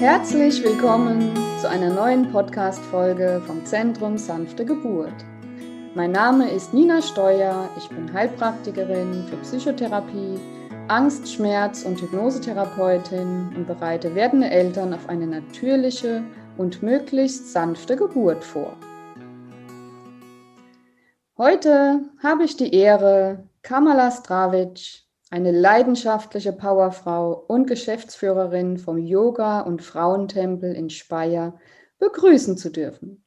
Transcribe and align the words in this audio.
Herzlich 0.00 0.62
willkommen 0.62 1.34
zu 1.60 1.68
einer 1.68 1.92
neuen 1.92 2.30
Podcast-Folge 2.30 3.42
vom 3.44 3.66
Zentrum 3.66 4.16
Sanfte 4.16 4.64
Geburt. 4.64 5.24
Mein 5.96 6.12
Name 6.12 6.48
ist 6.48 6.72
Nina 6.72 7.02
Steuer, 7.02 7.68
ich 7.76 7.88
bin 7.88 8.12
Heilpraktikerin 8.12 9.24
für 9.28 9.36
Psychotherapie, 9.38 10.38
Angst-, 10.86 11.32
Schmerz- 11.32 11.82
und 11.82 12.00
Hypnosetherapeutin 12.00 13.52
und 13.56 13.66
bereite 13.66 14.14
werdende 14.14 14.48
Eltern 14.48 14.94
auf 14.94 15.08
eine 15.08 15.26
natürliche 15.26 16.22
und 16.56 16.80
möglichst 16.80 17.52
sanfte 17.52 17.96
Geburt 17.96 18.44
vor. 18.44 18.76
Heute 21.36 22.02
habe 22.22 22.44
ich 22.44 22.56
die 22.56 22.72
Ehre, 22.72 23.48
Kamala 23.62 24.12
Stravic, 24.12 25.07
eine 25.30 25.50
leidenschaftliche 25.52 26.52
Powerfrau 26.52 27.32
und 27.32 27.66
Geschäftsführerin 27.66 28.78
vom 28.78 28.98
Yoga- 28.98 29.60
und 29.60 29.82
Frauentempel 29.82 30.74
in 30.74 30.90
Speyer, 30.90 31.58
begrüßen 31.98 32.56
zu 32.56 32.70
dürfen. 32.70 33.24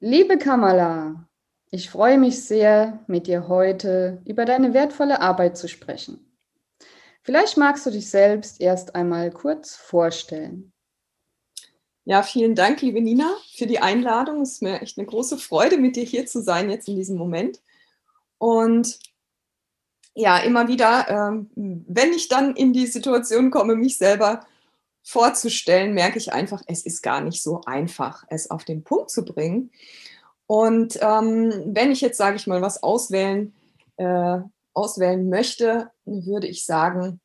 Liebe 0.00 0.38
Kamala, 0.38 1.28
ich 1.70 1.90
freue 1.90 2.18
mich 2.18 2.42
sehr, 2.44 3.04
mit 3.06 3.26
dir 3.26 3.46
heute 3.46 4.22
über 4.24 4.44
deine 4.44 4.74
wertvolle 4.74 5.20
Arbeit 5.20 5.56
zu 5.56 5.68
sprechen. 5.68 6.26
Vielleicht 7.22 7.56
magst 7.56 7.86
du 7.86 7.90
dich 7.90 8.10
selbst 8.10 8.60
erst 8.60 8.94
einmal 8.94 9.30
kurz 9.30 9.76
vorstellen. 9.76 10.72
Ja, 12.04 12.22
vielen 12.22 12.54
Dank, 12.54 12.80
liebe 12.80 13.00
Nina, 13.00 13.36
für 13.54 13.66
die 13.66 13.78
Einladung. 13.78 14.40
Es 14.40 14.54
ist 14.54 14.62
mir 14.62 14.80
echt 14.80 14.98
eine 14.98 15.06
große 15.06 15.38
Freude, 15.38 15.76
mit 15.76 15.96
dir 15.96 16.02
hier 16.02 16.26
zu 16.26 16.42
sein 16.42 16.70
jetzt 16.70 16.88
in 16.88 16.96
diesem 16.96 17.16
Moment. 17.16 17.60
Und 18.38 18.98
ja, 20.14 20.38
immer 20.38 20.68
wieder, 20.68 21.08
ähm, 21.08 21.50
wenn 21.54 22.12
ich 22.12 22.28
dann 22.28 22.54
in 22.56 22.72
die 22.72 22.86
Situation 22.86 23.50
komme, 23.50 23.76
mich 23.76 23.96
selber 23.98 24.40
vorzustellen, 25.02 25.94
merke 25.94 26.18
ich 26.18 26.32
einfach, 26.32 26.62
es 26.66 26.84
ist 26.84 27.02
gar 27.02 27.20
nicht 27.20 27.42
so 27.42 27.62
einfach, 27.66 28.24
es 28.28 28.50
auf 28.50 28.64
den 28.64 28.84
Punkt 28.84 29.10
zu 29.10 29.24
bringen. 29.24 29.70
Und 30.46 30.98
ähm, 31.00 31.52
wenn 31.66 31.90
ich 31.90 32.00
jetzt, 32.00 32.18
sage 32.18 32.36
ich 32.36 32.46
mal, 32.46 32.60
was 32.60 32.82
auswählen, 32.82 33.54
äh, 33.96 34.38
auswählen 34.74 35.28
möchte, 35.28 35.90
würde 36.04 36.48
ich 36.48 36.66
sagen, 36.66 37.20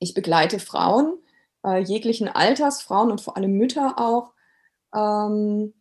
ich 0.00 0.14
begleite 0.14 0.58
Frauen 0.58 1.18
äh, 1.64 1.78
jeglichen 1.78 2.28
Alters, 2.28 2.82
Frauen 2.82 3.10
und 3.10 3.20
vor 3.20 3.36
allem 3.36 3.52
Mütter 3.52 3.98
auch, 3.98 4.32
ähm, 4.94 5.74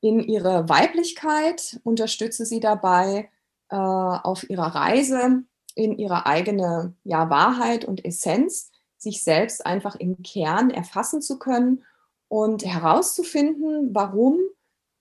in 0.00 0.20
ihre 0.20 0.68
Weiblichkeit, 0.68 1.80
unterstütze 1.84 2.44
sie 2.44 2.60
dabei 2.60 3.30
äh, 3.70 3.76
auf 3.76 4.48
ihrer 4.48 4.74
Reise 4.74 5.42
in 5.74 5.96
ihre 5.96 6.26
eigene 6.26 6.94
ja, 7.04 7.30
Wahrheit 7.30 7.84
und 7.84 8.04
Essenz, 8.04 8.70
sich 8.96 9.22
selbst 9.22 9.64
einfach 9.64 9.94
im 9.94 10.22
Kern 10.22 10.70
erfassen 10.70 11.22
zu 11.22 11.38
können 11.38 11.84
und 12.26 12.64
herauszufinden, 12.64 13.94
warum 13.94 14.38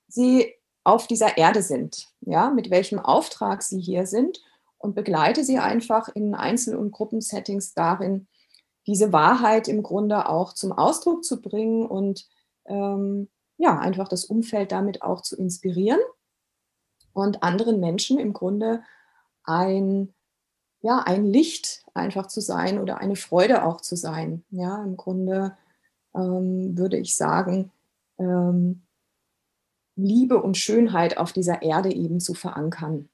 sie 0.08 0.54
auf 0.84 1.08
dieser 1.08 1.38
Erde 1.38 1.64
sind, 1.64 2.08
ja, 2.22 2.52
mit 2.52 2.70
welchem 2.70 3.00
Auftrag 3.00 3.64
sie 3.64 3.80
hier 3.80 4.06
sind 4.06 4.40
und 4.78 4.96
begleite 4.96 5.44
sie 5.44 5.58
einfach 5.58 6.10
in 6.10 6.36
Einzel- 6.36 6.78
und 6.78 6.92
Gruppensettings 6.92 7.74
darin, 7.74 8.28
diese 8.86 9.12
Wahrheit 9.12 9.68
im 9.68 9.84
Grunde 9.84 10.30
auch 10.30 10.54
zum 10.54 10.72
Ausdruck 10.72 11.26
zu 11.26 11.42
bringen 11.42 11.86
und 11.86 12.28
ähm, 12.66 13.30
ja, 13.58 13.80
einfach 13.80 14.08
das 14.08 14.26
Umfeld 14.26 14.72
damit 14.72 15.02
auch 15.02 15.22
zu 15.22 15.36
inspirieren 15.36 16.00
und 17.24 17.44
anderen 17.44 17.80
Menschen 17.80 18.20
im 18.20 18.34
Grunde 18.34 18.82
ein, 19.44 20.14
ja, 20.82 21.00
ein 21.00 21.26
Licht 21.26 21.84
einfach 21.94 22.28
zu 22.28 22.42
sein 22.42 22.80
oder 22.80 23.00
eine 23.00 23.16
Freude 23.16 23.64
auch 23.64 23.82
zu 23.82 23.96
sein. 23.96 24.44
Ja, 24.52 24.84
im 24.84 24.98
Grunde 24.98 25.58
ähm, 26.14 26.78
würde 26.78 26.98
ich 26.98 27.16
sagen, 27.16 27.72
ähm, 28.20 28.84
Liebe 29.96 30.42
und 30.42 30.58
Schönheit 30.58 31.18
auf 31.18 31.34
dieser 31.34 31.64
Erde 31.64 31.92
eben 31.92 32.20
zu 32.20 32.36
verankern. 32.36 33.10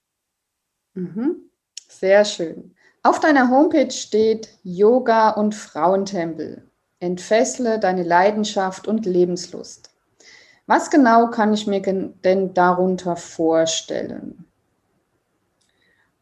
Mhm. 0.96 1.50
Sehr 1.88 2.26
schön. 2.26 2.76
Auf 3.04 3.20
deiner 3.22 3.50
Homepage 3.50 3.92
steht 3.92 4.50
Yoga 4.64 5.30
und 5.30 5.56
Frauentempel. 5.56 6.70
Entfessle 7.00 7.80
deine 7.80 8.04
Leidenschaft 8.04 8.88
und 8.88 9.06
Lebenslust. 9.06 9.93
Was 10.66 10.90
genau 10.90 11.30
kann 11.30 11.54
ich 11.54 11.68
mir 11.68 11.82
denn 11.82 12.54
darunter 12.54 13.16
vorstellen? 13.16 14.46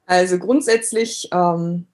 Also 0.05 0.39
grundsätzlich, 0.39 1.29
ähm, 1.31 1.87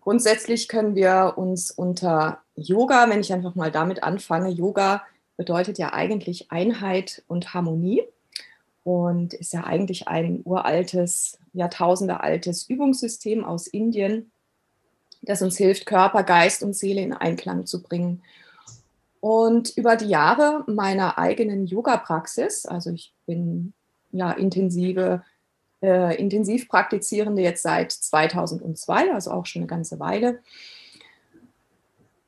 grundsätzlich 0.00 0.66
können 0.68 0.94
wir 0.94 1.34
uns 1.36 1.70
unter 1.70 2.42
Yoga, 2.56 3.08
wenn 3.10 3.20
ich 3.20 3.32
einfach 3.32 3.54
mal 3.54 3.70
damit 3.70 4.02
anfange, 4.02 4.48
Yoga 4.48 5.02
bedeutet 5.36 5.78
ja 5.78 5.92
eigentlich 5.92 6.50
Einheit 6.50 7.22
und 7.28 7.54
Harmonie 7.54 8.02
und 8.82 9.34
ist 9.34 9.52
ja 9.52 9.64
eigentlich 9.64 10.08
ein 10.08 10.40
uraltes, 10.44 11.38
jahrtausendealtes 11.52 12.68
Übungssystem 12.68 13.44
aus 13.44 13.66
Indien, 13.66 14.32
das 15.22 15.42
uns 15.42 15.56
hilft, 15.56 15.86
Körper, 15.86 16.22
Geist 16.22 16.62
und 16.62 16.74
Seele 16.74 17.02
in 17.02 17.12
Einklang 17.12 17.66
zu 17.66 17.82
bringen. 17.82 18.22
Und 19.20 19.76
über 19.76 19.96
die 19.96 20.08
Jahre 20.08 20.64
meiner 20.66 21.18
eigenen 21.18 21.66
Yoga-Praxis, 21.66 22.66
also 22.66 22.90
ich 22.90 23.14
bin 23.26 23.72
ja 24.12 24.30
intensive, 24.32 25.22
äh, 25.82 26.16
intensiv 26.20 26.68
praktizierende 26.68 27.42
jetzt 27.42 27.62
seit 27.62 27.92
2002, 27.92 29.12
also 29.12 29.32
auch 29.32 29.46
schon 29.46 29.62
eine 29.62 29.68
ganze 29.68 29.98
Weile, 29.98 30.40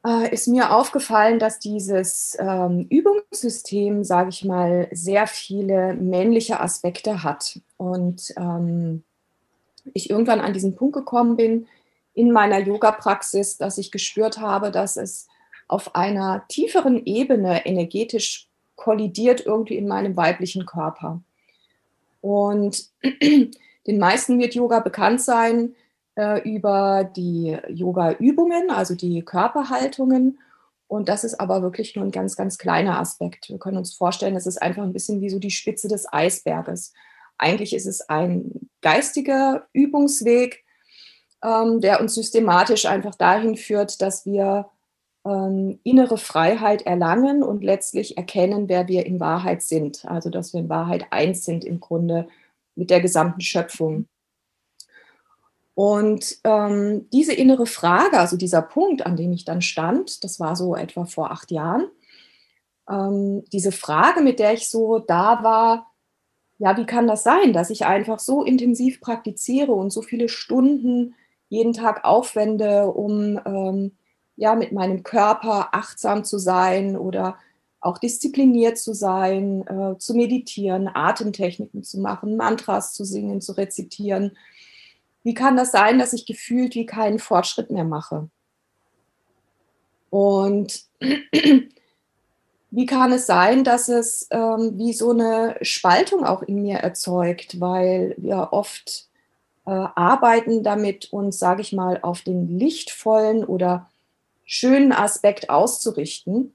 äh, 0.04 0.32
ist 0.32 0.48
mir 0.48 0.74
aufgefallen, 0.74 1.38
dass 1.38 1.58
dieses 1.58 2.36
ähm, 2.40 2.86
Übungssystem, 2.88 4.02
sage 4.02 4.30
ich 4.30 4.44
mal, 4.44 4.88
sehr 4.92 5.26
viele 5.26 5.94
männliche 5.94 6.60
Aspekte 6.60 7.22
hat. 7.22 7.60
Und 7.76 8.32
ähm, 8.36 9.04
ich 9.92 10.10
irgendwann 10.10 10.40
an 10.40 10.52
diesen 10.52 10.74
Punkt 10.74 10.94
gekommen 10.94 11.36
bin 11.36 11.66
in 12.14 12.32
meiner 12.32 12.58
Yoga-Praxis, 12.58 13.58
dass 13.58 13.78
ich 13.78 13.90
gespürt 13.90 14.38
habe, 14.38 14.70
dass 14.70 14.96
es 14.96 15.28
auf 15.70 15.94
einer 15.94 16.44
tieferen 16.48 17.04
Ebene 17.06 17.64
energetisch 17.64 18.48
kollidiert 18.74 19.46
irgendwie 19.46 19.76
in 19.76 19.86
meinem 19.86 20.16
weiblichen 20.16 20.66
Körper. 20.66 21.22
Und 22.20 22.88
den 23.22 23.98
meisten 23.98 24.38
wird 24.40 24.54
Yoga 24.54 24.80
bekannt 24.80 25.20
sein 25.20 25.76
äh, 26.16 26.40
über 26.42 27.04
die 27.04 27.56
Yoga-Übungen, 27.68 28.70
also 28.70 28.94
die 28.94 29.22
Körperhaltungen. 29.22 30.40
Und 30.88 31.08
das 31.08 31.22
ist 31.22 31.38
aber 31.38 31.62
wirklich 31.62 31.94
nur 31.94 32.04
ein 32.04 32.10
ganz, 32.10 32.36
ganz 32.36 32.58
kleiner 32.58 32.98
Aspekt. 32.98 33.48
Wir 33.48 33.58
können 33.58 33.76
uns 33.76 33.94
vorstellen, 33.94 34.34
es 34.34 34.46
ist 34.46 34.60
einfach 34.60 34.82
ein 34.82 34.92
bisschen 34.92 35.20
wie 35.20 35.30
so 35.30 35.38
die 35.38 35.52
Spitze 35.52 35.86
des 35.86 36.12
Eisberges. 36.12 36.92
Eigentlich 37.38 37.74
ist 37.74 37.86
es 37.86 38.08
ein 38.08 38.68
geistiger 38.82 39.68
Übungsweg, 39.72 40.64
ähm, 41.44 41.80
der 41.80 42.00
uns 42.00 42.14
systematisch 42.14 42.86
einfach 42.86 43.14
dahin 43.14 43.56
führt, 43.56 44.02
dass 44.02 44.26
wir 44.26 44.68
ähm, 45.24 45.78
innere 45.82 46.16
Freiheit 46.18 46.82
erlangen 46.82 47.42
und 47.42 47.62
letztlich 47.62 48.16
erkennen, 48.16 48.68
wer 48.68 48.88
wir 48.88 49.06
in 49.06 49.20
Wahrheit 49.20 49.62
sind. 49.62 50.04
Also 50.06 50.30
dass 50.30 50.52
wir 50.52 50.60
in 50.60 50.68
Wahrheit 50.68 51.06
eins 51.10 51.44
sind 51.44 51.64
im 51.64 51.80
Grunde 51.80 52.28
mit 52.74 52.90
der 52.90 53.00
gesamten 53.00 53.40
Schöpfung. 53.40 54.06
Und 55.74 56.38
ähm, 56.44 57.08
diese 57.10 57.32
innere 57.32 57.66
Frage, 57.66 58.18
also 58.18 58.36
dieser 58.36 58.62
Punkt, 58.62 59.06
an 59.06 59.16
dem 59.16 59.32
ich 59.32 59.44
dann 59.44 59.62
stand, 59.62 60.24
das 60.24 60.38
war 60.38 60.56
so 60.56 60.74
etwa 60.74 61.06
vor 61.06 61.30
acht 61.30 61.50
Jahren, 61.50 61.86
ähm, 62.88 63.44
diese 63.52 63.72
Frage, 63.72 64.20
mit 64.20 64.38
der 64.38 64.52
ich 64.52 64.68
so 64.68 64.98
da 64.98 65.42
war, 65.42 65.90
ja, 66.58 66.76
wie 66.76 66.84
kann 66.84 67.06
das 67.06 67.22
sein, 67.22 67.54
dass 67.54 67.70
ich 67.70 67.86
einfach 67.86 68.18
so 68.18 68.44
intensiv 68.44 69.00
praktiziere 69.00 69.72
und 69.72 69.90
so 69.90 70.02
viele 70.02 70.28
Stunden 70.28 71.14
jeden 71.48 71.72
Tag 71.72 72.04
aufwende, 72.04 72.88
um 72.88 73.40
ähm, 73.46 73.92
ja 74.40 74.54
mit 74.54 74.72
meinem 74.72 75.02
Körper 75.02 75.68
achtsam 75.72 76.24
zu 76.24 76.38
sein 76.38 76.96
oder 76.96 77.36
auch 77.80 77.98
diszipliniert 77.98 78.76
zu 78.78 78.92
sein, 78.92 79.66
äh, 79.66 79.98
zu 79.98 80.14
meditieren, 80.14 80.90
Atemtechniken 80.92 81.82
zu 81.82 81.98
machen, 82.00 82.36
Mantras 82.36 82.92
zu 82.92 83.04
singen, 83.04 83.40
zu 83.40 83.52
rezitieren 83.52 84.32
wie 85.22 85.34
kann 85.34 85.56
das 85.56 85.72
sein, 85.72 85.98
dass 85.98 86.12
ich 86.12 86.26
gefühlt 86.26 86.74
wie 86.74 86.86
keinen 86.86 87.18
Fortschritt 87.18 87.70
mehr 87.70 87.84
mache? 87.84 88.28
Und 90.08 90.84
wie 92.70 92.86
kann 92.86 93.12
es 93.12 93.26
sein, 93.26 93.64
dass 93.64 93.88
es 93.88 94.26
ähm, 94.30 94.72
wie 94.78 94.92
so 94.92 95.10
eine 95.10 95.56
Spaltung 95.62 96.24
auch 96.24 96.42
in 96.42 96.62
mir 96.62 96.78
erzeugt, 96.78 97.60
weil 97.60 98.14
wir 98.16 98.48
oft 98.52 99.08
äh, 99.66 99.70
arbeiten 99.70 100.62
damit, 100.62 101.12
uns, 101.12 101.38
sage 101.38 101.60
ich 101.60 101.72
mal, 101.72 102.00
auf 102.02 102.22
den 102.22 102.58
lichtvollen 102.58 103.44
oder 103.44 103.89
schönen 104.50 104.90
Aspekt 104.90 105.48
auszurichten. 105.48 106.52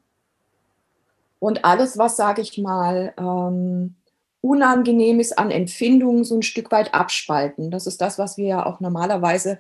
Und 1.40 1.64
alles, 1.64 1.98
was, 1.98 2.18
sage 2.18 2.42
ich 2.42 2.58
mal, 2.58 3.14
ähm, 3.18 3.96
Unangenehmes 4.42 5.32
an 5.32 5.50
Empfindungen 5.50 6.26
so 6.26 6.36
ein 6.36 6.44
Stück 6.44 6.72
weit 6.72 6.94
abspalten. 6.94 7.72
Das 7.72 7.88
ist 7.88 8.02
das, 8.02 8.20
was 8.20 8.38
wir 8.38 8.46
ja 8.46 8.66
auch 8.66 8.82
normalerweise 8.82 9.60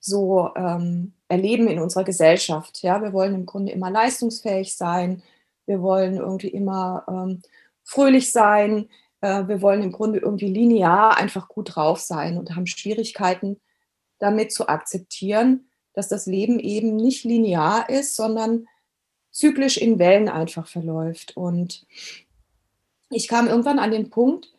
so 0.00 0.50
ähm, 0.54 1.14
erleben 1.28 1.66
in 1.66 1.78
unserer 1.78 2.04
Gesellschaft. 2.04 2.82
Ja, 2.82 3.02
wir 3.02 3.14
wollen 3.14 3.34
im 3.34 3.46
Grunde 3.46 3.72
immer 3.72 3.90
leistungsfähig 3.90 4.76
sein, 4.76 5.22
wir 5.64 5.80
wollen 5.80 6.18
irgendwie 6.18 6.48
immer 6.48 7.04
ähm, 7.08 7.40
fröhlich 7.84 8.32
sein, 8.32 8.90
äh, 9.22 9.48
wir 9.48 9.62
wollen 9.62 9.82
im 9.82 9.92
Grunde 9.92 10.18
irgendwie 10.18 10.48
linear 10.48 11.16
einfach 11.16 11.48
gut 11.48 11.74
drauf 11.74 12.00
sein 12.00 12.36
und 12.36 12.54
haben 12.54 12.66
Schwierigkeiten 12.66 13.60
damit 14.18 14.52
zu 14.52 14.68
akzeptieren, 14.68 15.68
dass 15.94 16.08
das 16.08 16.26
Leben 16.26 16.58
eben 16.58 16.96
nicht 16.96 17.24
linear 17.24 17.88
ist, 17.88 18.16
sondern 18.16 18.66
zyklisch 19.30 19.78
in 19.78 19.98
Wellen 19.98 20.28
einfach 20.28 20.66
verläuft. 20.66 21.36
Und 21.36 21.86
ich 23.10 23.28
kam 23.28 23.48
irgendwann 23.48 23.78
an 23.78 23.90
den 23.90 24.10
Punkt, 24.10 24.52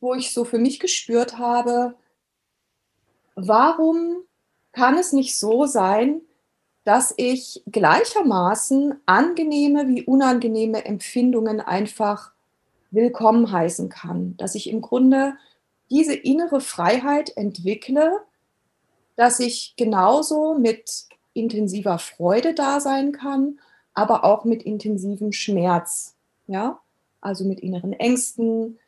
wo 0.00 0.14
ich 0.14 0.32
so 0.32 0.44
für 0.44 0.58
mich 0.58 0.80
gespürt 0.80 1.38
habe, 1.38 1.94
warum 3.34 4.24
kann 4.72 4.96
es 4.96 5.12
nicht 5.12 5.36
so 5.36 5.66
sein, 5.66 6.22
dass 6.84 7.12
ich 7.16 7.62
gleichermaßen 7.70 8.94
angenehme 9.06 9.88
wie 9.88 10.02
unangenehme 10.02 10.84
Empfindungen 10.84 11.60
einfach 11.60 12.32
willkommen 12.90 13.52
heißen 13.52 13.88
kann, 13.88 14.36
dass 14.36 14.54
ich 14.54 14.68
im 14.70 14.80
Grunde 14.80 15.34
diese 15.90 16.14
innere 16.14 16.60
Freiheit 16.60 17.36
entwickle, 17.36 18.20
dass 19.20 19.38
ich 19.38 19.74
genauso 19.76 20.54
mit 20.54 21.04
intensiver 21.34 21.98
Freude 21.98 22.54
da 22.54 22.80
sein 22.80 23.12
kann, 23.12 23.60
aber 23.92 24.24
auch 24.24 24.46
mit 24.46 24.62
intensivem 24.62 25.32
Schmerz, 25.32 26.16
ja, 26.46 26.80
also 27.20 27.44
mit 27.44 27.60
inneren 27.60 27.92
Ängsten, 27.92 28.78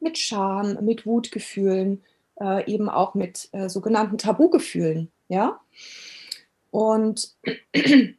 mit 0.00 0.16
Scham, 0.16 0.82
mit 0.82 1.04
Wutgefühlen, 1.04 2.02
äh, 2.40 2.72
eben 2.72 2.88
auch 2.88 3.12
mit 3.12 3.50
äh, 3.52 3.68
sogenannten 3.68 4.16
Tabugefühlen, 4.16 5.12
ja. 5.28 5.60
Und 6.70 7.36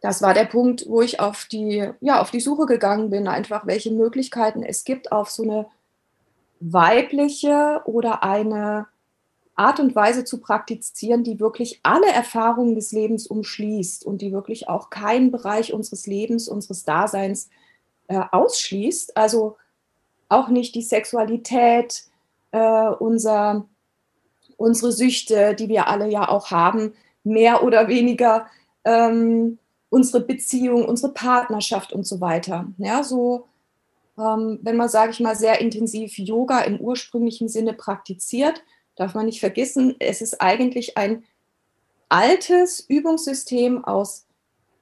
das 0.00 0.22
war 0.22 0.34
der 0.34 0.46
Punkt, 0.46 0.88
wo 0.88 1.02
ich 1.02 1.20
auf 1.20 1.44
die, 1.44 1.88
ja, 2.00 2.20
auf 2.20 2.32
die 2.32 2.40
Suche 2.40 2.66
gegangen 2.66 3.10
bin, 3.10 3.28
einfach 3.28 3.64
welche 3.64 3.92
Möglichkeiten 3.92 4.64
es 4.64 4.82
gibt, 4.82 5.12
auf 5.12 5.30
so 5.30 5.44
eine 5.44 5.66
weibliche 6.58 7.82
oder 7.84 8.24
eine 8.24 8.88
Art 9.56 9.80
und 9.80 9.96
Weise 9.96 10.24
zu 10.24 10.38
praktizieren, 10.38 11.24
die 11.24 11.40
wirklich 11.40 11.80
alle 11.82 12.08
Erfahrungen 12.08 12.74
des 12.74 12.92
Lebens 12.92 13.26
umschließt 13.26 14.04
und 14.04 14.20
die 14.20 14.32
wirklich 14.32 14.68
auch 14.68 14.90
keinen 14.90 15.30
Bereich 15.32 15.72
unseres 15.72 16.06
Lebens, 16.06 16.46
unseres 16.46 16.84
Daseins 16.84 17.48
äh, 18.08 18.20
ausschließt. 18.30 19.16
Also 19.16 19.56
auch 20.28 20.48
nicht 20.48 20.74
die 20.74 20.82
Sexualität, 20.82 22.04
äh, 22.50 22.88
unser, 22.98 23.66
unsere 24.58 24.92
Süchte, 24.92 25.54
die 25.54 25.68
wir 25.68 25.88
alle 25.88 26.08
ja 26.08 26.28
auch 26.28 26.50
haben, 26.50 26.92
mehr 27.24 27.64
oder 27.64 27.88
weniger 27.88 28.46
ähm, 28.84 29.58
unsere 29.88 30.22
Beziehung, 30.22 30.84
unsere 30.84 31.12
Partnerschaft 31.12 31.94
und 31.94 32.06
so 32.06 32.20
weiter. 32.20 32.66
Ja, 32.76 33.02
so, 33.02 33.46
ähm, 34.18 34.58
wenn 34.62 34.76
man, 34.76 34.90
sage 34.90 35.12
ich 35.12 35.20
mal, 35.20 35.34
sehr 35.34 35.60
intensiv 35.60 36.18
Yoga 36.18 36.60
im 36.60 36.78
ursprünglichen 36.78 37.48
Sinne 37.48 37.72
praktiziert, 37.72 38.62
darf 38.96 39.14
man 39.14 39.26
nicht 39.26 39.40
vergessen, 39.40 39.94
es 39.98 40.20
ist 40.20 40.40
eigentlich 40.40 40.96
ein 40.96 41.24
altes 42.08 42.80
Übungssystem 42.80 43.84
aus 43.84 44.26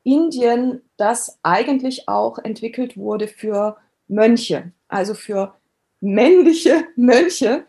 Indien, 0.02 0.82
das 0.96 1.38
eigentlich 1.42 2.08
auch 2.08 2.38
entwickelt 2.38 2.96
wurde 2.96 3.26
für 3.26 3.76
Mönche, 4.08 4.72
also 4.88 5.14
für 5.14 5.54
männliche 6.00 6.84
Mönche 6.96 7.64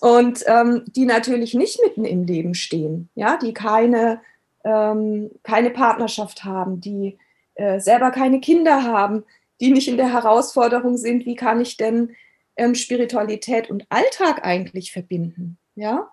und 0.00 0.44
ähm, 0.46 0.84
die 0.86 1.04
natürlich 1.04 1.54
nicht 1.54 1.80
mitten 1.82 2.04
im 2.04 2.24
Leben 2.24 2.54
stehen, 2.54 3.08
ja, 3.14 3.36
die 3.36 3.54
keine, 3.54 4.20
ähm, 4.64 5.30
keine 5.42 5.70
Partnerschaft 5.70 6.44
haben, 6.44 6.80
die 6.80 7.18
äh, 7.54 7.80
selber 7.80 8.10
keine 8.10 8.40
Kinder 8.40 8.82
haben, 8.84 9.24
die 9.60 9.70
nicht 9.70 9.88
in 9.88 9.96
der 9.96 10.12
Herausforderung 10.12 10.96
sind, 10.96 11.26
wie 11.26 11.34
kann 11.34 11.60
ich 11.60 11.76
denn 11.76 12.14
ähm, 12.56 12.74
Spiritualität 12.74 13.70
und 13.70 13.86
Alltag 13.88 14.44
eigentlich 14.44 14.92
verbinden, 14.92 15.58
ja. 15.78 16.10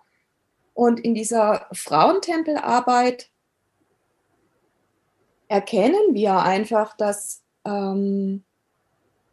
Und 0.74 1.00
in 1.00 1.14
dieser 1.14 1.66
Frauentempelarbeit 1.72 3.30
erkennen 5.48 6.12
wir 6.12 6.40
einfach, 6.40 6.96
dass 6.96 7.42
ähm, 7.64 8.44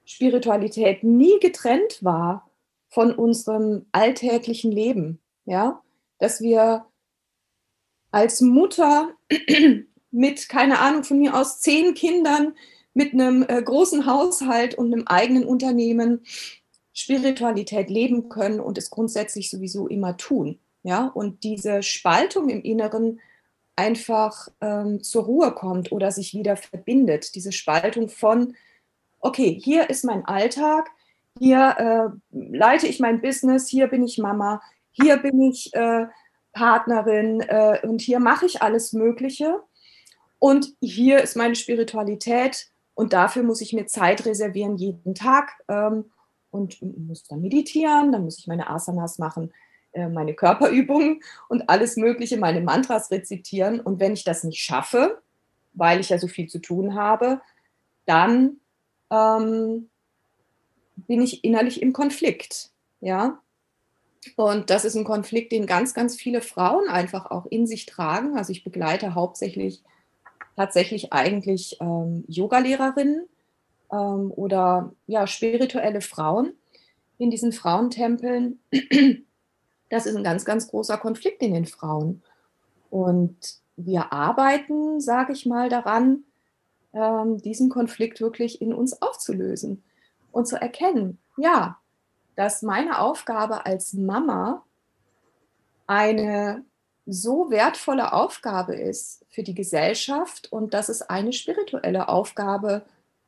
Spiritualität 0.06 1.04
nie 1.04 1.40
getrennt 1.40 2.04
war 2.04 2.50
von 2.90 3.14
unserem 3.14 3.86
alltäglichen 3.92 4.72
Leben, 4.72 5.20
ja, 5.46 5.82
dass 6.20 6.42
wir 6.42 6.86
als 8.12 8.42
Mutter 8.42 9.10
mit, 10.12 10.50
keine 10.50 10.80
Ahnung, 10.80 11.04
von 11.04 11.20
mir 11.20 11.36
aus 11.36 11.62
zehn 11.62 11.94
Kindern, 11.94 12.56
mit 12.94 13.14
einem 13.14 13.44
äh, 13.48 13.62
großen 13.62 14.06
Haushalt 14.06 14.76
und 14.76 14.94
einem 14.94 15.08
eigenen 15.08 15.46
Unternehmen 15.46 16.22
Spiritualität 16.94 17.90
leben 17.90 18.30
können 18.30 18.60
und 18.60 18.78
es 18.78 18.90
grundsätzlich 18.90 19.50
sowieso 19.50 19.88
immer 19.88 20.18
tun, 20.18 20.60
ja, 20.84 21.08
und 21.08 21.44
diese 21.44 21.84
Spaltung 21.84 22.50
im 22.50 22.62
Inneren 22.62 23.20
einfach 23.76 24.50
ähm, 24.62 25.02
zur 25.02 25.24
Ruhe 25.24 25.52
kommt 25.54 25.92
oder 25.92 26.12
sich 26.12 26.34
wieder 26.34 26.56
verbindet, 26.56 27.36
diese 27.36 27.52
Spaltung 27.52 28.10
von 28.10 28.56
okay, 29.24 29.58
hier 29.60 29.90
ist 29.90 30.04
mein 30.04 30.26
Alltag, 30.26 30.90
hier 31.40 31.76
äh, 32.32 32.38
leite 32.56 32.88
ich 32.88 33.00
mein 33.00 33.22
Business, 33.22 33.68
hier 33.68 33.88
bin 33.88 34.04
ich 34.04 34.18
Mama, 34.18 34.62
hier 34.92 35.18
bin 35.18 35.42
ich 35.42 35.74
äh, 35.74 36.06
Partnerin 36.52 37.42
äh, 37.42 37.80
und 37.84 38.02
hier 38.02 38.20
mache 38.20 38.46
ich 38.46 38.62
alles 38.62 38.94
Mögliche. 38.94 39.60
Und 40.40 40.76
hier 40.82 41.22
ist 41.22 41.36
meine 41.36 41.56
Spiritualität 41.56 42.68
und 42.94 43.14
dafür 43.14 43.44
muss 43.44 43.62
ich 43.62 43.74
mir 43.74 43.88
Zeit 43.88 44.26
reservieren 44.26 44.76
jeden 44.76 45.16
Tag 45.16 45.54
ähm, 45.70 46.12
und 46.54 46.82
muss 47.08 47.24
dann 47.24 47.42
meditieren, 47.42 48.12
dann 48.12 48.24
muss 48.24 48.40
ich 48.40 48.48
meine 48.48 48.70
Asanas 48.70 49.18
machen, 49.18 49.52
äh, 49.94 50.08
meine 50.08 50.36
Körperübungen 50.36 51.22
und 51.50 51.70
alles 51.70 51.98
Mögliche, 51.98 52.38
meine 52.38 52.62
Mantras 52.62 53.12
rezitieren. 53.12 53.80
Und 53.80 54.00
wenn 54.00 54.14
ich 54.14 54.24
das 54.24 54.44
nicht 54.44 54.62
schaffe, 54.62 55.22
weil 55.74 56.00
ich 56.00 56.10
ja 56.10 56.20
so 56.20 56.28
viel 56.28 56.48
zu 56.48 56.60
tun 56.60 56.94
habe, 56.94 57.42
dann 58.06 58.58
ähm, 59.10 59.90
bin 60.96 61.22
ich 61.22 61.44
innerlich 61.44 61.82
im 61.82 61.92
Konflikt. 61.92 62.70
Ja. 63.02 63.40
Und 64.36 64.70
das 64.70 64.86
ist 64.86 64.96
ein 64.96 65.04
Konflikt, 65.04 65.52
den 65.52 65.66
ganz, 65.66 65.94
ganz 65.94 66.16
viele 66.16 66.42
Frauen 66.42 66.88
einfach 66.88 67.32
auch 67.32 67.46
in 67.48 67.68
sich 67.68 67.88
tragen. 67.88 68.38
Also 68.38 68.52
ich 68.52 68.64
begleite 68.64 69.16
hauptsächlich 69.16 69.84
tatsächlich 70.56 71.12
eigentlich 71.12 71.78
ähm, 71.82 72.24
Yogalehrerinnen 72.28 73.28
ähm, 73.94 74.32
oder 74.32 74.94
ja, 75.06 75.28
spirituelle 75.28 76.02
Frauen 76.02 76.54
in 77.18 77.30
diesen 77.30 77.52
Frauentempeln. 77.52 78.60
Das 79.90 80.08
ist 80.08 80.16
ein 80.16 80.24
ganz, 80.24 80.44
ganz 80.44 80.70
großer 80.70 80.98
Konflikt 80.98 81.44
in 81.44 81.54
den 81.54 81.68
Frauen. 81.68 82.24
Und 82.90 83.38
wir 83.76 84.12
arbeiten, 84.12 85.00
sage 85.00 85.34
ich 85.34 85.46
mal, 85.46 85.70
daran, 85.70 86.24
ähm, 86.94 87.38
diesen 87.38 87.70
Konflikt 87.70 88.20
wirklich 88.20 88.60
in 88.60 88.74
uns 88.74 89.02
aufzulösen 89.04 89.84
und 90.32 90.48
zu 90.48 90.60
erkennen, 90.60 91.20
ja, 91.38 91.78
dass 92.36 92.64
meine 92.64 93.00
Aufgabe 93.00 93.68
als 93.68 93.94
Mama 93.94 94.64
eine 95.86 96.66
so 97.06 97.52
wertvolle 97.52 98.14
Aufgabe 98.14 98.76
ist 98.76 99.26
für 99.30 99.44
die 99.44 99.54
Gesellschaft 99.54 100.52
und 100.52 100.74
dass 100.74 100.90
es 100.90 101.02
eine 101.04 101.34
spirituelle 101.34 102.10
Aufgabe 102.10 102.84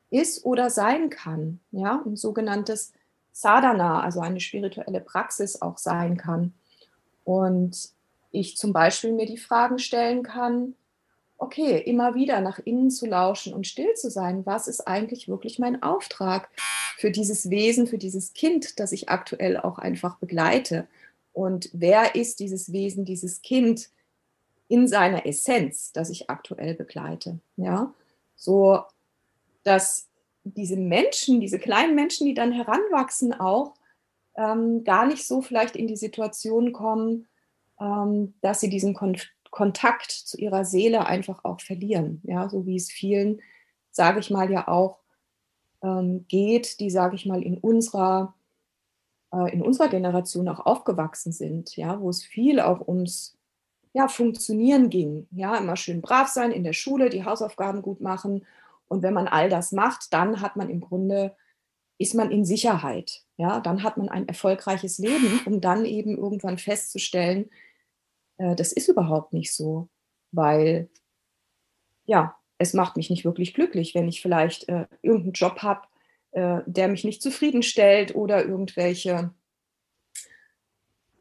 ist 0.09 0.45
oder 0.45 0.69
sein 0.69 1.09
kann, 1.09 1.59
ja, 1.71 2.01
ein 2.05 2.15
sogenanntes 2.15 2.93
Sadhana, 3.31 4.01
also 4.01 4.21
eine 4.21 4.39
spirituelle 4.39 5.01
Praxis 5.01 5.61
auch 5.61 5.77
sein 5.77 6.17
kann. 6.17 6.53
Und 7.23 7.89
ich 8.31 8.57
zum 8.57 8.71
Beispiel 8.71 9.11
mir 9.11 9.25
die 9.25 9.37
Fragen 9.37 9.79
stellen 9.79 10.23
kann, 10.23 10.75
okay, 11.37 11.79
immer 11.79 12.15
wieder 12.15 12.39
nach 12.39 12.59
innen 12.59 12.89
zu 12.89 13.05
lauschen 13.05 13.53
und 13.53 13.67
still 13.67 13.93
zu 13.95 14.09
sein, 14.09 14.45
was 14.45 14.67
ist 14.67 14.87
eigentlich 14.87 15.27
wirklich 15.27 15.59
mein 15.59 15.83
Auftrag 15.83 16.49
für 16.97 17.11
dieses 17.11 17.49
Wesen, 17.49 17.87
für 17.87 17.97
dieses 17.97 18.33
Kind, 18.33 18.79
das 18.79 18.91
ich 18.91 19.09
aktuell 19.09 19.57
auch 19.57 19.77
einfach 19.77 20.17
begleite? 20.17 20.87
Und 21.33 21.69
wer 21.73 22.15
ist 22.15 22.39
dieses 22.39 22.71
Wesen, 22.71 23.03
dieses 23.03 23.41
Kind 23.41 23.89
in 24.69 24.87
seiner 24.87 25.25
Essenz, 25.25 25.91
das 25.91 26.09
ich 26.09 26.29
aktuell 26.29 26.73
begleite? 26.73 27.39
Ja, 27.57 27.93
so 28.37 28.81
dass 29.65 30.09
diese 30.43 30.77
Menschen, 30.77 31.39
diese 31.41 31.59
kleinen 31.59 31.95
Menschen, 31.95 32.25
die 32.25 32.33
dann 32.33 32.51
heranwachsen, 32.51 33.33
auch 33.33 33.73
ähm, 34.35 34.83
gar 34.83 35.05
nicht 35.05 35.25
so 35.25 35.41
vielleicht 35.41 35.75
in 35.75 35.87
die 35.87 35.95
Situation 35.95 36.71
kommen, 36.71 37.27
ähm, 37.79 38.35
dass 38.41 38.61
sie 38.61 38.69
diesen 38.69 38.93
Konflikt 38.93 39.35
Kontakt 39.55 40.11
zu 40.11 40.37
ihrer 40.37 40.65
Seele 40.65 41.05
einfach 41.05 41.45
auch 41.45 41.61
verlieren. 41.61 42.19
Ja, 42.25 42.49
so 42.49 42.65
wie 42.65 42.75
es 42.75 42.91
vielen, 42.91 43.41
sage 43.89 44.19
ich 44.19 44.29
mal, 44.29 44.51
ja 44.51 44.67
auch 44.67 44.99
ähm, 45.81 46.25
geht, 46.27 46.81
die, 46.81 46.89
sage 46.89 47.15
ich 47.15 47.25
mal, 47.25 47.41
in 47.41 47.57
unserer, 47.57 48.35
äh, 49.31 49.53
in 49.53 49.61
unserer 49.61 49.87
Generation 49.87 50.49
auch 50.49 50.65
aufgewachsen 50.65 51.31
sind, 51.31 51.77
ja, 51.77 52.01
wo 52.01 52.09
es 52.09 52.21
viel 52.21 52.59
auch 52.59 52.85
ums 52.85 53.37
ja, 53.93 54.09
funktionieren 54.09 54.89
ging. 54.89 55.25
Ja, 55.31 55.55
immer 55.55 55.77
schön 55.77 56.01
brav 56.01 56.27
sein 56.27 56.51
in 56.51 56.65
der 56.65 56.73
Schule, 56.73 57.09
die 57.09 57.23
Hausaufgaben 57.23 57.81
gut 57.81 58.01
machen. 58.01 58.45
Und 58.87 59.03
wenn 59.03 59.13
man 59.13 59.27
all 59.27 59.49
das 59.49 59.71
macht, 59.71 60.13
dann 60.13 60.41
hat 60.41 60.55
man 60.55 60.69
im 60.69 60.81
Grunde, 60.81 61.35
ist 61.97 62.13
man 62.13 62.31
in 62.31 62.45
Sicherheit. 62.45 63.23
Ja, 63.37 63.59
dann 63.59 63.83
hat 63.83 63.97
man 63.97 64.09
ein 64.09 64.27
erfolgreiches 64.27 64.97
Leben, 64.97 65.41
um 65.45 65.61
dann 65.61 65.85
eben 65.85 66.17
irgendwann 66.17 66.57
festzustellen, 66.57 67.49
äh, 68.37 68.55
das 68.55 68.71
ist 68.71 68.87
überhaupt 68.87 69.33
nicht 69.33 69.53
so, 69.53 69.89
weil 70.31 70.89
ja, 72.05 72.35
es 72.57 72.73
macht 72.73 72.97
mich 72.97 73.09
nicht 73.09 73.25
wirklich 73.25 73.53
glücklich, 73.53 73.95
wenn 73.95 74.07
ich 74.07 74.21
vielleicht 74.21 74.69
äh, 74.69 74.85
irgendeinen 75.01 75.33
Job 75.33 75.59
habe, 75.61 75.87
äh, 76.31 76.61
der 76.65 76.87
mich 76.87 77.03
nicht 77.03 77.21
zufriedenstellt 77.21 78.15
oder 78.15 78.45
irgendwelche 78.45 79.31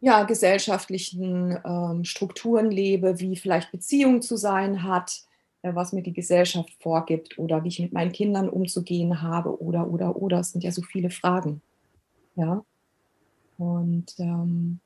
ja, 0.00 0.24
gesellschaftlichen 0.24 1.58
ähm, 1.64 2.04
Strukturen 2.04 2.70
lebe, 2.70 3.20
wie 3.20 3.36
vielleicht 3.36 3.72
Beziehung 3.72 4.20
zu 4.20 4.36
sein 4.36 4.82
hat, 4.82 5.22
was 5.72 5.92
mir 5.92 6.02
die 6.02 6.12
Gesellschaft 6.12 6.70
vorgibt 6.80 7.38
oder 7.38 7.64
wie 7.64 7.68
ich 7.68 7.80
mit 7.80 7.92
meinen 7.92 8.12
Kindern 8.12 8.48
umzugehen 8.48 9.22
habe 9.22 9.62
oder, 9.62 9.88
oder, 9.88 10.16
oder. 10.16 10.40
Es 10.40 10.52
sind 10.52 10.62
ja 10.62 10.70
so 10.70 10.82
viele 10.82 11.10
Fragen. 11.10 11.62
Ja. 12.36 12.64
Und 13.56 14.14
ähm, 14.18 14.80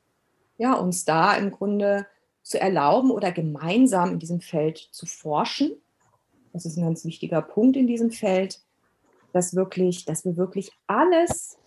ja, 0.58 0.74
uns 0.74 1.04
da 1.04 1.34
im 1.34 1.50
Grunde 1.50 2.06
zu 2.42 2.60
erlauben 2.60 3.10
oder 3.10 3.32
gemeinsam 3.32 4.12
in 4.12 4.18
diesem 4.18 4.40
Feld 4.40 4.88
zu 4.92 5.06
forschen. 5.06 5.72
Das 6.52 6.64
ist 6.64 6.76
ein 6.76 6.84
ganz 6.84 7.04
wichtiger 7.04 7.42
Punkt 7.42 7.76
in 7.76 7.86
diesem 7.86 8.10
Feld, 8.10 8.60
dass 9.32 9.54
wirklich, 9.54 10.04
dass 10.04 10.24
wir 10.24 10.36
wirklich 10.36 10.72
alles, 10.86 11.58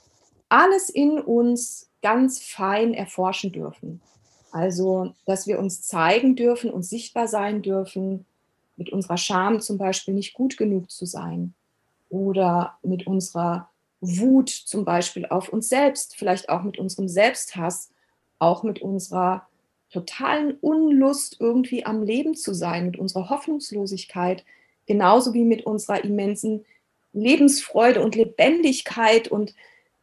alles 0.50 0.90
in 0.90 1.20
uns 1.20 1.90
ganz 2.02 2.40
fein 2.40 2.94
erforschen 2.94 3.52
dürfen. 3.52 4.02
Also, 4.52 5.14
dass 5.26 5.48
wir 5.48 5.60
uns 5.60 5.82
zeigen 5.82 6.36
dürfen 6.36 6.72
und 6.72 6.84
sichtbar 6.84 7.28
sein 7.28 7.62
dürfen, 7.62 8.26
mit 8.78 8.90
unserer 8.90 9.18
Scham 9.18 9.60
zum 9.60 9.78
Beispiel 9.78 10.14
nicht 10.14 10.34
gut 10.34 10.58
genug 10.58 10.90
zu 10.90 11.06
sein 11.06 11.54
oder 12.10 12.78
mit 12.84 13.08
unserer 13.08 13.70
Wut 14.02 14.50
zum 14.50 14.84
Beispiel 14.84 15.26
auf 15.28 15.50
uns 15.50 15.70
selbst, 15.70 16.16
vielleicht 16.16 16.50
auch 16.50 16.64
mit 16.64 16.80
unserem 16.80 17.08
Selbsthass, 17.08 17.92
auch 18.40 18.64
mit 18.64 18.82
unserer 18.82 19.48
totalen 19.92 20.58
Unlust 20.62 21.38
irgendwie 21.40 21.86
am 21.86 22.02
Leben 22.02 22.36
zu 22.36 22.54
sein, 22.54 22.86
mit 22.86 22.98
unserer 22.98 23.30
Hoffnungslosigkeit, 23.30 24.44
genauso 24.88 25.34
wie 25.34 25.44
mit 25.44 25.66
unserer 25.66 26.04
immensen 26.04 26.66
Lebensfreude 27.14 28.02
und 28.02 28.16
Lebendigkeit 28.16 29.28
und 29.28 29.54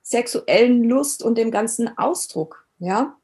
sexuellen 0.03 0.85
Lust 0.85 1.23
und 1.23 1.37
dem 1.37 1.51
ganzen 1.51 1.97
Ausdruck, 1.99 2.67
ja? 2.79 3.17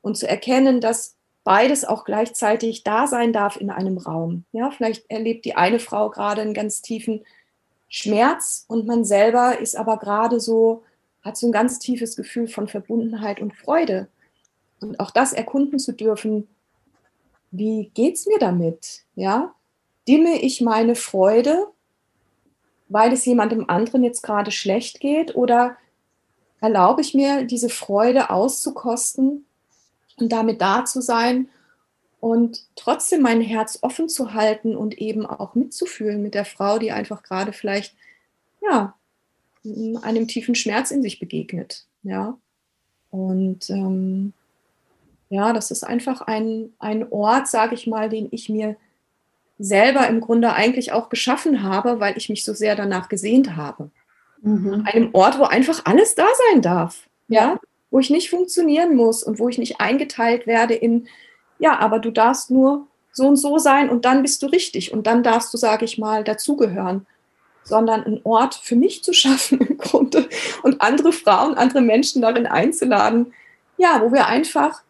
Und 0.00 0.16
zu 0.16 0.28
erkennen, 0.28 0.80
dass 0.80 1.13
beides 1.44 1.84
auch 1.84 2.04
gleichzeitig 2.04 2.82
da 2.82 3.06
sein 3.06 3.32
darf 3.32 3.56
in 3.56 3.70
einem 3.70 3.98
Raum. 3.98 4.44
Ja, 4.52 4.70
vielleicht 4.70 5.08
erlebt 5.10 5.44
die 5.44 5.54
eine 5.54 5.78
Frau 5.78 6.10
gerade 6.10 6.40
einen 6.40 6.54
ganz 6.54 6.82
tiefen 6.82 7.24
Schmerz 7.88 8.64
und 8.66 8.86
man 8.86 9.04
selber 9.04 9.58
ist 9.58 9.76
aber 9.76 9.98
gerade 9.98 10.40
so, 10.40 10.82
hat 11.22 11.36
so 11.36 11.46
ein 11.46 11.52
ganz 11.52 11.78
tiefes 11.78 12.16
Gefühl 12.16 12.48
von 12.48 12.66
Verbundenheit 12.66 13.40
und 13.40 13.54
Freude. 13.54 14.08
Und 14.80 14.98
auch 15.00 15.10
das 15.10 15.32
erkunden 15.32 15.78
zu 15.78 15.92
dürfen, 15.92 16.48
wie 17.50 17.90
geht's 17.94 18.26
mir 18.26 18.38
damit? 18.38 19.04
Ja, 19.14 19.54
dimme 20.08 20.40
ich 20.40 20.60
meine 20.60 20.96
Freude, 20.96 21.68
weil 22.88 23.12
es 23.12 23.24
jemandem 23.24 23.68
anderen 23.68 24.02
jetzt 24.02 24.22
gerade 24.22 24.50
schlecht 24.50 25.00
geht 25.00 25.36
oder 25.36 25.76
erlaube 26.60 27.00
ich 27.00 27.14
mir, 27.14 27.44
diese 27.44 27.68
Freude 27.68 28.30
auszukosten 28.30 29.46
und 30.18 30.32
damit 30.32 30.60
da 30.60 30.84
zu 30.84 31.00
sein 31.00 31.48
und 32.20 32.64
trotzdem 32.76 33.22
mein 33.22 33.40
Herz 33.40 33.78
offen 33.82 34.08
zu 34.08 34.34
halten 34.34 34.76
und 34.76 34.98
eben 34.98 35.26
auch 35.26 35.54
mitzufühlen 35.54 36.22
mit 36.22 36.34
der 36.34 36.44
Frau, 36.44 36.78
die 36.78 36.92
einfach 36.92 37.22
gerade 37.22 37.52
vielleicht 37.52 37.94
ja 38.62 38.94
einem 40.02 40.28
tiefen 40.28 40.54
Schmerz 40.54 40.90
in 40.90 41.02
sich 41.02 41.18
begegnet, 41.18 41.86
ja 42.02 42.36
und 43.14 43.70
ähm, 43.70 44.32
ja, 45.28 45.52
das 45.52 45.70
ist 45.70 45.84
einfach 45.84 46.20
ein, 46.22 46.72
ein 46.78 47.06
Ort, 47.10 47.46
sage 47.46 47.74
ich 47.74 47.86
mal, 47.86 48.08
den 48.08 48.28
ich 48.32 48.48
mir 48.48 48.76
selber 49.58 50.08
im 50.08 50.20
Grunde 50.20 50.52
eigentlich 50.52 50.92
auch 50.92 51.08
geschaffen 51.08 51.62
habe, 51.62 52.00
weil 52.00 52.16
ich 52.16 52.28
mich 52.28 52.44
so 52.44 52.52
sehr 52.54 52.74
danach 52.74 53.08
gesehnt 53.08 53.54
habe. 53.54 53.90
Mhm. 54.42 54.82
Einem 54.84 55.10
Ort, 55.12 55.38
wo 55.38 55.44
einfach 55.44 55.82
alles 55.84 56.14
da 56.16 56.26
sein 56.50 56.60
darf. 56.60 57.08
Ja, 57.28 57.60
wo 57.94 58.00
ich 58.00 58.10
nicht 58.10 58.28
funktionieren 58.28 58.96
muss 58.96 59.22
und 59.22 59.38
wo 59.38 59.48
ich 59.48 59.56
nicht 59.56 59.80
eingeteilt 59.80 60.48
werde 60.48 60.74
in, 60.74 61.06
ja, 61.60 61.78
aber 61.78 62.00
du 62.00 62.10
darfst 62.10 62.50
nur 62.50 62.88
so 63.12 63.28
und 63.28 63.36
so 63.36 63.56
sein 63.58 63.88
und 63.88 64.04
dann 64.04 64.22
bist 64.22 64.42
du 64.42 64.48
richtig 64.48 64.92
und 64.92 65.06
dann 65.06 65.22
darfst 65.22 65.54
du, 65.54 65.58
sage 65.58 65.84
ich 65.84 65.96
mal, 65.96 66.24
dazugehören, 66.24 67.06
sondern 67.62 68.02
einen 68.02 68.20
Ort 68.24 68.56
für 68.56 68.74
mich 68.74 69.04
zu 69.04 69.12
schaffen 69.14 69.60
im 69.60 69.78
Grunde 69.78 70.28
und 70.64 70.82
andere 70.82 71.12
Frauen, 71.12 71.54
andere 71.54 71.82
Menschen 71.82 72.20
darin 72.20 72.48
einzuladen, 72.48 73.32
ja, 73.76 74.02
wo 74.02 74.12
wir 74.12 74.26
einfach 74.26 74.82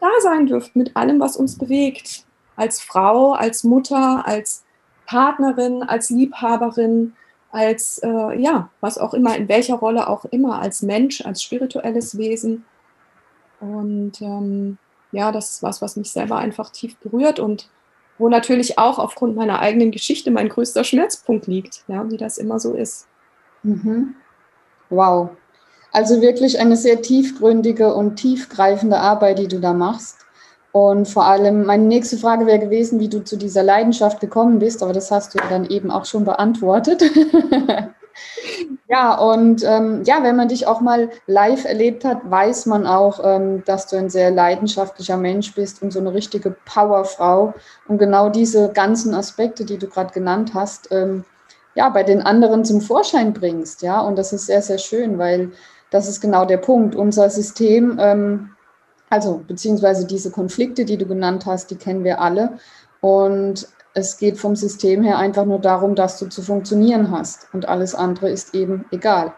da 0.00 0.10
sein 0.20 0.46
dürfen 0.46 0.72
mit 0.74 0.96
allem, 0.96 1.20
was 1.20 1.36
uns 1.36 1.56
bewegt, 1.56 2.24
als 2.56 2.80
Frau, 2.80 3.34
als 3.34 3.62
Mutter, 3.62 4.26
als 4.26 4.64
Partnerin, 5.06 5.84
als 5.84 6.10
Liebhaberin, 6.10 7.12
als, 7.54 7.98
äh, 7.98 8.40
ja, 8.40 8.68
was 8.80 8.98
auch 8.98 9.14
immer, 9.14 9.36
in 9.36 9.48
welcher 9.48 9.76
Rolle 9.76 10.08
auch 10.08 10.24
immer, 10.26 10.60
als 10.60 10.82
Mensch, 10.82 11.24
als 11.24 11.42
spirituelles 11.42 12.18
Wesen. 12.18 12.64
Und 13.60 14.20
ähm, 14.20 14.78
ja, 15.12 15.30
das 15.30 15.50
ist 15.50 15.62
was, 15.62 15.80
was 15.80 15.96
mich 15.96 16.10
selber 16.10 16.36
einfach 16.36 16.70
tief 16.70 16.96
berührt 16.96 17.38
und 17.38 17.68
wo 18.18 18.28
natürlich 18.28 18.78
auch 18.78 18.98
aufgrund 18.98 19.36
meiner 19.36 19.60
eigenen 19.60 19.92
Geschichte 19.92 20.30
mein 20.30 20.48
größter 20.48 20.82
Schmerzpunkt 20.82 21.46
liegt, 21.46 21.84
ja, 21.86 22.10
wie 22.10 22.16
das 22.16 22.38
immer 22.38 22.58
so 22.58 22.74
ist. 22.74 23.06
Mhm. 23.62 24.16
Wow. 24.90 25.30
Also 25.92 26.20
wirklich 26.20 26.58
eine 26.58 26.76
sehr 26.76 27.02
tiefgründige 27.02 27.94
und 27.94 28.16
tiefgreifende 28.16 28.98
Arbeit, 28.98 29.38
die 29.38 29.48
du 29.48 29.60
da 29.60 29.72
machst. 29.72 30.23
Und 30.74 31.06
vor 31.06 31.24
allem, 31.24 31.66
meine 31.66 31.84
nächste 31.84 32.16
Frage 32.16 32.46
wäre 32.46 32.58
gewesen, 32.58 32.98
wie 32.98 33.08
du 33.08 33.22
zu 33.22 33.36
dieser 33.36 33.62
Leidenschaft 33.62 34.18
gekommen 34.18 34.58
bist, 34.58 34.82
aber 34.82 34.92
das 34.92 35.12
hast 35.12 35.32
du 35.32 35.38
dann 35.48 35.66
eben 35.66 35.92
auch 35.92 36.04
schon 36.04 36.24
beantwortet. 36.24 37.00
ja, 38.88 39.14
und 39.14 39.62
ähm, 39.62 40.02
ja, 40.02 40.24
wenn 40.24 40.34
man 40.34 40.48
dich 40.48 40.66
auch 40.66 40.80
mal 40.80 41.10
live 41.28 41.64
erlebt 41.64 42.04
hat, 42.04 42.28
weiß 42.28 42.66
man 42.66 42.88
auch, 42.88 43.20
ähm, 43.22 43.62
dass 43.66 43.86
du 43.86 43.96
ein 43.96 44.10
sehr 44.10 44.32
leidenschaftlicher 44.32 45.16
Mensch 45.16 45.54
bist 45.54 45.80
und 45.80 45.92
so 45.92 46.00
eine 46.00 46.12
richtige 46.12 46.56
Powerfrau. 46.64 47.54
Und 47.86 47.98
genau 47.98 48.28
diese 48.28 48.72
ganzen 48.72 49.14
Aspekte, 49.14 49.64
die 49.64 49.78
du 49.78 49.86
gerade 49.86 50.12
genannt 50.12 50.54
hast, 50.54 50.90
ähm, 50.90 51.24
ja, 51.76 51.88
bei 51.88 52.02
den 52.02 52.20
anderen 52.20 52.64
zum 52.64 52.80
Vorschein 52.80 53.32
bringst. 53.32 53.82
Ja, 53.82 54.00
und 54.00 54.18
das 54.18 54.32
ist 54.32 54.46
sehr, 54.46 54.60
sehr 54.60 54.78
schön, 54.78 55.18
weil 55.18 55.52
das 55.92 56.08
ist 56.08 56.20
genau 56.20 56.44
der 56.44 56.58
Punkt. 56.58 56.96
Unser 56.96 57.30
System 57.30 57.96
ähm, 58.00 58.53
also 59.10 59.42
beziehungsweise 59.46 60.06
diese 60.06 60.30
Konflikte, 60.30 60.84
die 60.84 60.96
du 60.96 61.06
genannt 61.06 61.46
hast, 61.46 61.70
die 61.70 61.76
kennen 61.76 62.04
wir 62.04 62.20
alle. 62.20 62.58
Und 63.00 63.68
es 63.94 64.18
geht 64.18 64.38
vom 64.38 64.56
System 64.56 65.02
her 65.02 65.18
einfach 65.18 65.44
nur 65.44 65.60
darum, 65.60 65.94
dass 65.94 66.18
du 66.18 66.26
zu 66.26 66.42
funktionieren 66.42 67.10
hast. 67.10 67.48
Und 67.52 67.68
alles 67.68 67.94
andere 67.94 68.30
ist 68.30 68.54
eben 68.54 68.86
egal. 68.90 69.32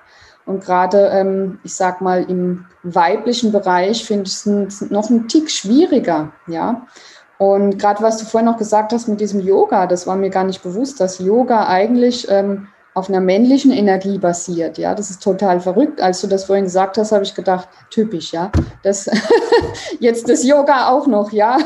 Und 0.47 0.65
gerade, 0.65 1.09
ähm, 1.09 1.59
ich 1.65 1.75
sag 1.75 2.01
mal, 2.01 2.23
im 2.23 2.67
weiblichen 2.85 3.53
Bereich 3.53 4.05
finde 4.05 4.25
ich 4.29 4.35
es 4.35 4.91
noch 4.91 5.11
ein 5.11 5.29
Tick 5.29 5.51
schwieriger, 5.51 6.33
ja. 6.47 6.87
Und 7.39 7.79
gerade 7.79 8.03
was 8.03 8.17
du 8.17 8.25
vorhin 8.25 8.47
noch 8.47 8.57
gesagt 8.57 8.93
hast 8.93 9.09
mit 9.09 9.21
diesem 9.21 9.41
Yoga, 9.41 9.87
das 9.87 10.07
war 10.07 10.17
mir 10.17 10.31
gar 10.31 10.45
nicht 10.45 10.63
bewusst, 10.63 11.01
dass 11.01 11.19
Yoga 11.19 11.67
eigentlich 11.67 12.27
ähm, 12.31 12.69
auf 12.97 13.11
einer 13.11 13.21
männlichen 13.21 13.73
Energie 13.73 14.17
basiert. 14.17 14.79
Ja, 14.79 14.95
das 14.95 15.11
ist 15.11 15.23
total 15.23 15.61
verrückt. 15.61 16.01
Als 16.01 16.23
du 16.23 16.29
das 16.29 16.45
vorhin 16.45 16.65
gesagt 16.65 16.97
hast, 16.97 17.13
habe 17.13 17.25
ich 17.25 17.35
gedacht, 17.35 17.69
typisch, 17.91 18.33
ja. 18.33 18.51
Das 18.83 19.11
jetzt 20.01 20.31
das 20.31 20.43
Yoga 20.43 20.89
auch 20.89 21.07
noch, 21.07 21.31
ja. 21.31 21.59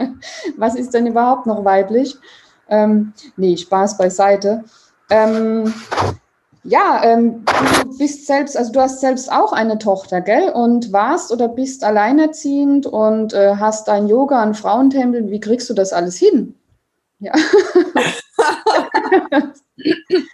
Was 0.56 0.74
ist 0.74 0.92
denn 0.92 1.06
überhaupt 1.06 1.46
noch 1.46 1.64
weiblich? 1.64 2.16
Ähm, 2.68 3.12
nee, 3.36 3.56
Spaß 3.56 3.96
beiseite. 3.96 4.64
Ähm, 5.08 5.72
ja, 6.64 7.00
ähm, 7.04 7.44
du 7.84 7.98
bist 7.98 8.26
selbst, 8.26 8.56
also 8.56 8.72
du 8.72 8.80
hast 8.80 9.00
selbst 9.00 9.30
auch 9.30 9.52
eine 9.52 9.78
Tochter, 9.78 10.20
gell? 10.20 10.50
Und 10.50 10.92
warst 10.92 11.30
oder 11.30 11.46
bist 11.46 11.84
alleinerziehend 11.84 12.86
und 12.86 13.34
äh, 13.34 13.54
hast 13.54 13.86
dein 13.86 14.08
Yoga 14.08 14.42
an 14.42 14.54
Frauentempel. 14.54 15.30
Wie 15.30 15.38
kriegst 15.38 15.70
du 15.70 15.74
das 15.74 15.92
alles 15.92 16.16
hin? 16.16 16.56
Ja. 17.20 17.34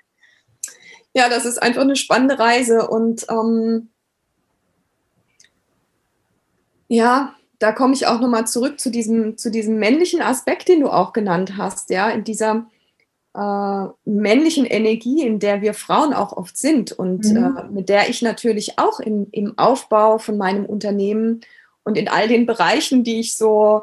ja, 1.18 1.28
das 1.28 1.44
ist 1.44 1.60
einfach 1.60 1.82
eine 1.82 1.96
spannende 1.96 2.38
Reise 2.38 2.88
und 2.88 3.26
ähm, 3.28 3.88
ja, 6.86 7.34
da 7.58 7.72
komme 7.72 7.94
ich 7.94 8.06
auch 8.06 8.20
nochmal 8.20 8.46
zurück 8.46 8.78
zu 8.78 8.88
diesem, 8.88 9.36
zu 9.36 9.50
diesem 9.50 9.80
männlichen 9.80 10.22
Aspekt, 10.22 10.68
den 10.68 10.80
du 10.80 10.90
auch 10.90 11.12
genannt 11.12 11.56
hast, 11.56 11.90
ja, 11.90 12.08
in 12.08 12.22
dieser 12.22 12.68
äh, 13.34 13.86
männlichen 14.04 14.64
Energie, 14.64 15.26
in 15.26 15.40
der 15.40 15.60
wir 15.60 15.74
Frauen 15.74 16.14
auch 16.14 16.32
oft 16.32 16.56
sind 16.56 16.92
und 16.92 17.24
mhm. 17.24 17.56
äh, 17.58 17.64
mit 17.64 17.88
der 17.88 18.08
ich 18.08 18.22
natürlich 18.22 18.78
auch 18.78 19.00
im, 19.00 19.26
im 19.32 19.58
Aufbau 19.58 20.18
von 20.18 20.38
meinem 20.38 20.66
Unternehmen 20.66 21.40
und 21.82 21.98
in 21.98 22.08
all 22.08 22.28
den 22.28 22.46
Bereichen, 22.46 23.02
die 23.02 23.18
ich 23.18 23.36
so 23.36 23.82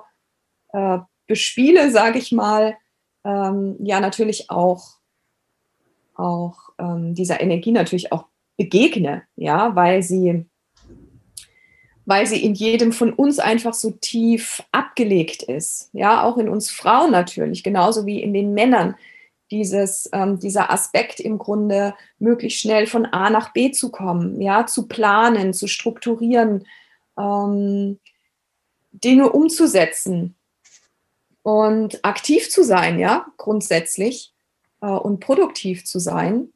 äh, 0.72 1.00
bespiele, 1.27 1.92
sage 1.92 2.18
ich 2.18 2.32
mal, 2.32 2.77
ähm, 3.25 3.75
ja 3.80 4.00
natürlich 4.00 4.50
auch, 4.50 5.00
auch 6.15 6.64
ähm, 6.77 7.13
dieser 7.13 7.41
Energie 7.41 7.72
natürlich 7.72 8.12
auch 8.12 8.25
begegne, 8.58 9.24
ja, 9.36 9.75
weil 9.75 10.03
sie, 10.03 10.46
weil 12.05 12.25
sie 12.25 12.44
in 12.44 12.53
jedem 12.53 12.91
von 12.91 13.13
uns 13.13 13.39
einfach 13.39 13.74
so 13.74 13.91
tief 13.91 14.63
abgelegt 14.72 15.44
ist, 15.44 15.89
ja, 15.94 16.24
auch 16.24 16.38
in 16.38 16.50
uns 16.50 16.72
Frauen 16.72 17.12
natürlich, 17.12 17.63
genauso 17.63 18.05
wie 18.05 18.22
in 18.22 18.34
den 18.34 18.53
Männern. 18.53 18.96
Dieses, 19.51 20.10
ähm, 20.12 20.39
dieser 20.39 20.72
Aspekt 20.72 21.20
im 21.20 21.38
Grunde 21.38 21.94
möglichst 22.17 22.62
schnell 22.62 22.88
von 22.88 23.05
A 23.05 23.29
nach 23.29 23.53
B 23.53 23.72
zu 23.72 23.91
kommen, 23.91 24.41
ja, 24.41 24.65
zu 24.65 24.88
planen, 24.88 25.53
zu 25.53 25.67
strukturieren, 25.67 26.65
ähm, 27.17 28.00
Dinge 28.91 29.32
umzusetzen 29.32 30.36
und 31.44 32.03
aktiv 32.03 32.50
zu 32.50 32.63
sein, 32.63 32.98
ja, 32.98 33.27
grundsätzlich 33.38 34.34
äh, 34.82 34.88
und 34.88 35.20
produktiv 35.20 35.86
zu 35.86 36.00
sein. 36.00 36.50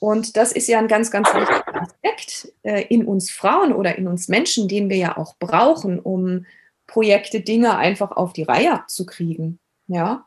Und 0.00 0.36
das 0.36 0.52
ist 0.52 0.68
ja 0.68 0.78
ein 0.78 0.88
ganz, 0.88 1.10
ganz 1.10 1.28
wichtiger 1.34 1.82
Aspekt 1.82 2.52
äh, 2.62 2.82
in 2.88 3.06
uns 3.06 3.30
Frauen 3.30 3.72
oder 3.72 3.96
in 3.96 4.06
uns 4.06 4.28
Menschen, 4.28 4.68
den 4.68 4.88
wir 4.88 4.96
ja 4.96 5.16
auch 5.16 5.36
brauchen, 5.38 5.98
um 5.98 6.46
Projekte, 6.86 7.40
Dinge 7.40 7.76
einfach 7.76 8.12
auf 8.12 8.32
die 8.32 8.44
Reihe 8.44 8.82
zu 8.86 9.06
kriegen. 9.06 9.58
Ja. 9.86 10.26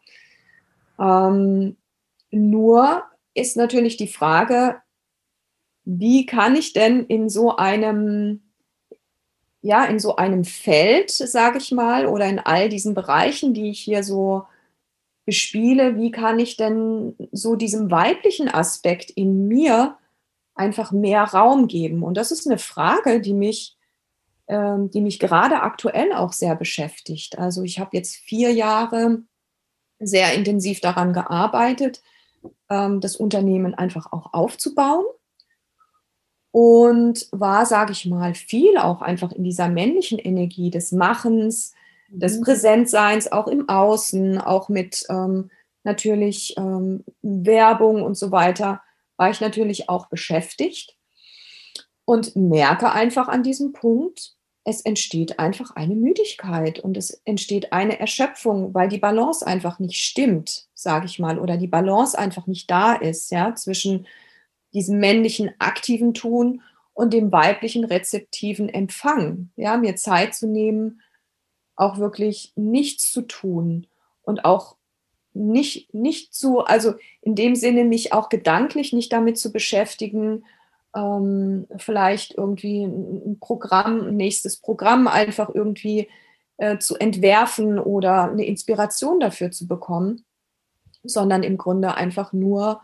Ähm, 0.99 1.77
nur 2.31 3.03
ist 3.33 3.57
natürlich 3.57 3.97
die 3.97 4.07
Frage, 4.07 4.81
wie 5.83 6.25
kann 6.25 6.55
ich 6.55 6.73
denn 6.73 7.05
in 7.05 7.29
so 7.29 7.55
einem 7.55 8.41
ja, 9.63 9.85
in 9.85 9.99
so 9.99 10.15
einem 10.15 10.43
Feld, 10.43 11.11
sage 11.11 11.59
ich 11.59 11.71
mal, 11.71 12.07
oder 12.07 12.25
in 12.25 12.39
all 12.39 12.67
diesen 12.67 12.95
Bereichen, 12.95 13.53
die 13.53 13.69
ich 13.69 13.79
hier 13.79 14.03
so 14.03 14.43
bespiele, 15.25 15.97
wie 15.97 16.11
kann 16.11 16.39
ich 16.39 16.57
denn 16.57 17.15
so 17.31 17.55
diesem 17.55 17.91
weiblichen 17.91 18.49
Aspekt 18.49 19.11
in 19.11 19.47
mir 19.47 19.97
einfach 20.55 20.91
mehr 20.91 21.23
Raum 21.23 21.67
geben? 21.67 22.03
Und 22.03 22.15
das 22.15 22.31
ist 22.31 22.47
eine 22.47 22.57
Frage, 22.57 23.21
die 23.21 23.33
mich, 23.33 23.77
ähm, 24.47 24.89
die 24.91 25.01
mich 25.01 25.19
gerade 25.19 25.61
aktuell 25.61 26.13
auch 26.13 26.33
sehr 26.33 26.55
beschäftigt. 26.55 27.37
Also 27.37 27.63
ich 27.63 27.79
habe 27.79 27.95
jetzt 27.95 28.15
vier 28.15 28.51
Jahre 28.51 29.23
sehr 29.99 30.33
intensiv 30.33 30.81
daran 30.81 31.13
gearbeitet, 31.13 32.01
ähm, 32.69 32.99
das 32.99 33.15
Unternehmen 33.15 33.75
einfach 33.75 34.11
auch 34.11 34.33
aufzubauen 34.33 35.05
und 36.51 37.27
war, 37.31 37.65
sage 37.65 37.93
ich 37.93 38.05
mal, 38.05 38.33
viel 38.33 38.77
auch 38.77 39.01
einfach 39.01 39.31
in 39.31 39.43
dieser 39.43 39.69
männlichen 39.69 40.19
Energie 40.19 40.69
des 40.69 40.91
Machens, 40.91 41.73
des 42.11 42.37
mhm. 42.37 42.43
Präsentseins, 42.43 43.31
auch 43.31 43.47
im 43.47 43.67
Außen, 43.69 44.39
auch 44.39 44.69
mit 44.69 45.05
ähm, 45.09 45.49
natürlich 45.83 46.55
ähm, 46.57 47.03
Werbung 47.21 48.03
und 48.03 48.15
so 48.15 48.31
weiter, 48.31 48.81
war 49.17 49.29
ich 49.29 49.41
natürlich 49.41 49.89
auch 49.89 50.07
beschäftigt 50.07 50.97
und 52.05 52.35
merke 52.35 52.91
einfach 52.91 53.27
an 53.27 53.43
diesem 53.43 53.73
Punkt, 53.73 54.33
es 54.63 54.81
entsteht 54.81 55.39
einfach 55.39 55.75
eine 55.75 55.95
Müdigkeit 55.95 56.79
und 56.79 56.95
es 56.95 57.21
entsteht 57.25 57.73
eine 57.73 57.99
Erschöpfung, 57.99 58.73
weil 58.75 58.89
die 58.89 58.99
Balance 58.99 59.45
einfach 59.45 59.79
nicht 59.79 60.03
stimmt, 60.03 60.67
sage 60.75 61.07
ich 61.07 61.17
mal, 61.17 61.39
oder 61.39 61.57
die 61.57 61.67
Balance 61.67 62.17
einfach 62.17 62.45
nicht 62.45 62.69
da 62.69 62.93
ist, 62.93 63.31
ja, 63.31 63.55
zwischen 63.55 64.05
diesem 64.73 64.99
männlichen 64.99 65.51
aktiven 65.57 66.13
Tun 66.13 66.61
und 66.93 67.13
dem 67.13 67.31
weiblichen 67.31 67.85
rezeptiven 67.85 68.69
Empfang. 68.69 69.49
Ja, 69.55 69.77
mir 69.77 69.95
Zeit 69.95 70.35
zu 70.35 70.47
nehmen, 70.47 71.01
auch 71.81 71.97
wirklich 71.97 72.53
nichts 72.55 73.11
zu 73.11 73.23
tun 73.23 73.87
und 74.21 74.45
auch 74.45 74.75
nicht, 75.33 75.93
nicht 75.93 76.33
zu, 76.33 76.59
also 76.59 76.93
in 77.21 77.35
dem 77.35 77.55
Sinne 77.55 77.85
mich 77.85 78.13
auch 78.13 78.29
gedanklich 78.29 78.93
nicht 78.93 79.11
damit 79.11 79.39
zu 79.39 79.51
beschäftigen, 79.51 80.45
ähm, 80.95 81.67
vielleicht 81.77 82.35
irgendwie 82.37 82.83
ein 82.83 83.37
Programm, 83.39 84.09
ein 84.09 84.15
nächstes 84.15 84.57
Programm 84.57 85.07
einfach 85.07 85.49
irgendwie 85.53 86.07
äh, 86.57 86.77
zu 86.77 86.97
entwerfen 86.97 87.79
oder 87.79 88.29
eine 88.29 88.45
Inspiration 88.45 89.19
dafür 89.19 89.49
zu 89.51 89.67
bekommen, 89.67 90.23
sondern 91.03 91.41
im 91.41 91.57
Grunde 91.57 91.95
einfach 91.95 92.31
nur 92.31 92.81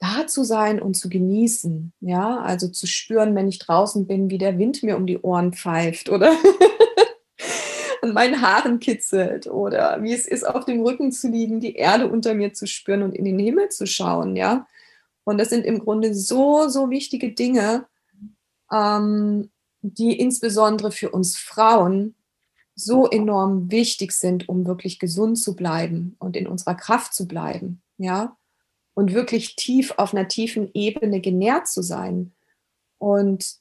da 0.00 0.26
zu 0.26 0.42
sein 0.42 0.82
und 0.82 0.94
zu 0.94 1.08
genießen, 1.08 1.92
ja, 2.00 2.40
also 2.40 2.66
zu 2.66 2.88
spüren, 2.88 3.36
wenn 3.36 3.46
ich 3.46 3.60
draußen 3.60 4.08
bin, 4.08 4.30
wie 4.30 4.38
der 4.38 4.58
Wind 4.58 4.82
mir 4.82 4.96
um 4.96 5.06
die 5.06 5.20
Ohren 5.20 5.52
pfeift 5.52 6.08
oder 6.08 6.32
an 8.02 8.12
meinen 8.12 8.42
Haaren 8.42 8.80
kitzelt 8.80 9.46
oder 9.46 10.02
wie 10.02 10.12
es 10.12 10.26
ist, 10.26 10.44
auf 10.44 10.64
dem 10.64 10.82
Rücken 10.82 11.12
zu 11.12 11.28
liegen, 11.28 11.60
die 11.60 11.76
Erde 11.76 12.08
unter 12.08 12.34
mir 12.34 12.52
zu 12.52 12.66
spüren 12.66 13.02
und 13.02 13.14
in 13.14 13.24
den 13.24 13.38
Himmel 13.38 13.70
zu 13.70 13.86
schauen, 13.86 14.36
ja. 14.36 14.66
Und 15.24 15.38
das 15.38 15.50
sind 15.50 15.64
im 15.64 15.78
Grunde 15.78 16.14
so, 16.14 16.68
so 16.68 16.90
wichtige 16.90 17.32
Dinge, 17.32 17.86
ähm, 18.72 19.50
die 19.82 20.18
insbesondere 20.18 20.90
für 20.90 21.10
uns 21.10 21.38
Frauen 21.38 22.16
so 22.74 23.08
enorm 23.08 23.70
wichtig 23.70 24.12
sind, 24.12 24.48
um 24.48 24.66
wirklich 24.66 24.98
gesund 24.98 25.38
zu 25.38 25.54
bleiben 25.54 26.16
und 26.18 26.36
in 26.36 26.46
unserer 26.46 26.74
Kraft 26.74 27.14
zu 27.14 27.28
bleiben, 27.28 27.82
ja 27.98 28.36
und 28.94 29.12
wirklich 29.12 29.56
tief 29.56 29.94
auf 29.96 30.12
einer 30.12 30.28
tiefen 30.28 30.70
Ebene 30.74 31.20
genährt 31.20 31.68
zu 31.68 31.82
sein. 31.82 32.32
Und 32.98 33.56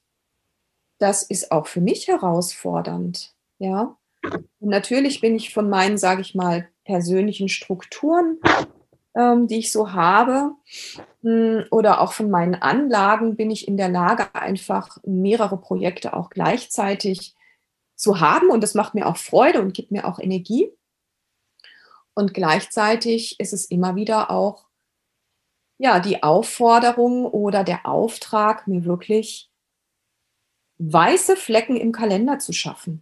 das 0.99 1.23
ist 1.23 1.51
auch 1.51 1.67
für 1.67 1.81
mich 1.81 2.07
herausfordernd, 2.07 3.33
ja. 3.57 3.97
Und 4.23 4.69
natürlich 4.69 5.21
bin 5.21 5.35
ich 5.35 5.53
von 5.53 5.69
meinen, 5.69 5.97
sage 5.97 6.21
ich 6.21 6.35
mal, 6.35 6.67
persönlichen 6.85 7.49
Strukturen, 7.49 8.39
ähm, 9.15 9.47
die 9.47 9.59
ich 9.59 9.71
so 9.71 9.93
habe, 9.93 10.51
hm, 11.21 11.65
oder 11.71 12.01
auch 12.01 12.13
von 12.13 12.29
meinen 12.29 12.55
Anlagen 12.55 13.35
bin 13.35 13.51
ich 13.51 13.67
in 13.67 13.77
der 13.77 13.89
Lage, 13.89 14.33
einfach 14.35 14.97
mehrere 15.03 15.57
Projekte 15.57 16.13
auch 16.13 16.29
gleichzeitig 16.29 17.35
zu 17.95 18.19
haben. 18.19 18.49
Und 18.49 18.61
das 18.61 18.73
macht 18.73 18.93
mir 18.93 19.07
auch 19.07 19.17
Freude 19.17 19.61
und 19.61 19.73
gibt 19.73 19.91
mir 19.91 20.05
auch 20.05 20.19
Energie. 20.19 20.71
Und 22.13 22.33
gleichzeitig 22.33 23.39
ist 23.39 23.53
es 23.53 23.65
immer 23.65 23.95
wieder 23.95 24.29
auch 24.31 24.65
ja, 25.77 25.99
die 25.99 26.21
Aufforderung 26.21 27.25
oder 27.25 27.63
der 27.63 27.87
Auftrag, 27.87 28.67
mir 28.67 28.85
wirklich 28.85 29.49
weiße 30.77 31.35
Flecken 31.35 31.75
im 31.75 31.91
Kalender 31.91 32.37
zu 32.37 32.53
schaffen. 32.53 33.01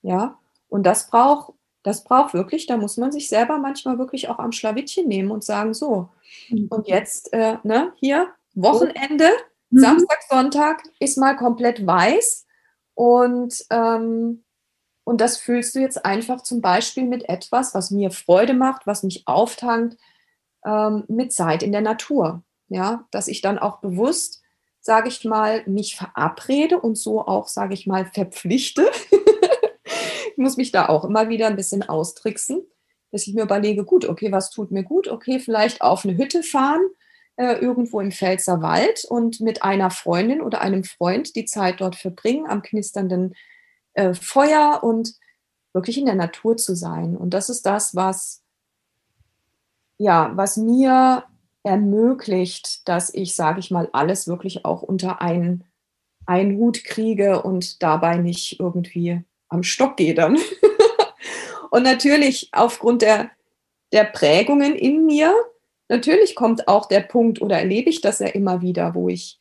Ja, 0.00 0.38
und 0.68 0.84
das 0.84 1.08
braucht, 1.08 1.54
das 1.82 2.04
braucht 2.04 2.34
wirklich, 2.34 2.66
da 2.66 2.76
muss 2.76 2.96
man 2.96 3.12
sich 3.12 3.28
selber 3.28 3.58
manchmal 3.58 3.98
wirklich 3.98 4.28
auch 4.28 4.38
am 4.38 4.52
Schlawittchen 4.52 5.06
nehmen 5.06 5.30
und 5.30 5.44
sagen, 5.44 5.74
so, 5.74 6.08
mhm. 6.48 6.66
und 6.70 6.88
jetzt, 6.88 7.32
äh, 7.32 7.58
ne, 7.62 7.92
hier, 7.96 8.28
Wochenende, 8.54 9.28
mhm. 9.70 9.78
Samstag, 9.78 10.18
Sonntag 10.28 10.82
ist 10.98 11.18
mal 11.18 11.36
komplett 11.36 11.86
weiß 11.86 12.46
und, 12.94 13.64
ähm, 13.70 14.42
und 15.04 15.20
das 15.20 15.36
fühlst 15.36 15.74
du 15.74 15.78
jetzt 15.78 16.04
einfach 16.04 16.42
zum 16.42 16.60
Beispiel 16.60 17.04
mit 17.04 17.28
etwas, 17.28 17.74
was 17.74 17.92
mir 17.92 18.10
Freude 18.10 18.54
macht, 18.54 18.86
was 18.86 19.04
mich 19.04 19.28
auftankt, 19.28 19.96
ähm, 20.64 21.04
mit 21.06 21.32
Zeit 21.32 21.62
in 21.62 21.72
der 21.72 21.80
Natur. 21.82 22.42
Ja, 22.68 23.06
dass 23.12 23.28
ich 23.28 23.42
dann 23.42 23.60
auch 23.60 23.78
bewusst, 23.78 24.42
sage 24.80 25.08
ich 25.08 25.24
mal, 25.24 25.62
mich 25.66 25.94
verabrede 25.94 26.80
und 26.80 26.96
so 26.96 27.24
auch, 27.24 27.46
sage 27.46 27.74
ich 27.74 27.86
mal, 27.86 28.06
verpflichte. 28.06 28.90
ich 30.36 30.42
muss 30.42 30.58
mich 30.58 30.70
da 30.70 30.90
auch 30.90 31.04
immer 31.04 31.30
wieder 31.30 31.46
ein 31.46 31.56
bisschen 31.56 31.82
austricksen, 31.82 32.62
dass 33.10 33.26
ich 33.26 33.32
mir 33.32 33.44
überlege, 33.44 33.84
gut, 33.84 34.04
okay, 34.06 34.30
was 34.32 34.50
tut 34.50 34.70
mir 34.70 34.82
gut? 34.82 35.08
Okay, 35.08 35.38
vielleicht 35.38 35.80
auf 35.80 36.04
eine 36.04 36.18
Hütte 36.18 36.42
fahren, 36.42 36.82
äh, 37.36 37.54
irgendwo 37.54 38.00
im 38.00 38.12
Pfälzer 38.12 38.60
Wald 38.60 39.06
und 39.08 39.40
mit 39.40 39.62
einer 39.62 39.90
Freundin 39.90 40.42
oder 40.42 40.60
einem 40.60 40.84
Freund 40.84 41.36
die 41.36 41.46
Zeit 41.46 41.80
dort 41.80 41.96
verbringen, 41.96 42.46
am 42.46 42.60
knisternden 42.60 43.34
äh, 43.94 44.12
Feuer 44.12 44.80
und 44.82 45.14
wirklich 45.72 45.96
in 45.96 46.04
der 46.04 46.14
Natur 46.14 46.58
zu 46.58 46.76
sein. 46.76 47.16
Und 47.16 47.30
das 47.30 47.48
ist 47.48 47.64
das, 47.64 47.94
was 47.94 48.42
ja, 49.96 50.32
was 50.34 50.58
mir 50.58 51.24
ermöglicht, 51.62 52.86
dass 52.86 53.12
ich, 53.14 53.34
sage 53.34 53.60
ich 53.60 53.70
mal, 53.70 53.88
alles 53.94 54.28
wirklich 54.28 54.66
auch 54.66 54.82
unter 54.82 55.22
einen, 55.22 55.64
einen 56.26 56.58
Hut 56.58 56.84
kriege 56.84 57.42
und 57.42 57.82
dabei 57.82 58.18
nicht 58.18 58.60
irgendwie 58.60 59.24
am 59.56 59.62
Stock 59.62 59.96
gehe 59.96 60.14
dann. 60.14 60.38
und 61.70 61.82
natürlich 61.82 62.50
aufgrund 62.52 63.02
der, 63.02 63.30
der 63.92 64.04
Prägungen 64.04 64.74
in 64.74 65.06
mir, 65.06 65.34
natürlich 65.88 66.34
kommt 66.34 66.68
auch 66.68 66.86
der 66.86 67.00
Punkt 67.00 67.40
oder 67.40 67.58
erlebe 67.58 67.90
ich 67.90 68.00
das 68.00 68.18
ja 68.18 68.28
immer 68.28 68.62
wieder, 68.62 68.94
wo 68.94 69.08
ich, 69.08 69.40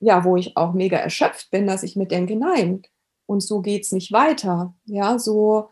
ja, 0.00 0.24
wo 0.24 0.36
ich 0.36 0.56
auch 0.56 0.72
mega 0.72 0.96
erschöpft 0.96 1.50
bin, 1.50 1.66
dass 1.66 1.82
ich 1.82 1.96
mir 1.96 2.06
denke, 2.06 2.36
nein, 2.36 2.82
und 3.26 3.40
so 3.40 3.60
geht 3.60 3.84
es 3.84 3.92
nicht 3.92 4.10
weiter. 4.10 4.74
Ja, 4.86 5.18
so, 5.18 5.70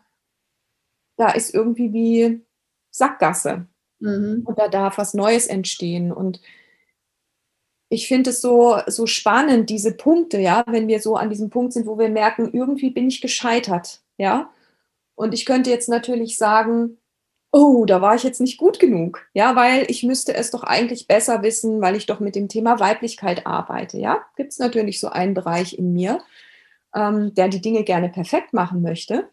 da 1.17 1.31
ist 1.31 1.53
irgendwie 1.53 1.91
wie 1.91 2.45
Sackgasse. 2.89 3.67
Mhm. 3.99 4.43
Und 4.45 4.57
da 4.57 4.69
darf 4.69 4.97
was 4.97 5.13
Neues 5.13 5.47
entstehen. 5.47 6.11
Und 6.13 6.39
ich 7.89 8.07
finde 8.07 8.29
es 8.29 8.41
so, 8.41 8.77
so 8.87 9.07
spannend, 9.07 9.69
diese 9.69 9.93
Punkte, 9.93 10.39
ja, 10.39 10.63
wenn 10.67 10.87
wir 10.87 11.01
so 11.01 11.15
an 11.15 11.29
diesem 11.29 11.49
Punkt 11.49 11.73
sind, 11.73 11.87
wo 11.87 11.97
wir 11.97 12.09
merken, 12.09 12.51
irgendwie 12.53 12.91
bin 12.91 13.07
ich 13.07 13.19
gescheitert, 13.19 14.01
ja. 14.17 14.51
Und 15.15 15.33
ich 15.33 15.45
könnte 15.45 15.69
jetzt 15.69 15.89
natürlich 15.89 16.37
sagen, 16.37 16.97
oh, 17.51 17.85
da 17.85 17.99
war 18.01 18.15
ich 18.15 18.23
jetzt 18.23 18.41
nicht 18.41 18.59
gut 18.59 18.79
genug, 18.79 19.27
ja, 19.33 19.55
weil 19.55 19.85
ich 19.89 20.03
müsste 20.03 20.35
es 20.35 20.51
doch 20.51 20.63
eigentlich 20.63 21.07
besser 21.07 21.41
wissen, 21.41 21.81
weil 21.81 21.95
ich 21.95 22.05
doch 22.05 22.19
mit 22.19 22.35
dem 22.35 22.47
Thema 22.47 22.79
Weiblichkeit 22.79 23.47
arbeite, 23.47 23.97
ja. 23.97 24.23
Gibt 24.37 24.51
es 24.51 24.59
natürlich 24.59 24.99
so 24.99 25.09
einen 25.09 25.33
Bereich 25.33 25.77
in 25.77 25.91
mir, 25.93 26.21
ähm, 26.95 27.33
der 27.33 27.49
die 27.49 27.61
Dinge 27.61 27.83
gerne 27.83 28.09
perfekt 28.09 28.53
machen 28.53 28.83
möchte. 28.83 29.29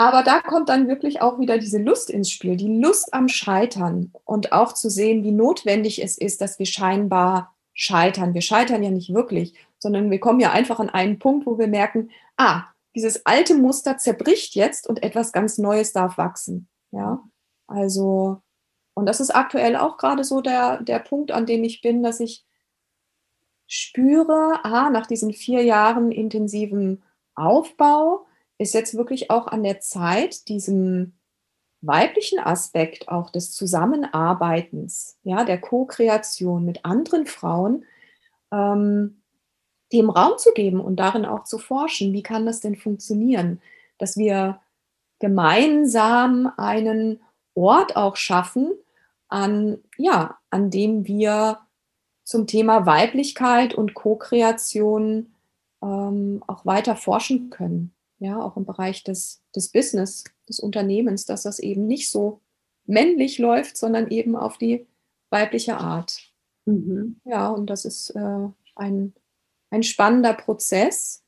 Aber 0.00 0.22
da 0.22 0.40
kommt 0.40 0.68
dann 0.68 0.86
wirklich 0.86 1.20
auch 1.20 1.40
wieder 1.40 1.58
diese 1.58 1.78
Lust 1.78 2.08
ins 2.08 2.30
Spiel, 2.30 2.56
die 2.56 2.78
Lust 2.78 3.12
am 3.12 3.26
Scheitern 3.28 4.12
und 4.24 4.52
auch 4.52 4.72
zu 4.72 4.88
sehen, 4.88 5.24
wie 5.24 5.32
notwendig 5.32 6.00
es 6.00 6.16
ist, 6.16 6.40
dass 6.40 6.60
wir 6.60 6.66
scheinbar 6.66 7.56
scheitern. 7.74 8.32
Wir 8.32 8.40
scheitern 8.40 8.84
ja 8.84 8.90
nicht 8.90 9.12
wirklich, 9.12 9.54
sondern 9.80 10.08
wir 10.12 10.20
kommen 10.20 10.38
ja 10.38 10.52
einfach 10.52 10.78
an 10.78 10.88
einen 10.88 11.18
Punkt, 11.18 11.46
wo 11.46 11.58
wir 11.58 11.66
merken, 11.66 12.10
ah, 12.36 12.64
dieses 12.94 13.26
alte 13.26 13.56
Muster 13.56 13.98
zerbricht 13.98 14.54
jetzt 14.54 14.88
und 14.88 15.02
etwas 15.02 15.32
ganz 15.32 15.58
Neues 15.58 15.92
darf 15.92 16.16
wachsen. 16.16 16.68
Ja, 16.92 17.20
also, 17.66 18.40
und 18.94 19.06
das 19.06 19.18
ist 19.18 19.30
aktuell 19.30 19.74
auch 19.74 19.96
gerade 19.96 20.22
so 20.22 20.40
der, 20.40 20.80
der 20.80 21.00
Punkt, 21.00 21.32
an 21.32 21.44
dem 21.44 21.64
ich 21.64 21.80
bin, 21.82 22.04
dass 22.04 22.20
ich 22.20 22.46
spüre, 23.66 24.60
ah, 24.62 24.90
nach 24.90 25.08
diesen 25.08 25.32
vier 25.32 25.64
Jahren 25.64 26.12
intensiven 26.12 27.02
Aufbau 27.34 28.27
ist 28.58 28.74
jetzt 28.74 28.96
wirklich 28.96 29.30
auch 29.30 29.46
an 29.46 29.62
der 29.62 29.80
Zeit, 29.80 30.48
diesem 30.48 31.14
weiblichen 31.80 32.40
Aspekt 32.40 33.08
auch 33.08 33.30
des 33.30 33.52
Zusammenarbeitens, 33.52 35.16
ja, 35.22 35.44
der 35.44 35.60
Co-Kreation 35.60 36.64
mit 36.64 36.84
anderen 36.84 37.26
Frauen, 37.26 37.84
ähm, 38.52 39.22
dem 39.92 40.10
Raum 40.10 40.36
zu 40.38 40.52
geben 40.52 40.80
und 40.80 40.96
darin 40.96 41.24
auch 41.24 41.44
zu 41.44 41.58
forschen. 41.58 42.12
Wie 42.12 42.22
kann 42.22 42.46
das 42.46 42.60
denn 42.60 42.76
funktionieren, 42.76 43.60
dass 43.98 44.16
wir 44.16 44.60
gemeinsam 45.20 46.52
einen 46.56 47.20
Ort 47.54 47.96
auch 47.96 48.16
schaffen, 48.16 48.72
an, 49.28 49.78
ja, 49.96 50.38
an 50.50 50.70
dem 50.70 51.06
wir 51.06 51.60
zum 52.24 52.46
Thema 52.46 52.86
Weiblichkeit 52.86 53.74
und 53.74 53.94
Co-Kreation 53.94 55.32
ähm, 55.82 56.42
auch 56.46 56.66
weiter 56.66 56.96
forschen 56.96 57.50
können. 57.50 57.92
Ja, 58.20 58.40
auch 58.40 58.56
im 58.56 58.64
Bereich 58.64 59.04
des, 59.04 59.42
des 59.54 59.70
Business, 59.70 60.24
des 60.48 60.58
Unternehmens, 60.58 61.24
dass 61.24 61.44
das 61.44 61.58
eben 61.58 61.86
nicht 61.86 62.10
so 62.10 62.40
männlich 62.84 63.38
läuft, 63.38 63.76
sondern 63.76 64.08
eben 64.08 64.34
auf 64.34 64.58
die 64.58 64.86
weibliche 65.30 65.76
Art. 65.76 66.32
Mhm. 66.64 67.20
Ja, 67.24 67.48
und 67.48 67.70
das 67.70 67.84
ist 67.84 68.10
äh, 68.10 68.48
ein 68.74 69.14
ein 69.70 69.82
spannender 69.82 70.34
Prozess, 70.34 71.22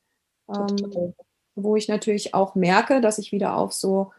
ähm, 0.49 1.15
wo 1.55 1.77
ich 1.77 1.89
natürlich 1.89 2.35
auch 2.35 2.55
merke, 2.55 3.01
dass 3.01 3.19
ich 3.19 3.33
wieder 3.33 3.57
auf 3.57 3.73
so 3.73 4.13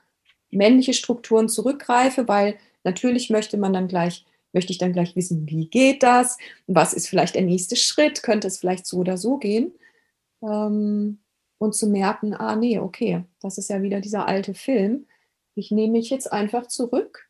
männliche 0.51 0.93
Strukturen 0.93 1.49
zurückgreife, 1.49 2.27
weil 2.27 2.57
natürlich 2.83 3.29
möchte 3.29 3.57
man 3.57 3.73
dann 3.73 3.87
gleich, 3.87 4.25
möchte 4.53 4.71
ich 4.71 4.77
dann 4.77 4.93
gleich 4.93 5.15
wissen, 5.15 5.47
wie 5.47 5.67
geht 5.67 6.03
das? 6.03 6.37
Was 6.67 6.93
ist 6.93 7.07
vielleicht 7.07 7.35
der 7.35 7.43
nächste 7.43 7.75
Schritt? 7.75 8.21
Könnte 8.21 8.47
es 8.47 8.59
vielleicht 8.59 8.85
so 8.85 8.97
oder 8.97 9.17
so 9.17 9.37
gehen? 9.37 9.73
Ähm, 10.43 11.19
und 11.61 11.75
zu 11.75 11.85
merken, 11.85 12.33
ah 12.33 12.55
nee, 12.55 12.79
okay, 12.79 13.23
das 13.39 13.59
ist 13.59 13.69
ja 13.69 13.83
wieder 13.83 14.01
dieser 14.01 14.27
alte 14.27 14.55
Film. 14.55 15.05
Ich 15.53 15.69
nehme 15.69 15.91
mich 15.91 16.09
jetzt 16.09 16.33
einfach 16.33 16.65
zurück, 16.65 17.29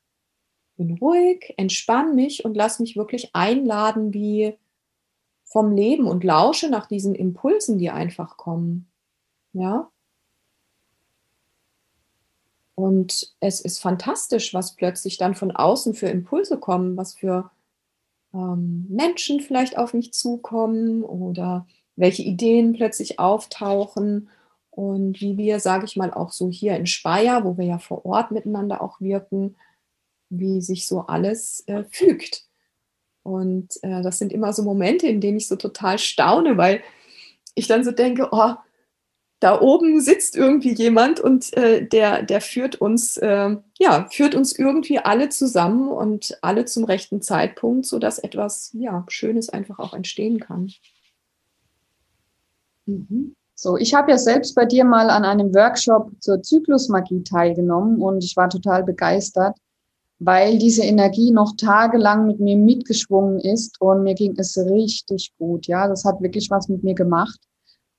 bin 0.77 0.97
ruhig, 0.99 1.53
entspanne 1.57 2.13
mich 2.13 2.45
und 2.45 2.55
lasse 2.55 2.81
mich 2.81 2.95
wirklich 2.95 3.35
einladen, 3.35 4.13
wie 4.13 4.57
vom 5.43 5.75
Leben 5.75 6.07
und 6.07 6.23
lausche 6.23 6.69
nach 6.69 6.85
diesen 6.85 7.13
Impulsen, 7.13 7.77
die 7.77 7.89
einfach 7.89 8.37
kommen. 8.37 8.89
Ja. 9.51 9.91
Und 12.75 13.35
es 13.41 13.59
ist 13.59 13.79
fantastisch, 13.79 14.53
was 14.53 14.77
plötzlich 14.77 15.17
dann 15.17 15.35
von 15.35 15.51
außen 15.51 15.93
für 15.93 16.07
Impulse 16.07 16.57
kommen, 16.57 16.95
was 16.95 17.15
für 17.15 17.51
ähm, 18.33 18.85
Menschen 18.87 19.41
vielleicht 19.41 19.77
auf 19.77 19.93
mich 19.93 20.13
zukommen 20.13 21.03
oder 21.03 21.67
welche 21.95 22.23
Ideen 22.23 22.73
plötzlich 22.73 23.19
auftauchen 23.19 24.29
und 24.69 25.19
wie 25.19 25.37
wir, 25.37 25.59
sage 25.59 25.85
ich 25.85 25.97
mal, 25.97 26.13
auch 26.13 26.31
so 26.31 26.49
hier 26.49 26.75
in 26.75 26.87
Speyer, 26.87 27.43
wo 27.43 27.57
wir 27.57 27.65
ja 27.65 27.77
vor 27.77 28.05
Ort 28.05 28.31
miteinander 28.31 28.81
auch 28.81 29.01
wirken, 29.01 29.55
wie 30.29 30.61
sich 30.61 30.87
so 30.87 31.01
alles 31.01 31.63
äh, 31.67 31.83
fügt. 31.91 32.45
Und 33.23 33.75
äh, 33.83 34.01
das 34.01 34.17
sind 34.17 34.33
immer 34.33 34.53
so 34.53 34.63
Momente, 34.63 35.07
in 35.07 35.21
denen 35.21 35.37
ich 35.37 35.47
so 35.47 35.55
total 35.55 35.99
staune, 35.99 36.57
weil 36.57 36.81
ich 37.53 37.67
dann 37.67 37.83
so 37.83 37.91
denke, 37.91 38.29
oh, 38.31 38.53
da 39.41 39.59
oben 39.59 39.99
sitzt 39.99 40.35
irgendwie 40.35 40.73
jemand 40.73 41.19
und 41.19 41.51
äh, 41.57 41.85
der, 41.85 42.21
der 42.21 42.41
führt 42.41 42.75
uns, 42.75 43.17
äh, 43.17 43.57
ja, 43.79 44.07
führt 44.11 44.35
uns 44.35 44.57
irgendwie 44.57 44.99
alle 44.99 45.29
zusammen 45.29 45.89
und 45.89 46.37
alle 46.41 46.65
zum 46.65 46.83
rechten 46.83 47.21
Zeitpunkt, 47.21 47.87
sodass 47.87 48.19
etwas 48.19 48.69
ja, 48.73 49.03
Schönes 49.09 49.49
einfach 49.49 49.79
auch 49.79 49.93
entstehen 49.93 50.39
kann. 50.39 50.71
Mhm. 52.91 53.35
So, 53.55 53.77
ich 53.77 53.93
habe 53.93 54.11
ja 54.11 54.17
selbst 54.17 54.55
bei 54.55 54.65
dir 54.65 54.85
mal 54.85 55.09
an 55.09 55.23
einem 55.23 55.53
Workshop 55.53 56.11
zur 56.19 56.41
Zyklusmagie 56.41 57.23
teilgenommen 57.23 58.01
und 58.01 58.23
ich 58.23 58.35
war 58.35 58.49
total 58.49 58.83
begeistert 58.83 59.55
weil 60.23 60.59
diese 60.59 60.83
Energie 60.83 61.31
noch 61.31 61.55
tagelang 61.57 62.27
mit 62.27 62.39
mir 62.39 62.55
mitgeschwungen 62.55 63.39
ist 63.39 63.81
und 63.81 64.03
mir 64.03 64.13
ging 64.13 64.35
es 64.37 64.55
richtig 64.55 65.33
gut. 65.39 65.65
Ja, 65.65 65.87
das 65.87 66.05
hat 66.05 66.21
wirklich 66.21 66.51
was 66.51 66.69
mit 66.69 66.83
mir 66.83 66.93
gemacht. 66.93 67.39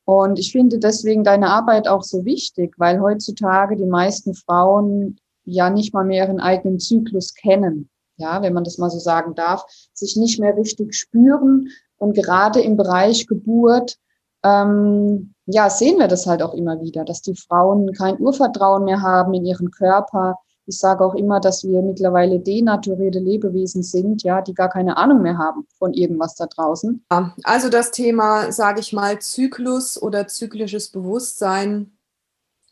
Und 0.04 0.38
ich 0.38 0.52
finde 0.52 0.78
deswegen 0.78 1.24
deine 1.24 1.48
Arbeit 1.48 1.88
auch 1.88 2.04
so 2.04 2.24
wichtig, 2.24 2.74
weil 2.78 3.00
heutzutage 3.00 3.74
die 3.74 3.86
meisten 3.86 4.34
Frauen 4.34 5.18
ja 5.44 5.68
nicht 5.68 5.92
mal 5.92 6.04
mehr 6.04 6.26
ihren 6.26 6.38
eigenen 6.38 6.78
Zyklus 6.78 7.34
kennen. 7.34 7.90
Ja, 8.18 8.40
wenn 8.40 8.52
man 8.52 8.62
das 8.62 8.78
mal 8.78 8.90
so 8.90 9.00
sagen 9.00 9.34
darf, 9.34 9.64
sich 9.92 10.16
nicht 10.16 10.38
mehr 10.38 10.56
richtig 10.56 10.94
spüren. 10.94 11.70
Und 11.96 12.14
gerade 12.14 12.60
im 12.60 12.76
Bereich 12.76 13.26
Geburt, 13.26 13.98
ähm, 14.44 15.34
ja, 15.46 15.70
sehen 15.70 15.98
wir 15.98 16.08
das 16.08 16.26
halt 16.26 16.42
auch 16.42 16.54
immer 16.54 16.80
wieder, 16.80 17.04
dass 17.04 17.22
die 17.22 17.36
Frauen 17.36 17.92
kein 17.92 18.20
Urvertrauen 18.20 18.84
mehr 18.84 19.02
haben 19.02 19.34
in 19.34 19.44
ihren 19.44 19.70
Körper, 19.70 20.38
ich 20.66 20.78
sage 20.78 21.04
auch 21.04 21.14
immer, 21.14 21.40
dass 21.40 21.64
wir 21.64 21.82
mittlerweile 21.82 22.38
denaturierte 22.38 23.18
Lebewesen 23.18 23.82
sind, 23.82 24.22
ja, 24.22 24.40
die 24.40 24.54
gar 24.54 24.68
keine 24.68 24.96
Ahnung 24.96 25.22
mehr 25.22 25.36
haben 25.36 25.66
von 25.76 25.92
irgendwas 25.92 26.36
da 26.36 26.46
draußen. 26.46 27.04
Also 27.42 27.68
das 27.68 27.90
Thema, 27.90 28.52
sage 28.52 28.80
ich 28.80 28.92
mal, 28.92 29.20
Zyklus 29.20 30.00
oder 30.00 30.28
zyklisches 30.28 30.90
Bewusstsein 30.90 31.96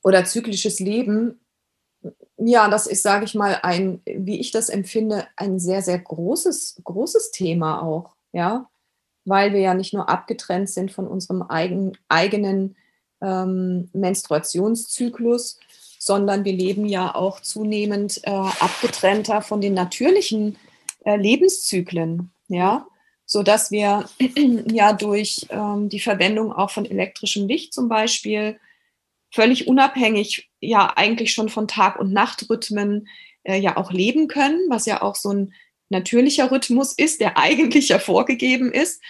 oder 0.05 0.25
zyklisches 0.25 0.79
Leben, 0.79 1.41
ja, 2.37 2.69
das 2.69 2.87
ist, 2.87 3.03
sage 3.03 3.25
ich 3.25 3.35
mal, 3.35 3.59
ein, 3.63 4.01
wie 4.07 4.41
ich 4.41 4.51
das 4.51 4.69
empfinde, 4.69 5.27
ein 5.37 5.59
sehr, 5.59 5.83
sehr 5.83 5.99
großes, 5.99 6.81
großes 6.85 7.33
Thema 7.33 7.83
auch, 7.83 8.15
ja, 8.33 8.71
weil 9.25 9.53
wir 9.53 9.61
ja 9.61 9.75
nicht 9.75 9.95
nur 9.95 10.09
abgetrennt 10.09 10.71
sind 10.71 10.93
von 10.93 11.07
unserem 11.07 11.43
eigen, 11.43 11.93
eigenen 12.09 12.77
ähm, 13.21 13.91
Menstruationszyklus, 13.93 15.59
sondern 15.99 16.45
wir 16.45 16.53
leben 16.53 16.87
ja 16.87 17.15
auch 17.15 17.41
zunehmend 17.41 18.21
äh, 18.25 18.31
abgetrennter 18.31 19.43
von 19.43 19.61
den 19.61 19.75
natürlichen 19.75 20.57
äh, 21.05 21.17
Lebenszyklen, 21.17 22.31
ja, 22.49 22.87
so 23.27 23.43
dass 23.43 23.71
wir 23.71 24.09
ja 24.71 24.93
durch 24.93 25.47
ähm, 25.51 25.89
die 25.89 26.01
Verwendung 26.01 26.53
auch 26.53 26.71
von 26.71 26.87
elektrischem 26.87 27.47
Licht 27.47 27.75
zum 27.75 27.89
Beispiel 27.89 28.59
völlig 29.31 29.69
unabhängig 29.69 30.51
ja 30.61 30.93
eigentlich 30.97 31.33
schon 31.33 31.49
von 31.49 31.69
Tag- 31.69 32.01
und 32.01 32.13
Nachtrhythmen 32.13 33.07
äh, 33.45 33.59
ja 33.59 33.77
auch 33.77 33.93
leben 33.93 34.27
können, 34.27 34.59
was 34.69 34.87
ja 34.87 35.03
auch 35.03 35.15
so 35.15 35.31
ein 35.31 35.55
natürlicher 35.91 36.51
Rhythmus 36.51 36.93
ist, 36.93 37.21
der 37.21 37.37
eigentlich 37.37 37.89
ja 37.89 37.99
vorgegeben 37.99 38.73
ist 38.73 39.03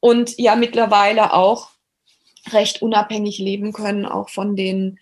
und 0.00 0.38
ja 0.38 0.56
mittlerweile 0.56 1.32
auch 1.32 1.70
recht 2.52 2.82
unabhängig 2.82 3.38
leben 3.38 3.72
können, 3.72 4.06
auch 4.06 4.28
von 4.28 4.56
den 4.56 4.98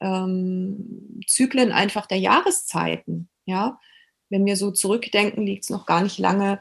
ähm, 0.00 1.20
Zyklen 1.26 1.72
einfach 1.72 2.06
der 2.06 2.18
Jahreszeiten. 2.18 3.28
Ja, 3.44 3.80
wenn 4.28 4.44
wir 4.46 4.56
so 4.56 4.70
zurückdenken, 4.70 5.46
liegt 5.46 5.64
es 5.64 5.70
noch 5.70 5.86
gar 5.86 6.02
nicht 6.02 6.18
lange 6.18 6.60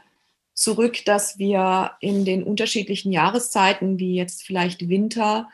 zurück, 0.53 1.05
dass 1.05 1.37
wir 1.37 1.91
in 2.01 2.25
den 2.25 2.43
unterschiedlichen 2.43 3.11
Jahreszeiten, 3.11 3.99
wie 3.99 4.15
jetzt 4.15 4.43
vielleicht 4.43 4.89
Winter 4.89 5.49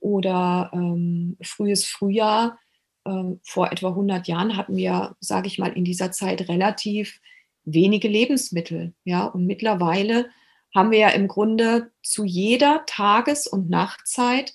oder 0.00 0.70
ähm, 0.74 1.36
frühes 1.42 1.86
Frühjahr, 1.86 2.58
ähm, 3.06 3.40
vor 3.42 3.72
etwa 3.72 3.88
100 3.88 4.28
Jahren 4.28 4.56
hatten 4.56 4.76
wir, 4.76 5.16
sage 5.20 5.46
ich 5.46 5.58
mal, 5.58 5.72
in 5.72 5.84
dieser 5.84 6.12
Zeit 6.12 6.48
relativ 6.48 7.20
wenige 7.64 8.08
Lebensmittel. 8.08 8.94
Ja, 9.04 9.26
und 9.26 9.46
mittlerweile 9.46 10.30
haben 10.74 10.90
wir 10.90 10.98
ja 10.98 11.08
im 11.10 11.28
Grunde 11.28 11.90
zu 12.02 12.24
jeder 12.24 12.84
Tages- 12.86 13.46
und 13.46 13.70
Nachtzeit 13.70 14.52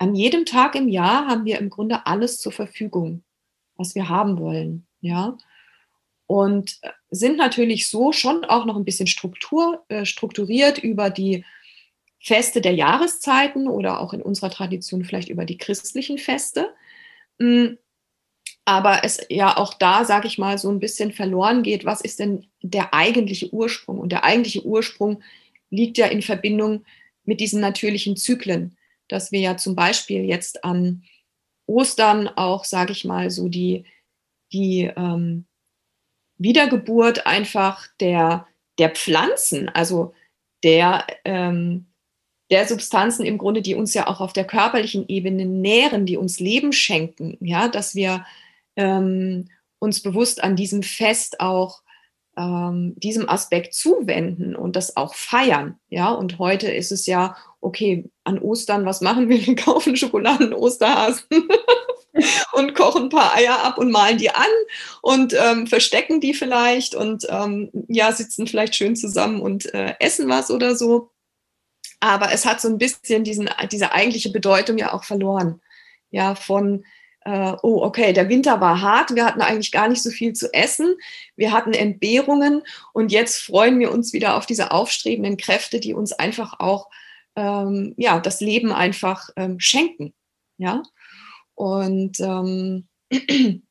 an 0.00 0.14
jedem 0.14 0.46
Tag 0.46 0.74
im 0.76 0.88
Jahr 0.88 1.26
haben 1.26 1.44
wir 1.44 1.58
im 1.58 1.68
Grunde 1.68 2.06
alles 2.06 2.38
zur 2.38 2.52
Verfügung, 2.52 3.22
was 3.76 3.94
wir 3.94 4.08
haben 4.08 4.38
wollen. 4.38 4.86
Ja. 5.02 5.36
Und 6.26 6.78
äh, 6.80 6.90
sind 7.10 7.36
natürlich 7.36 7.88
so 7.88 8.10
schon 8.10 8.46
auch 8.46 8.64
noch 8.64 8.76
ein 8.76 8.86
bisschen 8.86 9.06
Struktur, 9.06 9.84
äh, 9.88 10.06
strukturiert 10.06 10.78
über 10.78 11.10
die 11.10 11.44
Feste 12.18 12.62
der 12.62 12.72
Jahreszeiten 12.72 13.68
oder 13.68 14.00
auch 14.00 14.14
in 14.14 14.22
unserer 14.22 14.50
Tradition 14.50 15.04
vielleicht 15.04 15.28
über 15.28 15.44
die 15.44 15.58
christlichen 15.58 16.16
Feste. 16.16 16.72
Aber 18.70 19.02
es 19.02 19.18
ja 19.28 19.56
auch 19.56 19.74
da, 19.74 20.04
sage 20.04 20.28
ich 20.28 20.38
mal, 20.38 20.56
so 20.56 20.70
ein 20.70 20.78
bisschen 20.78 21.10
verloren 21.10 21.64
geht, 21.64 21.84
was 21.84 22.00
ist 22.00 22.20
denn 22.20 22.46
der 22.62 22.94
eigentliche 22.94 23.52
Ursprung? 23.52 23.98
Und 23.98 24.12
der 24.12 24.22
eigentliche 24.22 24.64
Ursprung 24.64 25.24
liegt 25.70 25.98
ja 25.98 26.06
in 26.06 26.22
Verbindung 26.22 26.84
mit 27.24 27.40
diesen 27.40 27.60
natürlichen 27.60 28.16
Zyklen, 28.16 28.76
dass 29.08 29.32
wir 29.32 29.40
ja 29.40 29.56
zum 29.56 29.74
Beispiel 29.74 30.24
jetzt 30.24 30.62
an 30.62 31.02
Ostern 31.66 32.28
auch, 32.28 32.64
sage 32.64 32.92
ich 32.92 33.04
mal, 33.04 33.32
so 33.32 33.48
die, 33.48 33.86
die 34.52 34.88
ähm, 34.96 35.46
Wiedergeburt 36.38 37.26
einfach 37.26 37.88
der, 37.98 38.46
der 38.78 38.90
Pflanzen, 38.90 39.68
also 39.68 40.14
der, 40.62 41.08
ähm, 41.24 41.86
der 42.52 42.68
Substanzen 42.68 43.26
im 43.26 43.36
Grunde, 43.36 43.62
die 43.62 43.74
uns 43.74 43.94
ja 43.94 44.06
auch 44.06 44.20
auf 44.20 44.32
der 44.32 44.44
körperlichen 44.44 45.08
Ebene 45.08 45.44
nähren, 45.44 46.06
die 46.06 46.16
uns 46.16 46.38
Leben 46.38 46.72
schenken, 46.72 47.36
ja, 47.40 47.66
dass 47.66 47.96
wir 47.96 48.24
ähm, 48.76 49.48
uns 49.78 50.02
bewusst 50.02 50.42
an 50.42 50.56
diesem 50.56 50.82
Fest 50.82 51.40
auch 51.40 51.82
ähm, 52.36 52.94
diesem 52.96 53.28
Aspekt 53.28 53.74
zuwenden 53.74 54.54
und 54.54 54.76
das 54.76 54.96
auch 54.96 55.14
feiern. 55.14 55.78
Ja, 55.88 56.10
und 56.12 56.38
heute 56.38 56.70
ist 56.70 56.92
es 56.92 57.06
ja, 57.06 57.36
okay, 57.60 58.10
an 58.24 58.38
Ostern, 58.38 58.86
was 58.86 59.00
machen 59.00 59.28
wir? 59.28 59.44
Wir 59.44 59.56
kaufen 59.56 59.96
Schokoladen, 59.96 60.54
Osterhasen 60.54 61.26
und 62.52 62.74
kochen 62.74 63.04
ein 63.04 63.08
paar 63.08 63.34
Eier 63.34 63.64
ab 63.64 63.78
und 63.78 63.90
malen 63.90 64.18
die 64.18 64.30
an 64.30 64.46
und 65.02 65.34
ähm, 65.34 65.66
verstecken 65.66 66.20
die 66.20 66.34
vielleicht 66.34 66.94
und 66.94 67.26
ähm, 67.28 67.70
ja, 67.88 68.12
sitzen 68.12 68.46
vielleicht 68.46 68.74
schön 68.74 68.96
zusammen 68.96 69.40
und 69.40 69.72
äh, 69.74 69.94
essen 69.98 70.28
was 70.28 70.50
oder 70.50 70.76
so. 70.76 71.10
Aber 72.00 72.32
es 72.32 72.46
hat 72.46 72.60
so 72.60 72.68
ein 72.68 72.78
bisschen 72.78 73.24
diesen, 73.24 73.50
diese 73.70 73.92
eigentliche 73.92 74.30
Bedeutung 74.30 74.78
ja 74.78 74.94
auch 74.94 75.04
verloren. 75.04 75.60
Ja, 76.10 76.34
von 76.34 76.84
äh, 77.30 77.56
oh, 77.62 77.82
okay, 77.82 78.12
der 78.12 78.28
Winter 78.28 78.60
war 78.60 78.80
hart, 78.80 79.14
wir 79.14 79.24
hatten 79.24 79.40
eigentlich 79.40 79.70
gar 79.70 79.88
nicht 79.88 80.02
so 80.02 80.10
viel 80.10 80.32
zu 80.32 80.52
essen, 80.52 80.96
wir 81.36 81.52
hatten 81.52 81.72
Entbehrungen 81.72 82.62
und 82.92 83.12
jetzt 83.12 83.38
freuen 83.38 83.78
wir 83.78 83.92
uns 83.92 84.12
wieder 84.12 84.36
auf 84.36 84.46
diese 84.46 84.72
aufstrebenden 84.72 85.36
Kräfte, 85.36 85.78
die 85.78 85.94
uns 85.94 86.12
einfach 86.12 86.58
auch 86.58 86.90
ähm, 87.36 87.94
ja, 87.96 88.18
das 88.18 88.40
Leben 88.40 88.72
einfach 88.72 89.30
ähm, 89.36 89.60
schenken. 89.60 90.12
Ja, 90.58 90.82
und 91.54 92.18
ähm, 92.20 92.88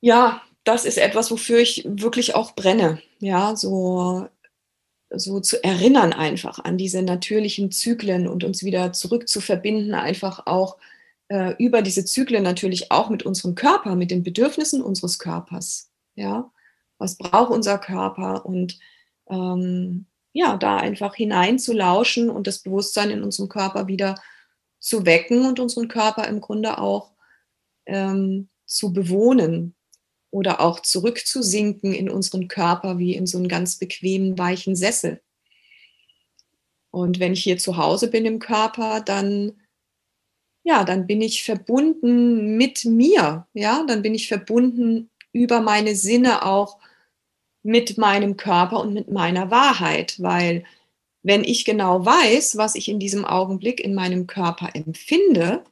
ja, 0.00 0.42
das 0.64 0.84
ist 0.84 0.98
etwas, 0.98 1.30
wofür 1.30 1.58
ich 1.58 1.84
wirklich 1.86 2.34
auch 2.34 2.54
brenne. 2.54 3.02
Ja, 3.18 3.56
so 3.56 4.28
so 5.10 5.40
zu 5.40 5.62
erinnern 5.64 6.12
einfach 6.12 6.58
an 6.58 6.76
diese 6.76 7.02
natürlichen 7.02 7.70
Zyklen 7.70 8.28
und 8.28 8.44
uns 8.44 8.62
wieder 8.62 8.92
zurück 8.92 9.28
zu 9.28 9.40
verbinden, 9.40 9.94
einfach 9.94 10.46
auch 10.46 10.76
äh, 11.28 11.54
über 11.58 11.82
diese 11.82 12.04
Zyklen 12.04 12.42
natürlich 12.42 12.90
auch 12.90 13.10
mit 13.10 13.24
unserem 13.24 13.54
Körper, 13.54 13.96
mit 13.96 14.10
den 14.10 14.22
Bedürfnissen 14.22 14.82
unseres 14.82 15.18
Körpers. 15.18 15.90
Ja, 16.14 16.50
was 16.98 17.16
braucht 17.16 17.50
unser 17.50 17.78
Körper 17.78 18.44
und 18.44 18.78
ähm, 19.30 20.06
ja, 20.32 20.56
da 20.56 20.76
einfach 20.76 21.14
hineinzulauschen 21.14 22.30
und 22.30 22.46
das 22.46 22.60
Bewusstsein 22.60 23.10
in 23.10 23.22
unserem 23.22 23.48
Körper 23.48 23.86
wieder 23.88 24.16
zu 24.78 25.06
wecken 25.06 25.46
und 25.46 25.60
unseren 25.60 25.88
Körper 25.88 26.28
im 26.28 26.40
Grunde 26.40 26.78
auch 26.78 27.12
ähm, 27.86 28.48
zu 28.66 28.92
bewohnen, 28.92 29.74
oder 30.30 30.60
auch 30.60 30.80
zurückzusinken 30.80 31.94
in 31.94 32.10
unseren 32.10 32.48
Körper 32.48 32.98
wie 32.98 33.14
in 33.14 33.26
so 33.26 33.38
einen 33.38 33.48
ganz 33.48 33.76
bequemen, 33.76 34.38
weichen 34.38 34.76
Sessel. 34.76 35.20
Und 36.90 37.20
wenn 37.20 37.32
ich 37.32 37.42
hier 37.42 37.58
zu 37.58 37.76
Hause 37.76 38.08
bin 38.08 38.24
im 38.24 38.38
Körper, 38.38 39.00
dann 39.00 39.52
ja, 40.64 40.84
dann 40.84 41.06
bin 41.06 41.22
ich 41.22 41.44
verbunden 41.44 42.58
mit 42.58 42.84
mir, 42.84 43.46
ja, 43.54 43.84
dann 43.86 44.02
bin 44.02 44.14
ich 44.14 44.28
verbunden 44.28 45.08
über 45.32 45.60
meine 45.60 45.94
Sinne 45.94 46.44
auch 46.44 46.78
mit 47.62 47.96
meinem 47.96 48.36
Körper 48.36 48.80
und 48.80 48.92
mit 48.92 49.10
meiner 49.10 49.50
Wahrheit, 49.50 50.20
weil 50.20 50.64
wenn 51.22 51.42
ich 51.42 51.64
genau 51.64 52.04
weiß, 52.04 52.56
was 52.58 52.74
ich 52.74 52.88
in 52.88 53.00
diesem 53.00 53.24
Augenblick 53.24 53.80
in 53.80 53.94
meinem 53.94 54.26
Körper 54.26 54.70
empfinde, 54.74 55.64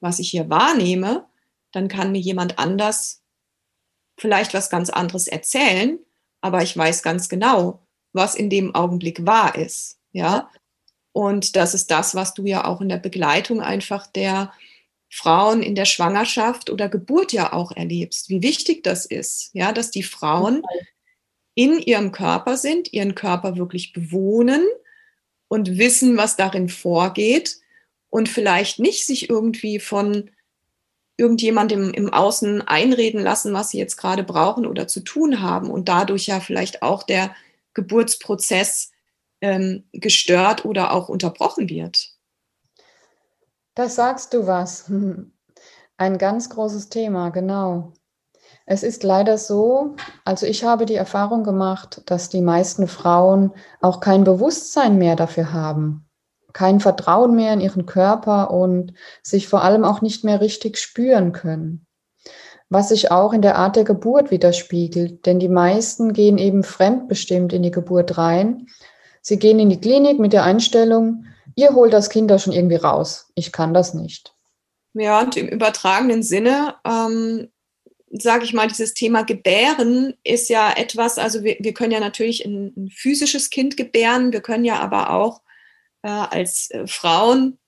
was 0.00 0.18
ich 0.18 0.30
hier 0.30 0.48
wahrnehme, 0.48 1.26
dann 1.70 1.88
kann 1.88 2.12
mir 2.12 2.20
jemand 2.20 2.58
anders 2.58 3.21
vielleicht 4.22 4.54
was 4.54 4.70
ganz 4.70 4.88
anderes 4.88 5.26
erzählen, 5.26 5.98
aber 6.40 6.62
ich 6.62 6.76
weiß 6.76 7.02
ganz 7.02 7.28
genau, 7.28 7.84
was 8.12 8.36
in 8.36 8.48
dem 8.48 8.74
Augenblick 8.74 9.26
wahr 9.26 9.56
ist. 9.56 9.98
Ja. 10.12 10.48
Und 11.12 11.56
das 11.56 11.74
ist 11.74 11.90
das, 11.90 12.14
was 12.14 12.32
du 12.32 12.46
ja 12.46 12.64
auch 12.64 12.80
in 12.80 12.88
der 12.88 12.98
Begleitung 12.98 13.60
einfach 13.60 14.06
der 14.06 14.52
Frauen 15.10 15.62
in 15.62 15.74
der 15.74 15.84
Schwangerschaft 15.84 16.70
oder 16.70 16.88
Geburt 16.88 17.32
ja 17.32 17.52
auch 17.52 17.72
erlebst, 17.72 18.30
wie 18.30 18.42
wichtig 18.42 18.82
das 18.82 19.04
ist, 19.04 19.50
ja, 19.52 19.72
dass 19.72 19.90
die 19.90 20.04
Frauen 20.04 20.62
in 21.54 21.80
ihrem 21.80 22.12
Körper 22.12 22.56
sind, 22.56 22.92
ihren 22.94 23.14
Körper 23.14 23.56
wirklich 23.56 23.92
bewohnen 23.92 24.64
und 25.48 25.76
wissen, 25.78 26.16
was 26.16 26.36
darin 26.36 26.70
vorgeht 26.70 27.58
und 28.08 28.28
vielleicht 28.28 28.78
nicht 28.78 29.04
sich 29.04 29.28
irgendwie 29.28 29.80
von 29.80 30.30
irgendjemandem 31.16 31.92
im 31.92 32.12
Außen 32.12 32.62
einreden 32.62 33.20
lassen, 33.20 33.52
was 33.52 33.70
sie 33.70 33.78
jetzt 33.78 33.96
gerade 33.96 34.24
brauchen 34.24 34.66
oder 34.66 34.88
zu 34.88 35.00
tun 35.00 35.40
haben 35.40 35.70
und 35.70 35.88
dadurch 35.88 36.26
ja 36.26 36.40
vielleicht 36.40 36.82
auch 36.82 37.02
der 37.02 37.34
Geburtsprozess 37.74 38.90
ähm, 39.40 39.84
gestört 39.92 40.64
oder 40.64 40.92
auch 40.92 41.08
unterbrochen 41.08 41.68
wird. 41.68 42.10
Das 43.74 43.94
sagst 43.94 44.34
du 44.34 44.46
was. 44.46 44.90
Ein 45.96 46.18
ganz 46.18 46.50
großes 46.50 46.88
Thema, 46.88 47.30
genau. 47.30 47.92
Es 48.66 48.82
ist 48.82 49.02
leider 49.02 49.38
so, 49.38 49.96
also 50.24 50.46
ich 50.46 50.64
habe 50.64 50.86
die 50.86 50.94
Erfahrung 50.94 51.44
gemacht, 51.44 52.02
dass 52.06 52.28
die 52.28 52.40
meisten 52.40 52.88
Frauen 52.88 53.52
auch 53.80 54.00
kein 54.00 54.24
Bewusstsein 54.24 54.98
mehr 54.98 55.16
dafür 55.16 55.52
haben 55.52 56.08
kein 56.52 56.80
Vertrauen 56.80 57.34
mehr 57.34 57.52
in 57.52 57.60
ihren 57.60 57.86
Körper 57.86 58.50
und 58.50 58.94
sich 59.22 59.48
vor 59.48 59.62
allem 59.62 59.84
auch 59.84 60.00
nicht 60.02 60.24
mehr 60.24 60.40
richtig 60.40 60.78
spüren 60.78 61.32
können. 61.32 61.86
Was 62.68 62.88
sich 62.88 63.10
auch 63.10 63.32
in 63.32 63.42
der 63.42 63.56
Art 63.56 63.76
der 63.76 63.84
Geburt 63.84 64.30
widerspiegelt, 64.30 65.26
denn 65.26 65.38
die 65.38 65.48
meisten 65.48 66.12
gehen 66.14 66.38
eben 66.38 66.64
fremdbestimmt 66.64 67.52
in 67.52 67.62
die 67.62 67.70
Geburt 67.70 68.16
rein. 68.16 68.66
Sie 69.20 69.38
gehen 69.38 69.58
in 69.58 69.68
die 69.68 69.80
Klinik 69.80 70.18
mit 70.18 70.32
der 70.32 70.44
Einstellung, 70.44 71.26
ihr 71.54 71.74
holt 71.74 71.92
das 71.92 72.08
Kind 72.08 72.30
da 72.30 72.38
schon 72.38 72.52
irgendwie 72.52 72.76
raus, 72.76 73.30
ich 73.34 73.52
kann 73.52 73.74
das 73.74 73.92
nicht. 73.92 74.34
Ja, 74.94 75.20
und 75.20 75.36
im 75.36 75.48
übertragenen 75.48 76.22
Sinne, 76.22 76.76
ähm, 76.86 77.48
sage 78.10 78.44
ich 78.44 78.52
mal, 78.52 78.68
dieses 78.68 78.94
Thema 78.94 79.22
Gebären 79.22 80.14
ist 80.24 80.48
ja 80.48 80.72
etwas, 80.74 81.18
also 81.18 81.44
wir, 81.44 81.56
wir 81.60 81.74
können 81.74 81.92
ja 81.92 82.00
natürlich 82.00 82.44
ein, 82.44 82.72
ein 82.76 82.88
physisches 82.90 83.50
Kind 83.50 83.76
gebären, 83.76 84.32
wir 84.32 84.40
können 84.40 84.64
ja 84.64 84.80
aber 84.80 85.10
auch 85.10 85.41
äh, 86.02 86.08
als 86.08 86.70
äh, 86.70 86.86
Frauen, 86.86 87.58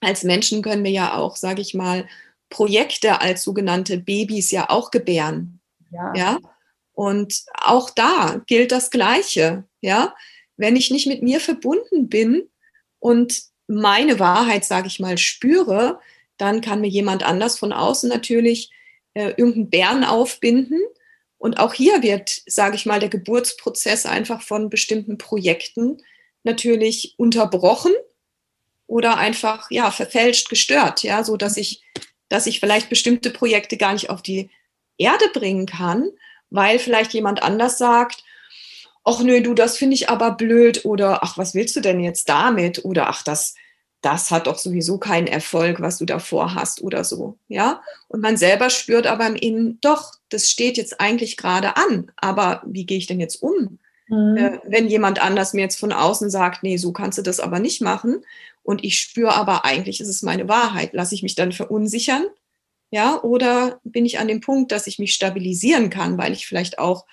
als 0.00 0.24
Menschen 0.24 0.62
können 0.62 0.84
wir 0.84 0.90
ja 0.90 1.14
auch, 1.16 1.36
sage 1.36 1.62
ich 1.62 1.74
mal, 1.74 2.08
Projekte 2.50 3.20
als 3.20 3.42
sogenannte 3.44 3.98
Babys 3.98 4.50
ja 4.50 4.68
auch 4.68 4.90
gebären. 4.90 5.60
Ja. 5.90 6.12
ja. 6.14 6.38
Und 6.92 7.44
auch 7.54 7.90
da 7.90 8.42
gilt 8.46 8.72
das 8.72 8.90
Gleiche. 8.90 9.64
Ja. 9.80 10.14
Wenn 10.56 10.76
ich 10.76 10.90
nicht 10.90 11.06
mit 11.06 11.22
mir 11.22 11.40
verbunden 11.40 12.08
bin 12.08 12.48
und 12.98 13.42
meine 13.66 14.18
Wahrheit, 14.18 14.64
sage 14.64 14.88
ich 14.88 15.00
mal, 15.00 15.16
spüre, 15.16 15.98
dann 16.36 16.60
kann 16.60 16.80
mir 16.80 16.88
jemand 16.88 17.22
anders 17.22 17.58
von 17.58 17.72
außen 17.72 18.08
natürlich 18.08 18.70
äh, 19.14 19.30
irgendeinen 19.36 19.70
Bären 19.70 20.04
aufbinden. 20.04 20.80
Und 21.38 21.58
auch 21.58 21.74
hier 21.74 22.02
wird, 22.02 22.42
sage 22.46 22.76
ich 22.76 22.86
mal, 22.86 23.00
der 23.00 23.08
Geburtsprozess 23.08 24.06
einfach 24.06 24.42
von 24.42 24.68
bestimmten 24.68 25.18
Projekten 25.18 25.98
natürlich 26.44 27.14
unterbrochen 27.16 27.92
oder 28.86 29.16
einfach 29.16 29.70
ja 29.70 29.90
verfälscht 29.90 30.48
gestört, 30.48 31.02
ja, 31.02 31.24
so 31.24 31.36
dass 31.36 31.56
ich 31.56 31.82
dass 32.28 32.46
ich 32.46 32.60
vielleicht 32.60 32.88
bestimmte 32.88 33.30
Projekte 33.30 33.76
gar 33.76 33.92
nicht 33.92 34.08
auf 34.08 34.22
die 34.22 34.50
Erde 34.96 35.26
bringen 35.34 35.66
kann, 35.66 36.08
weil 36.48 36.78
vielleicht 36.78 37.12
jemand 37.12 37.42
anders 37.42 37.76
sagt, 37.76 38.24
ach 39.04 39.20
nö, 39.20 39.42
du, 39.42 39.52
das 39.52 39.76
finde 39.76 39.94
ich 39.94 40.08
aber 40.08 40.32
blöd 40.32 40.84
oder 40.84 41.22
ach, 41.22 41.36
was 41.36 41.54
willst 41.54 41.76
du 41.76 41.80
denn 41.80 42.00
jetzt 42.00 42.28
damit 42.28 42.84
oder 42.84 43.08
ach, 43.08 43.22
das 43.22 43.54
das 44.02 44.32
hat 44.32 44.48
doch 44.48 44.58
sowieso 44.58 44.98
keinen 44.98 45.28
Erfolg, 45.28 45.80
was 45.80 45.98
du 45.98 46.04
davor 46.04 46.54
hast 46.54 46.82
oder 46.82 47.04
so, 47.04 47.38
ja? 47.48 47.82
Und 48.08 48.20
man 48.20 48.36
selber 48.36 48.68
spürt 48.68 49.06
aber 49.06 49.26
im 49.28 49.36
Innen, 49.36 49.78
doch, 49.80 50.12
das 50.28 50.50
steht 50.50 50.76
jetzt 50.76 51.00
eigentlich 51.00 51.36
gerade 51.36 51.76
an, 51.76 52.10
aber 52.16 52.62
wie 52.66 52.84
gehe 52.84 52.98
ich 52.98 53.06
denn 53.06 53.20
jetzt 53.20 53.40
um 53.42 53.78
Mhm. 54.12 54.36
Äh, 54.36 54.60
wenn 54.64 54.88
jemand 54.88 55.22
anders 55.22 55.54
mir 55.54 55.62
jetzt 55.62 55.80
von 55.80 55.92
außen 55.92 56.30
sagt, 56.30 56.62
nee, 56.62 56.76
so 56.76 56.92
kannst 56.92 57.18
du 57.18 57.22
das 57.22 57.40
aber 57.40 57.58
nicht 57.58 57.80
machen 57.80 58.24
und 58.62 58.84
ich 58.84 58.98
spüre 58.98 59.32
aber 59.32 59.64
eigentlich 59.64 60.00
ist 60.00 60.08
es 60.08 60.22
meine 60.22 60.48
Wahrheit, 60.48 60.92
lasse 60.92 61.14
ich 61.14 61.22
mich 61.22 61.34
dann 61.34 61.52
verunsichern? 61.52 62.26
Ja, 62.90 63.22
oder 63.22 63.80
bin 63.84 64.04
ich 64.04 64.18
an 64.18 64.28
dem 64.28 64.42
Punkt, 64.42 64.70
dass 64.70 64.86
ich 64.86 64.98
mich 64.98 65.14
stabilisieren 65.14 65.88
kann, 65.88 66.18
weil 66.18 66.32
ich 66.34 66.46
vielleicht 66.46 66.78
auch 66.78 67.06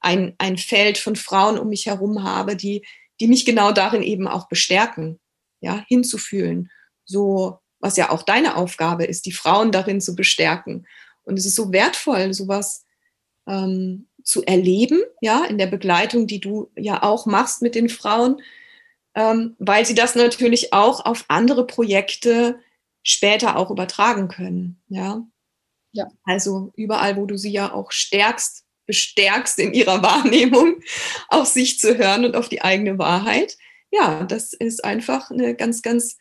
ein, 0.00 0.34
ein 0.38 0.58
Feld 0.58 0.98
von 0.98 1.14
Frauen 1.14 1.56
um 1.56 1.68
mich 1.68 1.86
herum 1.86 2.24
habe, 2.24 2.56
die, 2.56 2.84
die 3.20 3.28
mich 3.28 3.44
genau 3.44 3.70
darin 3.70 4.02
eben 4.02 4.26
auch 4.26 4.48
bestärken, 4.48 5.20
ja, 5.60 5.84
hinzufühlen 5.86 6.68
so, 7.04 7.58
was 7.80 7.96
ja 7.96 8.10
auch 8.10 8.22
deine 8.22 8.56
Aufgabe 8.56 9.04
ist, 9.04 9.26
die 9.26 9.32
Frauen 9.32 9.72
darin 9.72 10.00
zu 10.00 10.14
bestärken. 10.14 10.86
Und 11.22 11.38
es 11.38 11.46
ist 11.46 11.54
so 11.54 11.72
wertvoll, 11.72 12.32
sowas 12.34 12.84
ähm, 13.46 14.08
zu 14.24 14.42
erleben, 14.42 15.00
ja, 15.20 15.44
in 15.44 15.58
der 15.58 15.66
Begleitung, 15.66 16.26
die 16.26 16.40
du 16.40 16.70
ja 16.76 17.02
auch 17.02 17.26
machst 17.26 17.62
mit 17.62 17.74
den 17.74 17.88
Frauen, 17.88 18.40
ähm, 19.14 19.54
weil 19.58 19.86
sie 19.86 19.94
das 19.94 20.14
natürlich 20.14 20.72
auch 20.72 21.04
auf 21.04 21.26
andere 21.28 21.66
Projekte 21.66 22.58
später 23.02 23.56
auch 23.56 23.70
übertragen 23.70 24.28
können, 24.28 24.82
ja. 24.88 25.22
Ja. 25.92 26.08
Also 26.24 26.72
überall, 26.74 27.16
wo 27.16 27.26
du 27.26 27.38
sie 27.38 27.52
ja 27.52 27.72
auch 27.72 27.92
stärkst, 27.92 28.64
bestärkst 28.86 29.58
in 29.60 29.72
ihrer 29.72 30.02
Wahrnehmung, 30.02 30.80
auf 31.28 31.46
sich 31.46 31.78
zu 31.78 31.96
hören 31.96 32.24
und 32.24 32.34
auf 32.34 32.48
die 32.48 32.62
eigene 32.62 32.98
Wahrheit. 32.98 33.56
Ja, 33.92 34.24
das 34.24 34.52
ist 34.54 34.84
einfach 34.84 35.30
eine 35.30 35.54
ganz, 35.54 35.82
ganz 35.82 36.16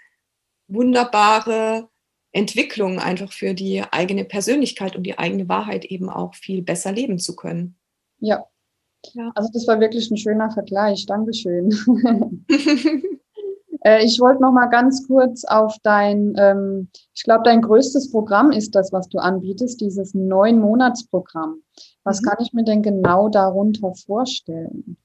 wunderbare 0.68 1.90
Entwicklung 2.34 3.00
einfach 3.00 3.32
für 3.32 3.54
die 3.54 3.82
eigene 3.92 4.26
Persönlichkeit 4.26 4.96
und 4.96 5.04
die 5.04 5.18
eigene 5.18 5.48
Wahrheit 5.50 5.86
eben 5.86 6.10
auch 6.10 6.36
viel 6.36 6.62
besser 6.62 6.92
leben 6.92 7.18
zu 7.18 7.36
können. 7.36 7.78
Ja. 8.24 8.46
ja. 9.14 9.32
Also 9.36 9.50
das 9.54 9.68
war 9.68 9.80
wirklich 9.80 10.10
ein 10.10 10.18
schöner 10.18 10.50
Vergleich. 10.52 11.06
Dankeschön. 11.06 11.70
Äh, 13.84 14.06
ich 14.06 14.20
wollte 14.20 14.42
noch 14.42 14.52
mal 14.52 14.68
ganz 14.68 15.06
kurz 15.08 15.44
auf 15.44 15.76
dein, 15.84 16.34
ähm, 16.38 16.90
ich 17.14 17.24
glaube, 17.24 17.44
dein 17.44 17.62
größtes 17.62 18.12
Programm 18.12 18.52
ist 18.52 18.76
das, 18.76 18.92
was 18.94 19.10
du 19.10 19.18
anbietest, 19.20 19.82
dieses 19.82 20.14
neun 20.14 20.60
Monats-Programm. 20.60 21.62
Was 22.04 22.22
mhm. 22.22 22.26
kann 22.26 22.38
ich 22.42 22.54
mir 22.54 22.64
denn 22.64 22.82
genau 22.82 23.28
darunter 23.30 23.94
vorstellen? 23.94 24.98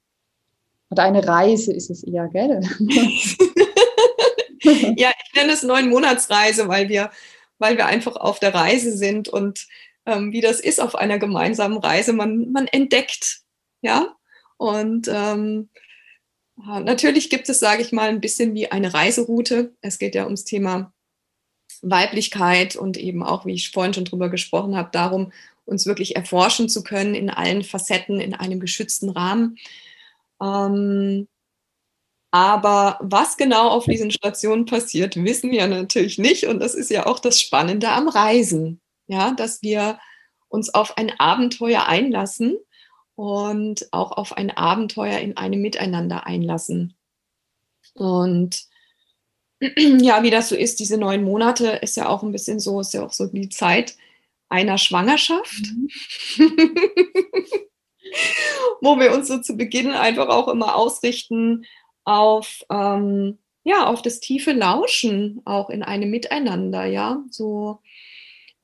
Oder 0.90 1.02
eine 1.02 1.26
Reise 1.26 1.72
ist 1.72 1.90
es 1.90 2.04
eher, 2.04 2.28
gell? 2.28 2.60
ja, 4.96 5.10
ich 5.10 5.34
nenne 5.34 5.52
es 5.52 5.62
neun 5.62 5.88
Monatsreise, 5.88 6.68
weil 6.68 6.88
wir, 6.88 7.10
weil 7.58 7.76
wir 7.76 7.86
einfach 7.86 8.16
auf 8.16 8.38
der 8.38 8.54
Reise 8.54 8.96
sind 8.96 9.28
und 9.28 9.66
ähm, 10.08 10.32
wie 10.32 10.40
das 10.40 10.58
ist 10.58 10.80
auf 10.80 10.94
einer 10.94 11.18
gemeinsamen 11.18 11.78
Reise. 11.78 12.14
Man, 12.14 12.50
man 12.50 12.66
entdeckt, 12.66 13.42
ja. 13.82 14.16
Und 14.56 15.06
ähm, 15.12 15.68
natürlich 16.56 17.30
gibt 17.30 17.48
es, 17.48 17.60
sage 17.60 17.82
ich 17.82 17.92
mal, 17.92 18.08
ein 18.08 18.20
bisschen 18.20 18.54
wie 18.54 18.72
eine 18.72 18.94
Reiseroute. 18.94 19.74
Es 19.82 19.98
geht 19.98 20.14
ja 20.14 20.24
ums 20.24 20.44
Thema 20.44 20.92
Weiblichkeit 21.82 22.74
und 22.74 22.96
eben 22.96 23.22
auch, 23.22 23.44
wie 23.44 23.54
ich 23.54 23.70
vorhin 23.70 23.94
schon 23.94 24.06
drüber 24.06 24.30
gesprochen 24.30 24.76
habe, 24.76 24.88
darum, 24.90 25.32
uns 25.66 25.84
wirklich 25.84 26.16
erforschen 26.16 26.70
zu 26.70 26.82
können 26.82 27.14
in 27.14 27.28
allen 27.28 27.62
Facetten, 27.62 28.18
in 28.18 28.34
einem 28.34 28.58
geschützten 28.58 29.10
Rahmen. 29.10 29.58
Ähm, 30.42 31.28
aber 32.30 32.98
was 33.02 33.36
genau 33.36 33.68
auf 33.68 33.84
diesen 33.84 34.10
Stationen 34.10 34.64
passiert, 34.64 35.22
wissen 35.22 35.50
wir 35.50 35.66
natürlich 35.66 36.18
nicht. 36.18 36.46
Und 36.46 36.60
das 36.60 36.74
ist 36.74 36.90
ja 36.90 37.06
auch 37.06 37.18
das 37.18 37.40
Spannende 37.40 37.90
am 37.90 38.08
Reisen. 38.08 38.80
Ja, 39.08 39.32
dass 39.32 39.62
wir 39.62 39.98
uns 40.48 40.72
auf 40.72 40.96
ein 40.96 41.12
Abenteuer 41.18 41.86
einlassen 41.86 42.56
und 43.16 43.88
auch 43.90 44.12
auf 44.12 44.36
ein 44.36 44.50
Abenteuer 44.50 45.18
in 45.18 45.36
einem 45.36 45.60
Miteinander 45.60 46.26
einlassen. 46.26 46.96
Und 47.94 48.64
ja, 49.60 50.22
wie 50.22 50.30
das 50.30 50.50
so 50.50 50.54
ist, 50.54 50.78
diese 50.78 50.98
neun 50.98 51.24
Monate 51.24 51.70
ist 51.82 51.96
ja 51.96 52.08
auch 52.08 52.22
ein 52.22 52.32
bisschen 52.32 52.60
so, 52.60 52.80
ist 52.80 52.94
ja 52.94 53.04
auch 53.04 53.12
so 53.12 53.26
die 53.26 53.48
Zeit 53.48 53.96
einer 54.48 54.78
Schwangerschaft. 54.78 55.62
Mhm. 55.62 55.88
wo 58.80 58.98
wir 58.98 59.12
uns 59.12 59.28
so 59.28 59.38
zu 59.38 59.56
Beginn 59.56 59.90
einfach 59.90 60.28
auch 60.28 60.48
immer 60.48 60.76
ausrichten, 60.76 61.64
auf, 62.04 62.62
ähm, 62.70 63.38
ja, 63.64 63.86
auf 63.86 64.02
das 64.02 64.20
tiefe 64.20 64.52
Lauschen 64.52 65.42
auch 65.44 65.68
in 65.70 65.82
einem 65.82 66.10
Miteinander, 66.10 66.86
ja, 66.86 67.22
so 67.30 67.80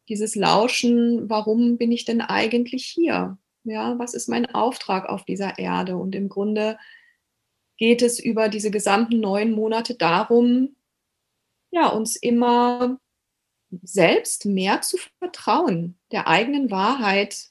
dieses 0.08 0.34
Lauschen, 0.34 1.28
warum 1.30 1.78
bin 1.78 1.92
ich 1.92 2.04
denn 2.04 2.20
eigentlich 2.20 2.84
hier? 2.86 3.38
Ja, 3.64 3.98
was 3.98 4.14
ist 4.14 4.28
mein 4.28 4.46
Auftrag 4.54 5.08
auf 5.08 5.24
dieser 5.24 5.58
Erde? 5.58 5.96
Und 5.96 6.14
im 6.14 6.28
Grunde 6.28 6.78
geht 7.78 8.02
es 8.02 8.18
über 8.18 8.48
diese 8.48 8.70
gesamten 8.70 9.20
neun 9.20 9.52
Monate 9.52 9.94
darum, 9.94 10.76
ja, 11.70 11.88
uns 11.88 12.16
immer 12.16 12.98
selbst 13.82 14.46
mehr 14.46 14.82
zu 14.82 14.98
vertrauen, 15.18 15.98
der 16.12 16.28
eigenen 16.28 16.70
Wahrheit, 16.70 17.48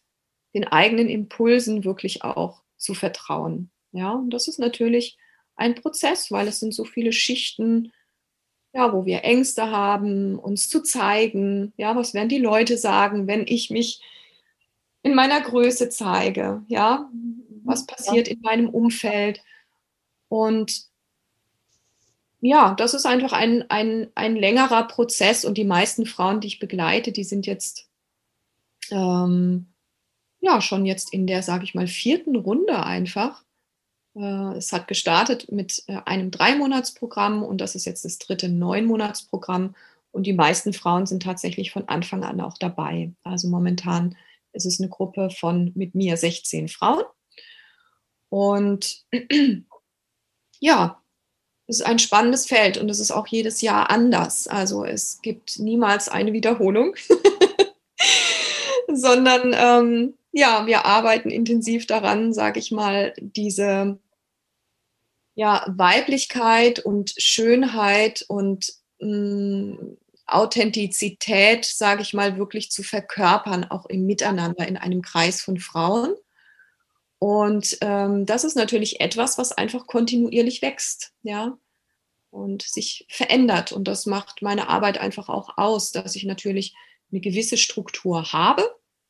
den 0.53 0.65
eigenen 0.65 1.09
Impulsen 1.09 1.83
wirklich 1.83 2.23
auch 2.23 2.63
zu 2.77 2.93
vertrauen. 2.93 3.71
Ja, 3.91 4.11
und 4.11 4.29
das 4.29 4.47
ist 4.47 4.59
natürlich 4.59 5.17
ein 5.55 5.75
Prozess, 5.75 6.31
weil 6.31 6.47
es 6.47 6.59
sind 6.59 6.73
so 6.73 6.85
viele 6.85 7.11
Schichten, 7.11 7.91
ja, 8.73 8.91
wo 8.91 9.05
wir 9.05 9.23
Ängste 9.23 9.69
haben, 9.69 10.37
uns 10.37 10.67
zu 10.67 10.81
zeigen. 10.81 11.73
Ja, 11.77 11.95
was 11.95 12.13
werden 12.13 12.29
die 12.29 12.39
Leute 12.39 12.77
sagen, 12.77 13.27
wenn 13.27 13.45
ich 13.47 13.69
mich 13.69 14.01
in 15.03 15.13
meiner 15.13 15.41
Größe 15.41 15.89
zeige? 15.89 16.63
Ja, 16.67 17.09
was 17.63 17.85
passiert 17.85 18.27
in 18.27 18.41
meinem 18.41 18.69
Umfeld? 18.69 19.41
Und 20.27 20.87
ja, 22.41 22.73
das 22.73 22.93
ist 22.93 23.05
einfach 23.05 23.31
ein, 23.31 23.69
ein, 23.69 24.09
ein 24.15 24.35
längerer 24.35 24.87
Prozess 24.87 25.45
und 25.45 25.57
die 25.57 25.63
meisten 25.63 26.05
Frauen, 26.05 26.41
die 26.41 26.47
ich 26.47 26.59
begleite, 26.59 27.11
die 27.11 27.23
sind 27.23 27.45
jetzt 27.45 27.87
ähm, 28.89 29.67
ja 30.41 30.59
schon 30.59 30.85
jetzt 30.85 31.13
in 31.13 31.27
der, 31.27 31.43
sage 31.43 31.63
ich 31.63 31.75
mal, 31.75 31.87
vierten 31.87 32.35
Runde 32.35 32.83
einfach. 32.83 33.45
Äh, 34.15 34.57
es 34.57 34.71
hat 34.71 34.87
gestartet 34.87 35.51
mit 35.51 35.83
äh, 35.87 35.97
einem 36.05 36.31
Drei-Monats-Programm 36.31 37.43
und 37.43 37.59
das 37.59 37.75
ist 37.75 37.85
jetzt 37.85 38.05
das 38.05 38.17
dritte 38.17 38.49
Neun-Monats-Programm. 38.49 39.75
Und 40.11 40.27
die 40.27 40.33
meisten 40.33 40.73
Frauen 40.73 41.05
sind 41.05 41.23
tatsächlich 41.23 41.71
von 41.71 41.87
Anfang 41.87 42.23
an 42.23 42.39
auch 42.39 42.57
dabei. 42.57 43.11
Also 43.23 43.47
momentan 43.47 44.15
ist 44.51 44.65
es 44.65 44.79
eine 44.79 44.89
Gruppe 44.89 45.29
von 45.31 45.71
mit 45.75 45.95
mir 45.95 46.17
16 46.17 46.67
Frauen. 46.67 47.03
Und 48.29 49.05
ja, 50.59 51.01
es 51.67 51.79
ist 51.79 51.85
ein 51.85 51.99
spannendes 51.99 52.45
Feld 52.45 52.77
und 52.77 52.89
es 52.89 52.99
ist 52.99 53.11
auch 53.11 53.27
jedes 53.27 53.61
Jahr 53.61 53.89
anders. 53.89 54.47
Also 54.47 54.85
es 54.85 55.21
gibt 55.21 55.59
niemals 55.59 56.09
eine 56.09 56.33
Wiederholung, 56.33 56.95
sondern 58.93 59.55
ähm, 59.55 60.13
ja, 60.31 60.65
wir 60.65 60.85
arbeiten 60.85 61.29
intensiv 61.29 61.87
daran, 61.87 62.33
sage 62.33 62.59
ich 62.59 62.71
mal, 62.71 63.13
diese 63.17 63.97
ja, 65.35 65.65
Weiblichkeit 65.67 66.79
und 66.79 67.13
Schönheit 67.17 68.23
und 68.27 68.73
mh, 68.99 69.07
mm, 69.07 69.97
Authentizität, 70.25 71.65
sage 71.65 72.01
ich 72.01 72.13
mal, 72.13 72.37
wirklich 72.37 72.71
zu 72.71 72.81
verkörpern, 72.81 73.65
auch 73.65 73.85
im 73.87 74.05
Miteinander 74.05 74.67
in 74.67 74.77
einem 74.77 75.01
Kreis 75.01 75.41
von 75.41 75.59
Frauen. 75.59 76.15
Und 77.19 77.77
ähm, 77.81 78.25
das 78.25 78.43
ist 78.43 78.55
natürlich 78.55 79.01
etwas, 79.01 79.37
was 79.37 79.51
einfach 79.51 79.85
kontinuierlich 79.85 80.61
wächst, 80.61 81.13
ja, 81.23 81.57
und 82.31 82.63
sich 82.63 83.05
verändert. 83.09 83.71
Und 83.71 83.87
das 83.87 84.05
macht 84.05 84.41
meine 84.41 84.69
Arbeit 84.69 84.97
einfach 84.97 85.29
auch 85.29 85.57
aus, 85.57 85.91
dass 85.91 86.15
ich 86.15 86.23
natürlich 86.23 86.73
eine 87.11 87.21
gewisse 87.21 87.57
Struktur 87.57 88.33
habe, 88.33 88.63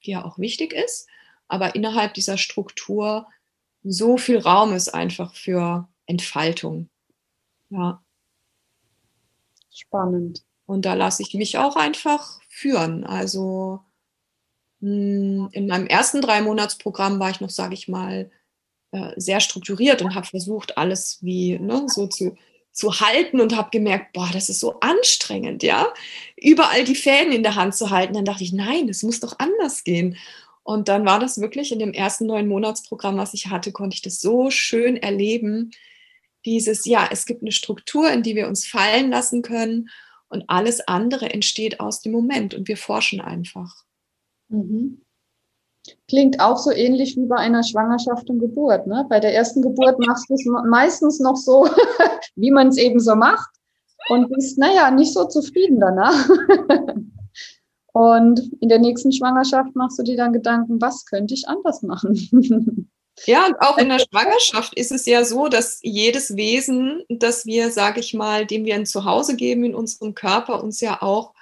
die 0.05 0.11
ja 0.11 0.25
auch 0.25 0.37
wichtig 0.37 0.73
ist, 0.73 1.07
aber 1.47 1.75
innerhalb 1.75 2.13
dieser 2.13 2.37
Struktur 2.37 3.27
so 3.83 4.17
viel 4.17 4.39
Raum 4.39 4.73
ist 4.73 4.93
einfach 4.93 5.33
für 5.35 5.87
Entfaltung. 6.13 6.89
Ja. 7.69 8.03
Spannend. 9.71 10.43
Und 10.65 10.85
da 10.85 10.93
lasse 10.93 11.23
ich 11.23 11.33
mich 11.33 11.57
auch 11.57 11.75
einfach 11.75 12.39
führen. 12.47 13.03
Also 13.03 13.81
hm, 14.79 15.49
in 15.51 15.67
meinem 15.67 15.87
ersten 15.87 16.21
Drei-Monats-Programm 16.21 17.19
war 17.19 17.31
ich 17.31 17.41
noch, 17.41 17.49
sage 17.49 17.73
ich 17.73 17.87
mal, 17.87 18.29
äh, 18.91 19.13
sehr 19.15 19.39
strukturiert 19.39 20.01
und 20.01 20.13
habe 20.13 20.27
versucht, 20.27 20.77
alles 20.77 21.19
wie 21.21 21.57
ne, 21.57 21.85
so 21.87 22.07
zu, 22.07 22.35
zu 22.71 22.99
halten 22.99 23.41
und 23.41 23.55
habe 23.55 23.69
gemerkt, 23.71 24.13
boah, 24.13 24.29
das 24.31 24.49
ist 24.49 24.59
so 24.59 24.79
anstrengend, 24.81 25.63
ja, 25.63 25.87
überall 26.37 26.83
die 26.83 26.95
Fäden 26.95 27.33
in 27.33 27.43
der 27.43 27.55
Hand 27.55 27.75
zu 27.75 27.89
halten. 27.89 28.13
Dann 28.13 28.25
dachte 28.25 28.43
ich, 28.43 28.53
nein, 28.53 28.89
es 28.89 29.03
muss 29.03 29.19
doch 29.19 29.39
anders 29.39 29.83
gehen. 29.83 30.17
Und 30.63 30.87
dann 30.89 31.05
war 31.05 31.19
das 31.19 31.41
wirklich 31.41 31.71
in 31.71 31.79
dem 31.79 31.93
ersten 31.93 32.25
neun 32.25 32.47
Monatsprogramm, 32.47 33.17
was 33.17 33.33
ich 33.33 33.47
hatte, 33.47 33.71
konnte 33.71 33.95
ich 33.95 34.01
das 34.01 34.21
so 34.21 34.49
schön 34.49 34.95
erleben. 34.97 35.71
Dieses, 36.45 36.85
ja, 36.85 37.07
es 37.11 37.25
gibt 37.25 37.41
eine 37.41 37.51
Struktur, 37.51 38.09
in 38.11 38.23
die 38.23 38.35
wir 38.35 38.47
uns 38.47 38.65
fallen 38.65 39.09
lassen 39.09 39.41
können 39.41 39.89
und 40.29 40.43
alles 40.47 40.87
andere 40.87 41.29
entsteht 41.29 41.79
aus 41.79 42.01
dem 42.01 42.11
Moment 42.11 42.53
und 42.53 42.67
wir 42.67 42.77
forschen 42.77 43.21
einfach. 43.21 43.83
Mhm. 44.49 45.01
Klingt 46.07 46.39
auch 46.39 46.57
so 46.57 46.71
ähnlich 46.71 47.17
wie 47.17 47.25
bei 47.25 47.35
einer 47.35 47.63
Schwangerschaft 47.63 48.29
und 48.29 48.39
Geburt. 48.39 48.87
Ne? 48.87 49.05
Bei 49.09 49.19
der 49.19 49.33
ersten 49.33 49.61
Geburt 49.61 49.99
machst 49.99 50.29
du 50.29 50.35
es 50.35 50.45
meistens 50.69 51.19
noch 51.19 51.35
so, 51.35 51.67
wie 52.35 52.51
man 52.51 52.69
es 52.69 52.77
eben 52.77 52.99
so 52.99 53.15
macht 53.15 53.49
und 54.09 54.29
bist, 54.29 54.57
naja, 54.57 54.91
nicht 54.91 55.13
so 55.13 55.25
zufrieden 55.25 55.79
danach. 55.79 56.29
Und 57.93 58.51
in 58.59 58.69
der 58.69 58.79
nächsten 58.79 59.11
Schwangerschaft 59.11 59.75
machst 59.75 59.99
du 59.99 60.03
dir 60.03 60.17
dann 60.17 60.33
Gedanken, 60.33 60.81
was 60.81 61.05
könnte 61.05 61.35
ich 61.35 61.47
anders 61.47 61.83
machen? 61.83 62.89
Ja, 63.25 63.45
und 63.45 63.55
auch 63.59 63.77
in 63.77 63.89
der 63.89 63.99
Schwangerschaft 64.11 64.73
ist 64.75 64.91
es 64.91 65.05
ja 65.05 65.23
so, 65.23 65.47
dass 65.47 65.79
jedes 65.81 66.35
Wesen, 66.35 67.03
das 67.09 67.45
wir, 67.45 67.71
sage 67.71 67.99
ich 67.99 68.13
mal, 68.13 68.45
dem 68.45 68.65
wir 68.65 68.75
ein 68.75 68.85
Zuhause 68.85 69.35
geben 69.35 69.63
in 69.63 69.75
unserem 69.75 70.15
Körper, 70.15 70.63
uns 70.63 70.81
ja 70.81 71.01
auch 71.01 71.33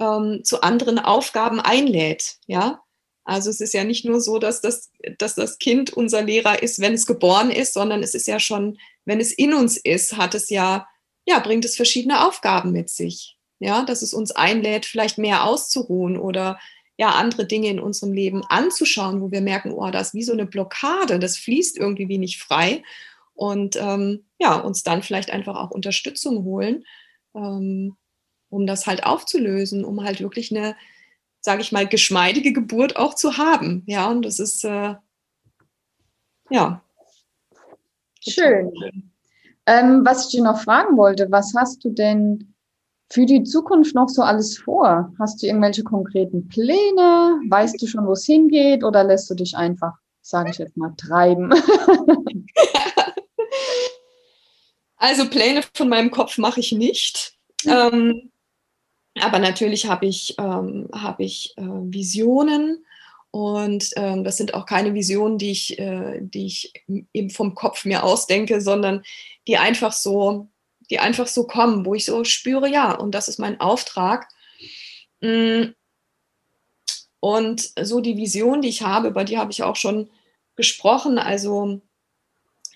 ähm, 0.00 0.42
zu 0.44 0.62
anderen 0.62 0.98
Aufgaben 0.98 1.60
einlädt. 1.60 2.36
Ja, 2.46 2.82
also 3.24 3.50
es 3.50 3.60
ist 3.60 3.74
ja 3.74 3.84
nicht 3.84 4.04
nur 4.04 4.20
so, 4.20 4.38
dass 4.38 4.60
das, 4.60 4.90
dass 5.18 5.34
das 5.34 5.58
Kind 5.58 5.92
unser 5.92 6.22
Lehrer 6.22 6.62
ist, 6.62 6.80
wenn 6.80 6.94
es 6.94 7.06
geboren 7.06 7.50
ist, 7.50 7.74
sondern 7.74 8.02
es 8.02 8.14
ist 8.14 8.26
ja 8.26 8.40
schon, 8.40 8.78
wenn 9.04 9.20
es 9.20 9.32
in 9.32 9.52
uns 9.52 9.76
ist, 9.76 10.16
hat 10.16 10.34
es 10.34 10.48
ja, 10.48 10.88
ja, 11.26 11.38
bringt 11.40 11.64
es 11.64 11.76
verschiedene 11.76 12.26
Aufgaben 12.26 12.72
mit 12.72 12.88
sich. 12.88 13.36
Ja, 13.60 13.82
dass 13.82 14.02
es 14.02 14.14
uns 14.14 14.30
einlädt, 14.30 14.86
vielleicht 14.86 15.18
mehr 15.18 15.44
auszuruhen 15.44 16.16
oder 16.16 16.60
ja, 16.98 17.10
andere 17.10 17.46
Dinge 17.46 17.68
in 17.68 17.78
unserem 17.78 18.12
Leben 18.12 18.42
anzuschauen, 18.48 19.22
wo 19.22 19.30
wir 19.30 19.40
merken, 19.40 19.70
oh, 19.72 19.88
das 19.90 20.08
ist 20.08 20.14
wie 20.14 20.24
so 20.24 20.32
eine 20.32 20.46
Blockade, 20.46 21.20
das 21.20 21.36
fließt 21.38 21.78
irgendwie 21.78 22.08
wie 22.08 22.18
nicht 22.18 22.42
frei. 22.42 22.82
Und 23.34 23.76
ähm, 23.76 24.24
ja, 24.40 24.56
uns 24.56 24.82
dann 24.82 25.04
vielleicht 25.04 25.30
einfach 25.30 25.56
auch 25.56 25.70
Unterstützung 25.70 26.42
holen, 26.42 26.84
ähm, 27.36 27.96
um 28.50 28.66
das 28.66 28.88
halt 28.88 29.06
aufzulösen, 29.06 29.84
um 29.84 30.02
halt 30.02 30.20
wirklich 30.20 30.50
eine, 30.50 30.74
sage 31.40 31.62
ich 31.62 31.70
mal, 31.70 31.86
geschmeidige 31.86 32.52
Geburt 32.52 32.96
auch 32.96 33.14
zu 33.14 33.38
haben. 33.38 33.84
Ja, 33.86 34.10
und 34.10 34.22
das 34.22 34.40
ist, 34.40 34.64
äh, 34.64 34.96
ja. 36.50 36.82
Schön. 38.28 38.72
Ähm, 39.66 40.02
was 40.04 40.24
ich 40.24 40.32
dir 40.32 40.42
noch 40.42 40.60
fragen 40.62 40.96
wollte, 40.96 41.30
was 41.30 41.54
hast 41.56 41.84
du 41.84 41.90
denn 41.90 42.54
für 43.10 43.26
die 43.26 43.42
Zukunft 43.42 43.94
noch 43.94 44.08
so 44.08 44.22
alles 44.22 44.58
vor? 44.58 45.12
Hast 45.18 45.42
du 45.42 45.46
irgendwelche 45.46 45.82
konkreten 45.82 46.48
Pläne? 46.48 47.40
Weißt 47.48 47.80
du 47.80 47.86
schon, 47.86 48.06
wo 48.06 48.12
es 48.12 48.26
hingeht 48.26 48.84
oder 48.84 49.04
lässt 49.04 49.30
du 49.30 49.34
dich 49.34 49.56
einfach, 49.56 49.94
sage 50.20 50.50
ich 50.50 50.58
jetzt 50.58 50.76
mal, 50.76 50.94
treiben? 50.96 51.50
also 54.96 55.28
Pläne 55.28 55.62
von 55.74 55.88
meinem 55.88 56.10
Kopf 56.10 56.36
mache 56.38 56.60
ich 56.60 56.72
nicht. 56.72 57.34
Ähm, 57.66 58.30
aber 59.20 59.38
natürlich 59.38 59.86
habe 59.86 60.06
ich, 60.06 60.34
ähm, 60.38 60.88
hab 60.92 61.18
ich 61.20 61.54
äh, 61.56 61.62
Visionen 61.62 62.84
und 63.30 63.90
ähm, 63.96 64.24
das 64.24 64.36
sind 64.36 64.54
auch 64.54 64.66
keine 64.66 64.94
Visionen, 64.94 65.38
die 65.38 65.50
ich, 65.50 65.78
äh, 65.78 66.18
die 66.20 66.46
ich 66.46 66.72
eben 67.12 67.30
vom 67.30 67.54
Kopf 67.54 67.84
mir 67.84 68.04
ausdenke, 68.04 68.60
sondern 68.60 69.02
die 69.46 69.58
einfach 69.58 69.92
so, 69.92 70.48
die 70.90 70.98
einfach 70.98 71.26
so 71.26 71.44
kommen, 71.44 71.84
wo 71.84 71.94
ich 71.94 72.04
so 72.04 72.24
spüre, 72.24 72.68
ja, 72.68 72.92
und 72.92 73.14
das 73.14 73.28
ist 73.28 73.38
mein 73.38 73.60
Auftrag. 73.60 74.28
Mm. 75.20 75.74
Und 77.20 77.72
so 77.80 78.00
die 78.00 78.16
Vision, 78.16 78.62
die 78.62 78.68
ich 78.68 78.82
habe, 78.82 79.08
über 79.08 79.24
die 79.24 79.38
habe 79.38 79.50
ich 79.50 79.64
auch 79.64 79.76
schon 79.76 80.08
gesprochen. 80.54 81.18
Also 81.18 81.80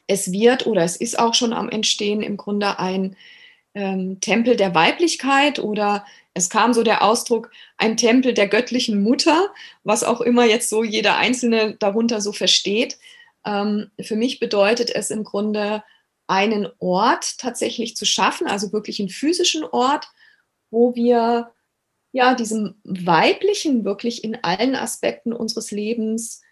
es 0.07 0.33
wird 0.33 0.67
oder 0.67 0.83
es 0.83 0.97
ist 0.97 1.19
auch 1.19 1.35
schon 1.35 1.53
am 1.53 1.69
Entstehen 1.69 2.23
im 2.23 2.37
Grunde 2.37 2.79
ein 2.79 3.17
ähm, 3.75 4.21
Tempel 4.21 4.57
der 4.57 4.75
Weiblichkeit 4.75 5.59
oder 5.59 6.05
es 6.35 6.51
kam 6.51 6.73
so 6.73 6.83
der 6.83 7.03
Ausdruck, 7.03 7.51
ein 7.77 7.97
Tempel 7.97 8.35
der 8.35 8.49
göttlichen 8.49 9.03
Mutter, 9.03 9.51
was 9.85 10.03
auch 10.03 10.21
immer 10.21 10.45
jetzt 10.45 10.69
so 10.69 10.83
jeder 10.83 11.17
Einzelne 11.17 11.77
darunter 11.79 12.21
so 12.21 12.33
versteht. 12.33 12.99
Ähm, 13.45 13.91
für 14.01 14.17
mich 14.17 14.41
bedeutet 14.41 14.95
es 14.95 15.11
im 15.11 15.25
Grunde, 15.25 15.83
einen 16.27 16.69
Ort 16.79 17.39
tatsächlich 17.39 17.97
zu 17.97 18.05
schaffen, 18.05 18.47
also 18.47 18.73
wirklich 18.73 19.01
einen 19.01 19.09
physischen 19.09 19.65
Ort, 19.65 20.09
wo 20.71 20.95
wir 20.95 21.53
ja 22.13 22.35
diesem 22.35 22.75
Weiblichen 22.85 23.85
wirklich 23.85 24.23
in 24.23 24.43
allen 24.43 24.77
Aspekten 24.77 25.33
unseres 25.33 25.71
Lebens 25.71 26.43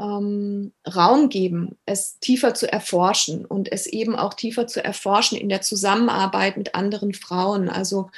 ähm, 0.00 0.72
Raum 0.86 1.28
geben, 1.28 1.76
es 1.84 2.18
tiefer 2.20 2.54
zu 2.54 2.70
erforschen 2.72 3.44
und 3.44 3.70
es 3.72 3.86
eben 3.86 4.14
auch 4.16 4.34
tiefer 4.34 4.66
zu 4.66 4.82
erforschen 4.82 5.36
in 5.36 5.48
der 5.48 5.60
Zusammenarbeit 5.60 6.56
mit 6.56 6.74
anderen 6.74 7.14
Frauen. 7.14 7.68
Also 7.68 8.10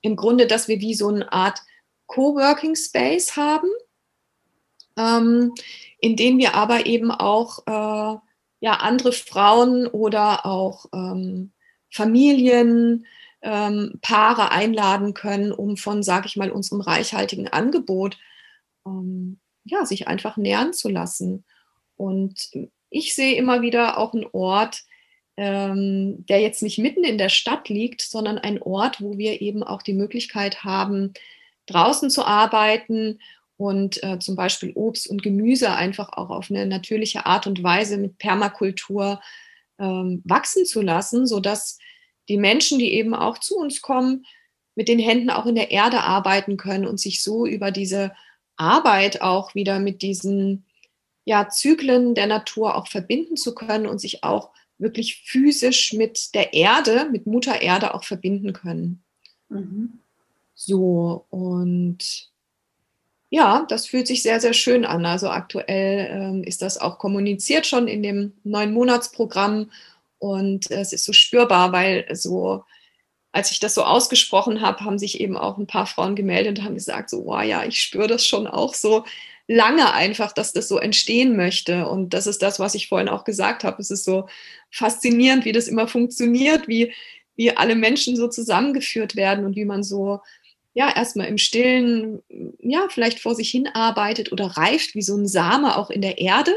im 0.00 0.16
Grunde, 0.16 0.46
dass 0.46 0.68
wir 0.68 0.80
wie 0.80 0.94
so 0.94 1.08
eine 1.08 1.30
Art 1.32 1.60
Coworking 2.06 2.76
Space 2.76 3.36
haben, 3.36 3.68
ähm, 4.96 5.54
in 6.00 6.16
dem 6.16 6.38
wir 6.38 6.54
aber 6.54 6.86
eben 6.86 7.10
auch 7.10 7.66
äh, 7.66 8.18
ja, 8.62 8.74
andere 8.74 9.10
Frauen 9.10 9.88
oder 9.88 10.46
auch 10.46 10.86
ähm, 10.94 11.50
Familien, 11.90 13.06
ähm, 13.42 13.98
Paare 14.02 14.52
einladen 14.52 15.14
können, 15.14 15.50
um 15.50 15.76
von, 15.76 16.04
sage 16.04 16.28
ich 16.28 16.36
mal, 16.36 16.52
unserem 16.52 16.80
reichhaltigen 16.80 17.48
Angebot 17.48 18.18
ähm, 18.86 19.40
ja, 19.64 19.84
sich 19.84 20.06
einfach 20.06 20.36
nähern 20.36 20.72
zu 20.72 20.88
lassen. 20.88 21.44
Und 21.96 22.50
ich 22.88 23.16
sehe 23.16 23.34
immer 23.34 23.62
wieder 23.62 23.98
auch 23.98 24.14
einen 24.14 24.26
Ort, 24.30 24.84
ähm, 25.36 26.24
der 26.26 26.40
jetzt 26.40 26.62
nicht 26.62 26.78
mitten 26.78 27.02
in 27.02 27.18
der 27.18 27.30
Stadt 27.30 27.68
liegt, 27.68 28.00
sondern 28.00 28.38
ein 28.38 28.62
Ort, 28.62 29.00
wo 29.00 29.18
wir 29.18 29.42
eben 29.42 29.64
auch 29.64 29.82
die 29.82 29.94
Möglichkeit 29.94 30.62
haben, 30.62 31.14
draußen 31.66 32.10
zu 32.10 32.24
arbeiten 32.24 33.18
und 33.62 34.02
äh, 34.02 34.18
zum 34.18 34.34
Beispiel 34.34 34.72
Obst 34.74 35.08
und 35.08 35.22
Gemüse 35.22 35.72
einfach 35.72 36.12
auch 36.12 36.30
auf 36.30 36.50
eine 36.50 36.66
natürliche 36.66 37.26
Art 37.26 37.46
und 37.46 37.62
Weise 37.62 37.96
mit 37.96 38.18
Permakultur 38.18 39.20
ähm, 39.78 40.20
wachsen 40.24 40.66
zu 40.66 40.82
lassen, 40.82 41.26
sodass 41.26 41.78
die 42.28 42.38
Menschen, 42.38 42.80
die 42.80 42.92
eben 42.92 43.14
auch 43.14 43.38
zu 43.38 43.56
uns 43.56 43.80
kommen, 43.80 44.26
mit 44.74 44.88
den 44.88 44.98
Händen 44.98 45.30
auch 45.30 45.46
in 45.46 45.54
der 45.54 45.70
Erde 45.70 46.00
arbeiten 46.00 46.56
können 46.56 46.86
und 46.86 46.98
sich 46.98 47.22
so 47.22 47.46
über 47.46 47.70
diese 47.70 48.12
Arbeit 48.56 49.22
auch 49.22 49.54
wieder 49.54 49.78
mit 49.78 50.02
diesen 50.02 50.66
ja, 51.24 51.48
Zyklen 51.48 52.16
der 52.16 52.26
Natur 52.26 52.74
auch 52.74 52.88
verbinden 52.88 53.36
zu 53.36 53.54
können 53.54 53.86
und 53.86 54.00
sich 54.00 54.24
auch 54.24 54.50
wirklich 54.78 55.22
physisch 55.24 55.92
mit 55.92 56.34
der 56.34 56.52
Erde, 56.52 57.08
mit 57.12 57.26
Mutter 57.26 57.62
Erde 57.62 57.94
auch 57.94 58.02
verbinden 58.02 58.52
können. 58.52 59.04
Mhm. 59.48 60.00
So, 60.54 61.26
und 61.30 62.31
ja, 63.32 63.64
das 63.66 63.86
fühlt 63.86 64.06
sich 64.06 64.22
sehr, 64.22 64.40
sehr 64.40 64.52
schön 64.52 64.84
an. 64.84 65.06
Also 65.06 65.30
aktuell 65.30 66.10
ähm, 66.10 66.44
ist 66.44 66.60
das 66.60 66.76
auch 66.76 66.98
kommuniziert 66.98 67.66
schon 67.66 67.88
in 67.88 68.02
dem 68.02 68.34
neuen 68.44 68.74
Monatsprogramm 68.74 69.70
und 70.18 70.70
es 70.70 70.92
ist 70.92 71.06
so 71.06 71.14
spürbar, 71.14 71.72
weil 71.72 72.06
so 72.14 72.64
als 73.32 73.50
ich 73.50 73.58
das 73.58 73.72
so 73.72 73.84
ausgesprochen 73.84 74.60
habe, 74.60 74.84
haben 74.84 74.98
sich 74.98 75.18
eben 75.18 75.38
auch 75.38 75.56
ein 75.56 75.66
paar 75.66 75.86
Frauen 75.86 76.14
gemeldet 76.14 76.58
und 76.58 76.64
haben 76.66 76.74
gesagt, 76.74 77.08
so, 77.08 77.24
wow, 77.24 77.42
ja, 77.42 77.64
ich 77.64 77.80
spüre 77.80 78.06
das 78.06 78.26
schon 78.26 78.46
auch 78.46 78.74
so 78.74 79.06
lange 79.48 79.94
einfach, 79.94 80.32
dass 80.32 80.52
das 80.52 80.68
so 80.68 80.76
entstehen 80.76 81.34
möchte. 81.34 81.88
Und 81.88 82.12
das 82.12 82.26
ist 82.26 82.42
das, 82.42 82.60
was 82.60 82.74
ich 82.74 82.88
vorhin 82.88 83.08
auch 83.08 83.24
gesagt 83.24 83.64
habe. 83.64 83.80
Es 83.80 83.90
ist 83.90 84.04
so 84.04 84.28
faszinierend, 84.70 85.46
wie 85.46 85.52
das 85.52 85.68
immer 85.68 85.88
funktioniert, 85.88 86.68
wie, 86.68 86.92
wie 87.34 87.56
alle 87.56 87.76
Menschen 87.76 88.14
so 88.14 88.28
zusammengeführt 88.28 89.16
werden 89.16 89.46
und 89.46 89.56
wie 89.56 89.64
man 89.64 89.82
so, 89.82 90.20
ja, 90.74 90.94
erstmal 90.94 91.26
im 91.26 91.38
Stillen, 91.38 92.22
ja, 92.60 92.86
vielleicht 92.88 93.20
vor 93.20 93.34
sich 93.34 93.50
hin 93.50 93.68
arbeitet 93.68 94.32
oder 94.32 94.46
reift 94.46 94.94
wie 94.94 95.02
so 95.02 95.16
ein 95.16 95.26
Same 95.26 95.76
auch 95.76 95.90
in 95.90 96.02
der 96.02 96.18
Erde. 96.18 96.52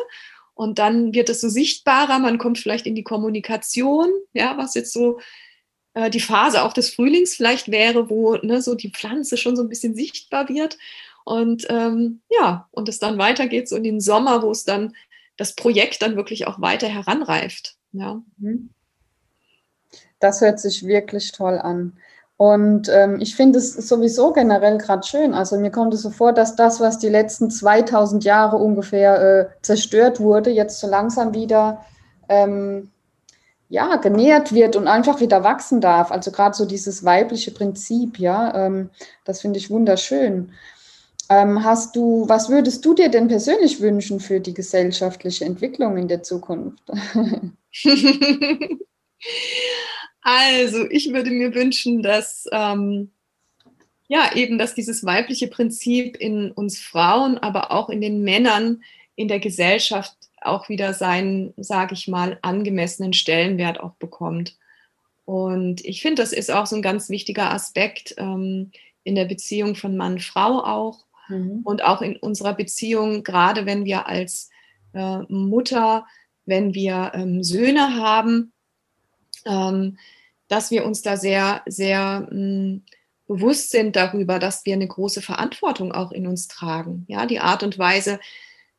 Und 0.54 0.80
dann 0.80 1.14
wird 1.14 1.30
es 1.30 1.42
so 1.42 1.50
sichtbarer, 1.50 2.20
man 2.20 2.38
kommt 2.38 2.60
vielleicht 2.60 2.86
in 2.86 2.96
die 2.96 3.04
Kommunikation, 3.04 4.10
ja, 4.34 4.58
was 4.58 4.74
jetzt 4.74 4.94
so 4.94 5.20
äh, 5.96 6.10
die 6.10 6.22
Phase 6.22 6.64
auch 6.64 6.72
des 6.72 6.92
Frühlings 6.92 7.36
vielleicht 7.36 7.70
wäre, 7.72 8.10
wo 8.10 8.36
ne, 8.36 8.62
so 8.62 8.76
die 8.76 8.92
Pflanze 8.92 9.36
schon 9.36 9.58
so 9.58 9.64
ein 9.64 9.70
bisschen 9.70 9.96
sichtbar 9.96 10.48
wird. 10.48 10.78
Und 11.26 11.66
ähm, 11.70 12.22
ja, 12.30 12.70
und 12.72 12.88
es 12.88 13.00
dann 13.00 13.18
weitergeht, 13.18 13.68
so 13.68 13.76
in 13.76 13.84
den 13.84 14.00
Sommer, 14.00 14.44
wo 14.44 14.52
es 14.52 14.64
dann 14.64 14.96
das 15.38 15.56
Projekt 15.56 16.02
dann 16.02 16.16
wirklich 16.16 16.48
auch 16.48 16.62
weiter 16.62 16.88
heranreift. 16.88 17.76
Ja. 17.92 18.22
Mhm. 18.38 18.70
Das 20.20 20.40
hört 20.40 20.60
sich 20.60 20.86
wirklich 20.86 21.34
toll 21.34 21.58
an. 21.58 21.98
Und 22.38 22.90
ähm, 22.90 23.20
ich 23.22 23.36
finde 23.36 23.60
es 23.60 23.74
sowieso 23.74 24.34
generell 24.34 24.78
gerade 24.78 25.08
schön. 25.08 25.34
Also 25.34 25.58
mir 25.58 25.72
kommt 25.72 25.94
es 25.94 26.02
so 26.02 26.10
vor, 26.10 26.34
dass 26.34 26.56
das, 26.56 26.82
was 26.82 27.00
die 27.00 27.08
letzten 27.08 27.50
2000 27.50 28.26
Jahre 28.26 28.58
ungefähr 28.58 29.22
äh, 29.22 29.48
zerstört 29.62 30.20
wurde, 30.20 30.50
jetzt 30.50 30.80
so 30.80 30.88
langsam 30.88 31.34
wieder 31.34 31.86
ähm, 32.28 32.92
ja, 33.70 33.96
genährt 33.96 34.54
wird 34.54 34.76
und 34.76 34.88
einfach 34.88 35.22
wieder 35.22 35.44
wachsen 35.44 35.80
darf. 35.80 36.12
Also 36.12 36.32
gerade 36.32 36.56
so 36.56 36.66
dieses 36.66 37.06
weibliche 37.06 37.52
Prinzip, 37.52 38.20
ja, 38.20 38.66
ähm, 38.66 38.90
das 39.24 39.42
finde 39.42 39.58
ich 39.58 39.70
wunderschön. 39.70 40.52
Ähm, 41.30 41.64
hast 41.64 41.96
du, 41.96 42.28
was 42.28 42.50
würdest 42.50 42.86
du 42.86 42.94
dir 42.94 43.10
denn 43.10 43.30
persönlich 43.30 43.82
wünschen 43.82 44.20
für 44.20 44.40
die 44.42 44.54
gesellschaftliche 44.54 45.46
Entwicklung 45.46 45.98
in 45.98 46.10
der 46.10 46.22
Zukunft? 46.22 46.84
also, 50.26 50.90
ich 50.90 51.14
würde 51.14 51.30
mir 51.30 51.54
wünschen, 51.54 52.02
dass 52.02 52.50
ähm, 52.52 53.12
ja 54.08 54.34
eben, 54.34 54.58
dass 54.58 54.74
dieses 54.74 55.06
weibliche 55.06 55.48
Prinzip 55.48 56.18
in 56.18 56.52
uns 56.52 56.80
Frauen, 56.80 57.38
aber 57.38 57.72
auch 57.72 57.90
in 57.90 58.02
den 58.02 58.24
Männern 58.24 58.82
in 59.16 59.28
der 59.28 59.40
Gesellschaft 59.40 60.18
auch 60.42 60.68
wieder 60.68 60.96
seinen, 60.96 61.54
sage 61.58 61.94
ich 61.94 62.08
mal, 62.08 62.40
angemessenen 62.42 63.14
Stellenwert 63.14 63.80
auch 63.80 63.94
bekommt. 63.98 64.58
Und 65.26 65.86
ich 65.86 66.02
finde, 66.02 66.24
das 66.24 66.34
ist 66.34 66.50
auch 66.50 66.66
so 66.66 66.76
ein 66.76 66.82
ganz 66.82 67.10
wichtiger 67.10 67.52
Aspekt 67.52 68.16
ähm, 68.18 68.72
in 69.04 69.14
der 69.14 69.26
Beziehung 69.26 69.76
von 69.76 69.96
Mann-Frau 69.96 70.64
auch 70.64 71.06
mhm. 71.30 71.62
und 71.64 71.84
auch 71.84 72.02
in 72.02 72.16
unserer 72.18 72.56
Beziehung, 72.56 73.24
gerade 73.24 73.68
wenn 73.68 73.86
wir 73.86 74.08
als 74.08 74.50
äh, 74.94 75.20
Mutter, 75.30 76.08
wenn 76.48 76.74
wir 76.74 77.12
ähm, 77.14 77.44
Söhne 77.44 77.96
haben, 77.98 78.54
ähm, 79.46 79.98
dass 80.48 80.72
wir 80.72 80.86
uns 80.86 81.02
da 81.02 81.18
sehr, 81.18 81.62
sehr 81.66 82.28
mh, 82.30 82.30
hm, 82.32 82.84
bewusst 83.28 83.72
sind 83.72 83.96
darüber, 83.96 84.40
dass 84.40 84.66
wir 84.66 84.74
eine 84.74 84.88
große 84.88 85.22
Verantwortung 85.22 85.92
auch 85.92 86.12
in 86.12 86.28
uns 86.28 86.48
tragen. 86.48 87.06
Ja, 87.08 87.26
die 87.26 87.40
Art 87.40 87.64
und 87.64 87.80
Weise, 87.80 88.20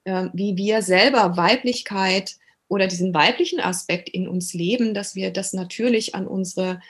äh, 0.04 0.28
wie 0.32 0.56
wir 0.56 0.82
selber 0.82 1.36
Weiblichkeit 1.36 2.36
oder 2.68 2.86
diesen 2.86 3.12
weiblichen 3.12 3.60
Aspekt 3.60 4.08
in 4.08 4.28
uns 4.28 4.54
leben, 4.54 4.94
dass 4.94 5.14
wir 5.14 5.32
das 5.32 5.52
natürlich 5.52 6.14
an 6.14 6.26
unsere 6.26 6.80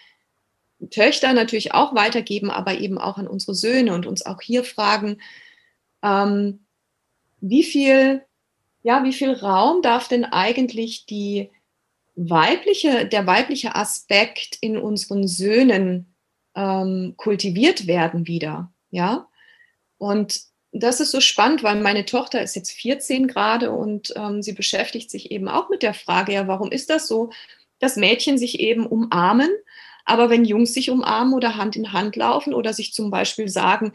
Töchter 0.91 1.33
natürlich 1.33 1.73
auch 1.73 1.95
weitergeben, 1.95 2.51
aber 2.51 2.79
eben 2.79 2.99
auch 2.99 3.17
an 3.17 3.27
unsere 3.27 3.55
Söhne 3.55 3.95
und 3.95 4.07
uns 4.07 4.25
auch 4.25 4.43
hier 4.43 4.63
fragen, 4.63 5.19
ähm, 6.03 6.61
wie 7.41 7.63
viel, 7.63 8.23
ja, 8.83 9.03
wie 9.05 9.13
viel 9.13 9.33
Raum 9.33 9.81
darf 9.83 10.09
denn 10.09 10.25
eigentlich 10.25 11.07
die 11.07 11.51
weibliche, 12.17 13.07
der 13.07 13.27
weibliche 13.27 13.75
Aspekt 13.75 14.57
in 14.61 14.79
unseren 14.79 15.29
Söhnen 15.29 16.15
ähm, 16.55 17.15
kultiviert 17.17 17.87
werden 17.87 18.27
wieder, 18.27 18.73
ja? 18.91 19.29
Und 19.99 20.41
das 20.73 21.01
ist 21.01 21.11
so 21.11 21.21
spannend, 21.21 21.63
weil 21.63 21.81
meine 21.81 22.05
Tochter 22.05 22.43
ist 22.43 22.57
jetzt 22.57 22.73
14 22.73 23.29
gerade 23.29 23.71
und 23.71 24.13
ähm, 24.17 24.43
sie 24.43 24.53
beschäftigt 24.53 25.11
sich 25.11 25.31
eben 25.31 25.49
auch 25.49 25.69
mit 25.69 25.83
der 25.83 25.95
Frage, 25.95 26.33
ja, 26.33 26.49
warum 26.49 26.71
ist 26.71 26.91
das 26.91 27.07
so, 27.07 27.31
dass 27.79 27.97
Mädchen 27.97 28.39
sich 28.39 28.61
eben 28.61 28.87
umarmen, 28.87 29.51
aber 30.05 30.31
wenn 30.31 30.45
Jungs 30.45 30.73
sich 30.73 30.91
umarmen 30.91 31.35
oder 31.35 31.57
Hand 31.57 31.77
in 31.77 31.93
Hand 31.93 32.17
laufen 32.17 32.55
oder 32.55 32.73
sich 32.73 32.93
zum 32.93 33.11
Beispiel 33.11 33.49
sagen, 33.49 33.93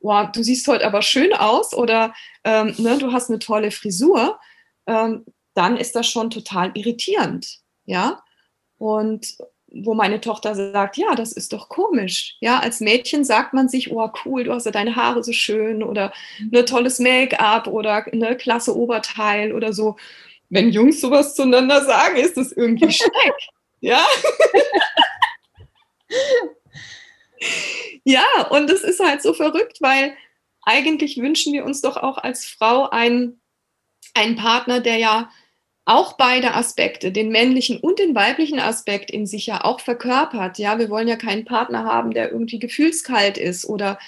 wow, 0.00 0.30
du 0.30 0.42
siehst 0.42 0.68
heute 0.68 0.86
aber 0.86 1.02
schön 1.02 1.32
aus 1.32 1.74
oder 1.74 2.14
ähm, 2.44 2.74
ne, 2.78 2.98
du 2.98 3.12
hast 3.12 3.30
eine 3.30 3.38
tolle 3.38 3.70
Frisur, 3.70 4.38
ähm, 4.86 5.24
dann 5.56 5.76
ist 5.76 5.96
das 5.96 6.06
schon 6.06 6.30
total 6.30 6.70
irritierend, 6.74 7.60
ja. 7.84 8.22
Und 8.78 9.38
wo 9.68 9.94
meine 9.94 10.20
Tochter 10.20 10.54
sagt, 10.54 10.96
ja, 10.96 11.14
das 11.14 11.32
ist 11.32 11.52
doch 11.52 11.68
komisch. 11.68 12.36
Ja, 12.40 12.60
als 12.60 12.80
Mädchen 12.80 13.24
sagt 13.24 13.52
man 13.52 13.68
sich, 13.68 13.90
oh 13.90 14.10
cool, 14.24 14.44
du 14.44 14.52
hast 14.52 14.66
ja 14.66 14.72
deine 14.72 14.96
Haare 14.96 15.22
so 15.24 15.32
schön 15.32 15.82
oder 15.82 16.12
ein 16.38 16.50
ne, 16.52 16.64
tolles 16.64 16.98
Make-up 16.98 17.66
oder 17.66 18.06
eine 18.06 18.36
klasse 18.36 18.76
Oberteil 18.76 19.52
oder 19.52 19.72
so. 19.72 19.96
Wenn 20.48 20.70
Jungs 20.70 21.00
sowas 21.00 21.34
zueinander 21.34 21.84
sagen, 21.84 22.16
ist 22.16 22.36
das 22.36 22.52
irgendwie 22.52 22.92
schreck. 22.92 23.34
ja. 23.80 24.04
ja, 28.04 28.46
und 28.50 28.70
es 28.70 28.82
ist 28.82 29.00
halt 29.00 29.22
so 29.22 29.34
verrückt, 29.34 29.78
weil 29.80 30.16
eigentlich 30.62 31.16
wünschen 31.18 31.52
wir 31.52 31.64
uns 31.64 31.80
doch 31.80 31.96
auch 31.96 32.18
als 32.18 32.44
Frau 32.44 32.88
einen, 32.90 33.40
einen 34.14 34.36
Partner, 34.36 34.80
der 34.80 34.98
ja 34.98 35.30
auch 35.86 36.14
beide 36.14 36.54
Aspekte, 36.54 37.12
den 37.12 37.30
männlichen 37.30 37.78
und 37.78 38.00
den 38.00 38.14
weiblichen 38.14 38.58
Aspekt 38.58 39.10
in 39.10 39.24
sich 39.24 39.46
ja 39.46 39.64
auch 39.64 39.80
verkörpert. 39.80 40.58
Ja, 40.58 40.78
wir 40.78 40.90
wollen 40.90 41.06
ja 41.06 41.16
keinen 41.16 41.44
Partner 41.44 41.84
haben, 41.84 42.12
der 42.12 42.32
irgendwie 42.32 42.58
gefühlskalt 42.58 43.38
ist 43.38 43.64
oder 43.64 43.98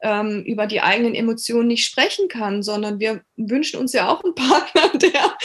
ähm, 0.00 0.42
über 0.44 0.66
die 0.66 0.80
eigenen 0.80 1.14
Emotionen 1.14 1.68
nicht 1.68 1.84
sprechen 1.84 2.28
kann, 2.28 2.62
sondern 2.62 3.00
wir 3.00 3.22
wünschen 3.36 3.78
uns 3.78 3.92
ja 3.92 4.08
auch 4.08 4.24
einen 4.24 4.34
Partner, 4.34 4.98
der, 4.98 5.36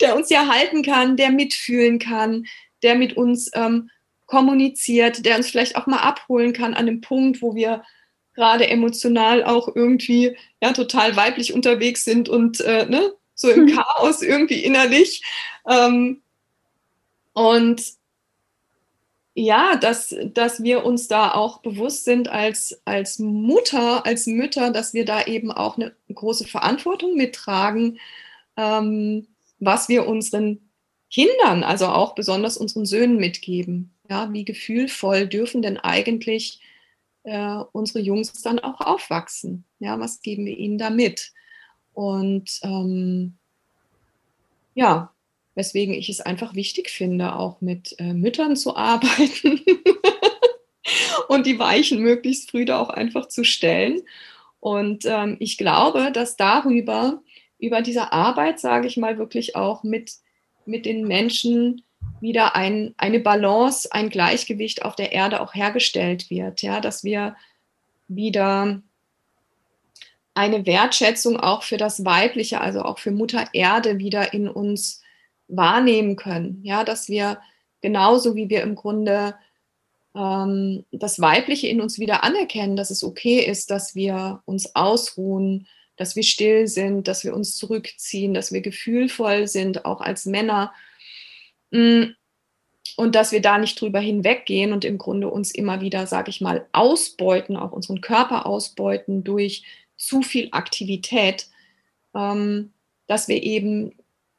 der 0.00 0.16
uns 0.16 0.30
ja 0.30 0.46
halten 0.46 0.82
kann, 0.82 1.16
der 1.16 1.32
mitfühlen 1.32 1.98
kann, 1.98 2.46
der 2.84 2.94
mit 2.94 3.16
uns 3.16 3.50
ähm, 3.52 3.90
kommuniziert, 4.26 5.26
der 5.26 5.36
uns 5.36 5.50
vielleicht 5.50 5.74
auch 5.74 5.88
mal 5.88 5.98
abholen 5.98 6.52
kann 6.52 6.74
an 6.74 6.86
dem 6.86 7.00
Punkt, 7.00 7.42
wo 7.42 7.56
wir 7.56 7.82
gerade 8.34 8.68
emotional 8.68 9.42
auch 9.42 9.74
irgendwie 9.74 10.36
ja 10.62 10.72
total 10.72 11.16
weiblich 11.16 11.52
unterwegs 11.52 12.04
sind 12.04 12.28
und 12.28 12.60
äh, 12.60 12.86
ne, 12.86 13.12
so 13.40 13.50
im 13.50 13.64
mhm. 13.64 13.76
Chaos 13.76 14.22
irgendwie 14.22 14.62
innerlich. 14.62 15.22
Ähm, 15.66 16.20
und 17.32 17.82
ja, 19.34 19.76
dass, 19.76 20.14
dass 20.34 20.62
wir 20.62 20.84
uns 20.84 21.08
da 21.08 21.32
auch 21.32 21.62
bewusst 21.62 22.04
sind 22.04 22.28
als, 22.28 22.82
als 22.84 23.18
Mutter, 23.18 24.04
als 24.04 24.26
Mütter, 24.26 24.70
dass 24.70 24.92
wir 24.92 25.04
da 25.04 25.24
eben 25.24 25.50
auch 25.50 25.78
eine 25.78 25.94
große 26.12 26.46
Verantwortung 26.46 27.16
mittragen, 27.16 27.98
ähm, 28.56 29.28
was 29.58 29.88
wir 29.88 30.06
unseren 30.06 30.68
Kindern, 31.10 31.64
also 31.64 31.86
auch 31.86 32.14
besonders 32.14 32.58
unseren 32.58 32.84
Söhnen 32.84 33.16
mitgeben. 33.16 33.94
Ja, 34.10 34.32
wie 34.32 34.44
gefühlvoll 34.44 35.26
dürfen 35.28 35.62
denn 35.62 35.78
eigentlich 35.78 36.60
äh, 37.22 37.62
unsere 37.72 38.00
Jungs 38.00 38.32
dann 38.42 38.58
auch 38.58 38.80
aufwachsen? 38.80 39.64
Ja, 39.78 39.98
was 39.98 40.20
geben 40.20 40.44
wir 40.44 40.58
ihnen 40.58 40.76
da 40.76 40.90
mit? 40.90 41.32
Und 41.94 42.60
ähm, 42.62 43.34
ja, 44.74 45.12
weswegen 45.54 45.94
ich 45.94 46.08
es 46.08 46.20
einfach 46.20 46.54
wichtig 46.54 46.90
finde, 46.90 47.36
auch 47.36 47.60
mit 47.60 47.94
äh, 47.98 48.14
Müttern 48.14 48.56
zu 48.56 48.76
arbeiten 48.76 49.60
und 51.28 51.46
die 51.46 51.58
Weichen 51.58 52.00
möglichst 52.00 52.50
früh 52.50 52.64
da 52.64 52.80
auch 52.80 52.90
einfach 52.90 53.28
zu 53.28 53.44
stellen. 53.44 54.02
Und 54.60 55.04
ähm, 55.06 55.36
ich 55.40 55.58
glaube, 55.58 56.12
dass 56.12 56.36
darüber, 56.36 57.22
über 57.58 57.82
diese 57.82 58.12
Arbeit, 58.12 58.60
sage 58.60 58.86
ich 58.86 58.96
mal, 58.96 59.18
wirklich 59.18 59.56
auch 59.56 59.82
mit, 59.82 60.12
mit 60.66 60.86
den 60.86 61.06
Menschen 61.06 61.82
wieder 62.20 62.54
ein, 62.54 62.94
eine 62.96 63.20
Balance, 63.20 63.90
ein 63.92 64.10
Gleichgewicht 64.10 64.84
auf 64.84 64.96
der 64.96 65.12
Erde 65.12 65.40
auch 65.40 65.54
hergestellt 65.54 66.30
wird. 66.30 66.62
Ja, 66.62 66.80
dass 66.80 67.04
wir 67.04 67.36
wieder 68.08 68.82
eine 70.34 70.66
Wertschätzung 70.66 71.38
auch 71.38 71.62
für 71.62 71.76
das 71.76 72.04
Weibliche, 72.04 72.60
also 72.60 72.82
auch 72.82 72.98
für 72.98 73.10
Mutter 73.10 73.48
Erde 73.52 73.98
wieder 73.98 74.32
in 74.32 74.48
uns 74.48 75.02
wahrnehmen 75.48 76.16
können. 76.16 76.60
Ja, 76.62 76.84
dass 76.84 77.08
wir 77.08 77.40
genauso 77.80 78.36
wie 78.36 78.48
wir 78.48 78.62
im 78.62 78.74
Grunde 78.74 79.34
ähm, 80.14 80.84
das 80.92 81.20
Weibliche 81.20 81.68
in 81.68 81.80
uns 81.80 81.98
wieder 81.98 82.24
anerkennen, 82.24 82.76
dass 82.76 82.90
es 82.90 83.02
okay 83.02 83.40
ist, 83.40 83.70
dass 83.70 83.94
wir 83.94 84.42
uns 84.44 84.74
ausruhen, 84.74 85.66
dass 85.96 86.16
wir 86.16 86.22
still 86.22 86.66
sind, 86.66 87.08
dass 87.08 87.24
wir 87.24 87.34
uns 87.34 87.56
zurückziehen, 87.56 88.34
dass 88.34 88.52
wir 88.52 88.60
gefühlvoll 88.60 89.48
sind, 89.48 89.84
auch 89.84 90.00
als 90.00 90.26
Männer. 90.26 90.72
Mm, 91.70 92.12
und 92.96 93.14
dass 93.14 93.32
wir 93.32 93.40
da 93.40 93.58
nicht 93.58 93.80
drüber 93.80 94.00
hinweggehen 94.00 94.72
und 94.72 94.84
im 94.84 94.98
Grunde 94.98 95.28
uns 95.28 95.52
immer 95.52 95.80
wieder, 95.80 96.06
sage 96.06 96.30
ich 96.30 96.40
mal, 96.40 96.66
ausbeuten, 96.72 97.56
auch 97.56 97.72
unseren 97.72 98.00
Körper 98.00 98.46
ausbeuten 98.46 99.24
durch 99.24 99.64
zu 100.00 100.22
viel 100.22 100.48
Aktivität, 100.52 101.48
ähm, 102.14 102.72
dass 103.06 103.28
wir 103.28 103.42
eben 103.42 103.92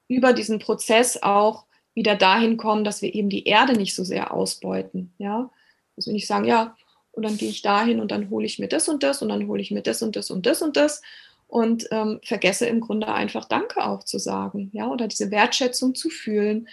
über 0.08 0.34
diesen 0.34 0.60
Prozess 0.60 1.22
auch 1.22 1.66
wieder 1.94 2.16
dahin 2.16 2.58
kommen, 2.58 2.84
dass 2.84 3.02
wir 3.02 3.14
eben 3.14 3.30
die 3.30 3.46
Erde 3.46 3.74
nicht 3.74 3.96
so 3.96 4.04
sehr 4.04 4.34
ausbeuten. 4.34 5.14
Ja? 5.18 5.52
Also 5.96 6.12
nicht 6.12 6.28
sagen, 6.28 6.46
ja, 6.46 6.76
und 7.12 7.24
dann 7.24 7.38
gehe 7.38 7.50
ich 7.50 7.62
dahin 7.62 8.00
und 8.00 8.12
dann 8.12 8.30
hole 8.30 8.46
ich 8.46 8.60
mir 8.60 8.68
das 8.68 8.90
und 8.90 9.04
das 9.04 9.22
und 9.22 9.30
dann 9.30 9.48
hole 9.48 9.62
ich 9.62 9.72
mir 9.72 9.82
das 9.82 10.02
und 10.02 10.16
das 10.16 10.32
und 10.32 10.46
das 10.46 10.62
und 10.62 10.78
das 10.78 11.02
und 11.48 11.88
ähm, 11.92 12.22
vergesse 12.24 12.66
im 12.66 12.80
Grunde 12.80 13.08
einfach 13.08 13.46
Danke 13.46 13.86
auch 13.86 14.04
zu 14.04 14.18
sagen, 14.18 14.70
ja, 14.74 14.88
oder 14.88 15.08
diese 15.08 15.32
Wertschätzung 15.32 15.96
zu 15.96 16.10
fühlen, 16.10 16.70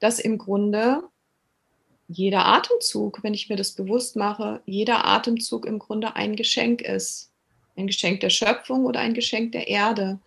dass 0.00 0.18
im 0.18 0.38
Grunde 0.38 1.02
jeder 2.08 2.46
Atemzug, 2.46 3.22
wenn 3.22 3.34
ich 3.34 3.50
mir 3.50 3.56
das 3.56 3.72
bewusst 3.72 4.16
mache, 4.16 4.62
jeder 4.64 5.04
Atemzug 5.06 5.66
im 5.66 5.78
Grunde 5.78 6.16
ein 6.16 6.34
Geschenk 6.34 6.80
ist 6.80 7.31
ein 7.76 7.86
Geschenk 7.86 8.20
der 8.20 8.30
Schöpfung 8.30 8.84
oder 8.84 9.00
ein 9.00 9.14
Geschenk 9.14 9.52
der 9.52 9.68
Erde. 9.68 10.18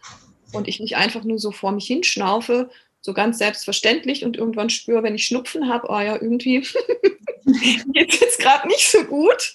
Und 0.54 0.68
ich 0.68 0.80
nicht 0.80 0.96
einfach 0.96 1.24
nur 1.24 1.40
so 1.40 1.52
vor 1.52 1.72
mich 1.72 1.88
hinschnaufe, 1.88 2.70
so 3.02 3.14
ganz 3.14 3.38
selbstverständlich 3.38 4.26
und 4.26 4.36
irgendwann 4.36 4.70
spüre, 4.70 5.04
wenn 5.04 5.16
ich 5.16 5.26
Schnupfen 5.26 5.70
habe, 5.70 5.88
oh 5.90 6.00
ja, 6.00 6.20
irgendwie 6.20 6.62
geht 7.94 8.14
es 8.14 8.20
jetzt 8.20 8.40
gerade 8.40 8.68
nicht 8.68 8.90
so 8.90 9.04
gut. 9.04 9.54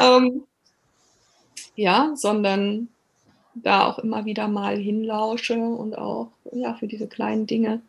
Ähm, 0.00 0.42
ja, 1.76 2.12
sondern 2.16 2.88
da 3.54 3.86
auch 3.86 3.98
immer 3.98 4.24
wieder 4.24 4.48
mal 4.48 4.76
hinlausche 4.76 5.58
und 5.58 5.96
auch 5.96 6.30
ja, 6.52 6.74
für 6.74 6.88
diese 6.88 7.06
kleinen 7.06 7.46
Dinge 7.46 7.82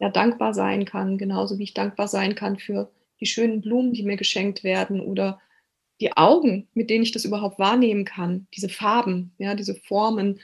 ja, 0.00 0.10
dankbar 0.10 0.54
sein 0.54 0.84
kann, 0.84 1.18
genauso 1.18 1.58
wie 1.58 1.64
ich 1.64 1.74
dankbar 1.74 2.08
sein 2.08 2.34
kann 2.34 2.58
für 2.58 2.90
die 3.20 3.26
schönen 3.26 3.60
Blumen, 3.60 3.92
die 3.92 4.02
mir 4.02 4.16
geschenkt 4.16 4.64
werden 4.64 5.00
oder 5.00 5.40
die 6.00 6.16
Augen, 6.16 6.68
mit 6.74 6.90
denen 6.90 7.04
ich 7.04 7.12
das 7.12 7.24
überhaupt 7.24 7.58
wahrnehmen 7.58 8.04
kann, 8.04 8.46
diese 8.54 8.68
Farben, 8.68 9.32
ja, 9.38 9.54
diese 9.54 9.74
Formen. 9.74 10.40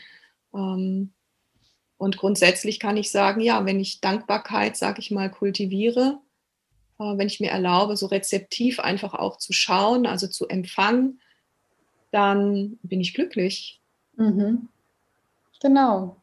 Ähm, 0.54 1.12
und 1.96 2.16
grundsätzlich 2.16 2.80
kann 2.80 2.96
ich 2.96 3.10
sagen, 3.10 3.40
ja, 3.40 3.66
wenn 3.66 3.80
ich 3.80 4.00
Dankbarkeit, 4.00 4.76
sage 4.76 5.00
ich 5.00 5.10
mal, 5.10 5.30
kultiviere, 5.30 6.18
äh, 6.98 7.18
wenn 7.18 7.26
ich 7.26 7.40
mir 7.40 7.50
erlaube, 7.50 7.96
so 7.96 8.06
rezeptiv 8.06 8.80
einfach 8.80 9.14
auch 9.14 9.38
zu 9.38 9.52
schauen, 9.52 10.06
also 10.06 10.26
zu 10.28 10.48
empfangen, 10.48 11.20
dann 12.10 12.78
bin 12.82 13.00
ich 13.00 13.14
glücklich. 13.14 13.80
Mhm. 14.16 14.68
Genau. 15.62 16.16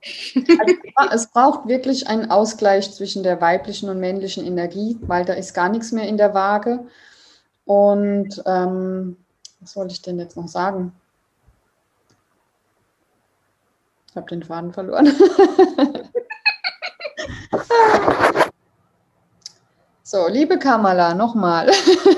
Also, 0.96 1.14
es 1.14 1.30
braucht 1.30 1.68
wirklich 1.68 2.08
einen 2.08 2.32
Ausgleich 2.32 2.92
zwischen 2.92 3.22
der 3.22 3.40
weiblichen 3.40 3.88
und 3.88 4.00
männlichen 4.00 4.46
Energie, 4.46 4.98
weil 5.02 5.26
da 5.26 5.34
ist 5.34 5.54
gar 5.54 5.70
nichts 5.70 5.92
mehr 5.92 6.08
in 6.08 6.18
der 6.18 6.34
Waage. 6.34 6.88
Und 7.68 8.42
ähm, 8.46 9.18
was 9.60 9.76
wollte 9.76 9.94
ich 9.94 10.02
denn 10.02 10.18
jetzt 10.18 10.38
noch 10.38 10.48
sagen? 10.48 10.94
Ich 14.10 14.16
habe 14.16 14.28
den 14.28 14.42
Faden 14.42 14.74
verloren. 14.74 15.12
So, 20.10 20.30
liebe 20.30 20.58
Kamala, 20.58 21.14
nochmal. 21.14 21.70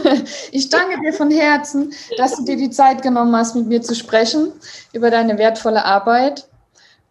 Ich 0.52 0.70
danke 0.70 1.02
dir 1.02 1.12
von 1.12 1.32
Herzen, 1.32 1.92
dass 2.20 2.36
du 2.36 2.44
dir 2.44 2.56
die 2.56 2.70
Zeit 2.70 3.02
genommen 3.02 3.36
hast, 3.36 3.56
mit 3.56 3.66
mir 3.66 3.82
zu 3.82 3.96
sprechen 3.96 4.52
über 4.94 5.10
deine 5.10 5.40
wertvolle 5.40 5.84
Arbeit. 5.84 6.48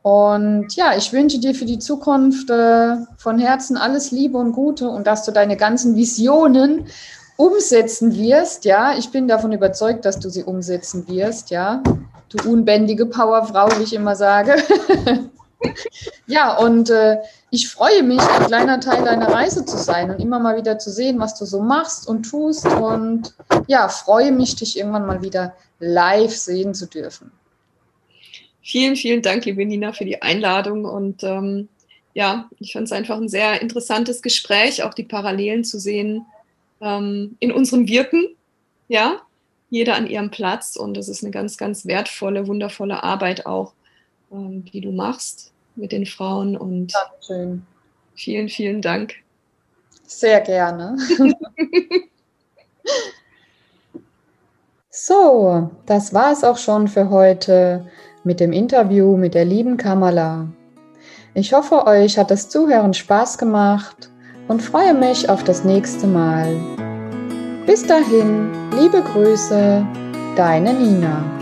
Und 0.03 0.76
ja, 0.76 0.97
ich 0.97 1.12
wünsche 1.12 1.41
dir 1.41 1.57
für 1.57 1.64
die 1.64 1.80
Zukunft 1.80 2.49
äh, 2.51 2.95
von 3.16 3.41
Herzen 3.41 3.76
alles 3.76 4.12
Liebe 4.12 4.39
und 4.39 4.53
Gute 4.53 4.89
und 4.89 5.09
dass 5.09 5.24
du 5.24 5.32
deine 5.32 5.57
ganzen 5.57 5.97
Visionen 5.97 6.86
umsetzen 7.39 8.16
wirst. 8.16 8.64
Ja, 8.64 8.99
ich 8.99 9.11
bin 9.11 9.28
davon 9.28 9.53
überzeugt, 9.53 10.05
dass 10.05 10.18
du 10.18 10.28
sie 10.28 10.43
umsetzen 10.43 11.09
wirst. 11.09 11.51
Ja, 11.51 11.82
du 12.28 12.51
unbändige 12.51 13.07
Powerfrau, 13.07 13.68
wie 13.78 13.84
ich 13.84 13.95
immer 13.95 14.16
sage. 14.16 14.57
ja, 16.26 16.57
und 16.59 16.91
äh, 16.91 17.18
ich 17.51 17.68
freue 17.68 18.03
mich, 18.03 18.20
ein 18.20 18.47
kleiner 18.47 18.80
Teil 18.80 19.05
deiner 19.05 19.28
Reise 19.28 19.64
zu 19.64 19.78
sein 19.78 20.11
und 20.11 20.18
immer 20.18 20.41
mal 20.41 20.57
wieder 20.57 20.80
zu 20.80 20.91
sehen, 20.91 21.20
was 21.20 21.39
du 21.39 21.45
so 21.45 21.62
machst 21.62 22.09
und 22.09 22.24
tust. 22.24 22.66
Und 22.66 23.36
ja, 23.68 23.89
freue 23.89 24.32
mich, 24.32 24.57
dich 24.57 24.76
irgendwann 24.76 25.07
mal 25.07 25.22
wieder 25.22 25.55
live 25.78 26.36
sehen 26.36 26.74
zu 26.74 26.86
dürfen. 26.86 27.30
Vielen, 28.62 28.97
vielen 28.97 29.22
Dank, 29.22 29.45
liebe 29.45 29.64
Nina, 29.64 29.93
für 29.93 30.05
die 30.05 30.20
Einladung. 30.22 30.84
Und 30.84 31.22
ähm, 31.22 31.68
ja, 32.14 32.51
ich 32.59 32.72
fand 32.72 32.86
es 32.86 32.93
einfach 32.93 33.16
ein 33.16 33.28
sehr 33.28 33.62
interessantes 33.62 34.22
Gespräch, 34.22 34.82
auch 34.82 34.93
die 34.93 35.05
Parallelen 35.05 35.62
zu 35.62 35.78
sehen 35.78 36.26
ähm, 36.81 37.37
in 37.41 37.53
unserem 37.53 37.89
Wirken. 37.89 38.37
Ja, 38.89 39.20
jeder 39.70 39.97
an 39.97 40.07
ihrem 40.07 40.31
Platz. 40.31 40.76
Und 40.76 40.97
es 40.97 41.09
ist 41.09 41.22
eine 41.22 41.31
ganz, 41.31 41.57
ganz 41.57 41.87
wertvolle, 41.87 42.47
wundervolle 42.47 43.03
Arbeit 43.03 43.47
auch, 43.47 43.72
ähm, 44.33 44.64
die 44.64 44.81
du 44.81 44.93
machst 44.93 45.53
mit 45.76 45.93
den 45.93 46.07
Frauen. 46.07 46.57
Und 46.57 46.95
Dankeschön. 46.95 47.66
vielen, 48.14 48.49
vielen 48.49 48.83
Dank. 48.83 49.14
Sehr 50.07 50.41
gerne. 50.41 50.97
so, 54.91 55.70
das 55.87 56.14
war 56.14 56.33
es 56.33 56.45
auch 56.45 56.57
schon 56.57 56.89
für 56.89 57.11
heute 57.11 57.87
mit 58.24 58.41
dem 58.41 58.53
Interview 58.53 59.16
mit 59.16 59.35
der 59.35 59.45
lieben 59.45 59.76
Kamala. 59.76 60.49
Ich 61.35 61.53
hoffe, 61.53 61.87
euch 61.87 62.18
hat 62.18 62.31
das 62.31 62.49
Zuhören 62.49 62.95
Spaß 62.95 63.39
gemacht 63.39 64.11
und 64.49 64.63
freue 64.63 64.95
mich 64.95 65.29
auf 65.29 65.45
das 65.45 65.65
nächste 65.65 66.07
Mal. 66.07 66.57
Bis 67.67 67.87
dahin, 67.87 68.51
liebe 68.81 69.03
Grüße, 69.03 69.87
deine 70.37 70.73
Nina. 70.73 71.38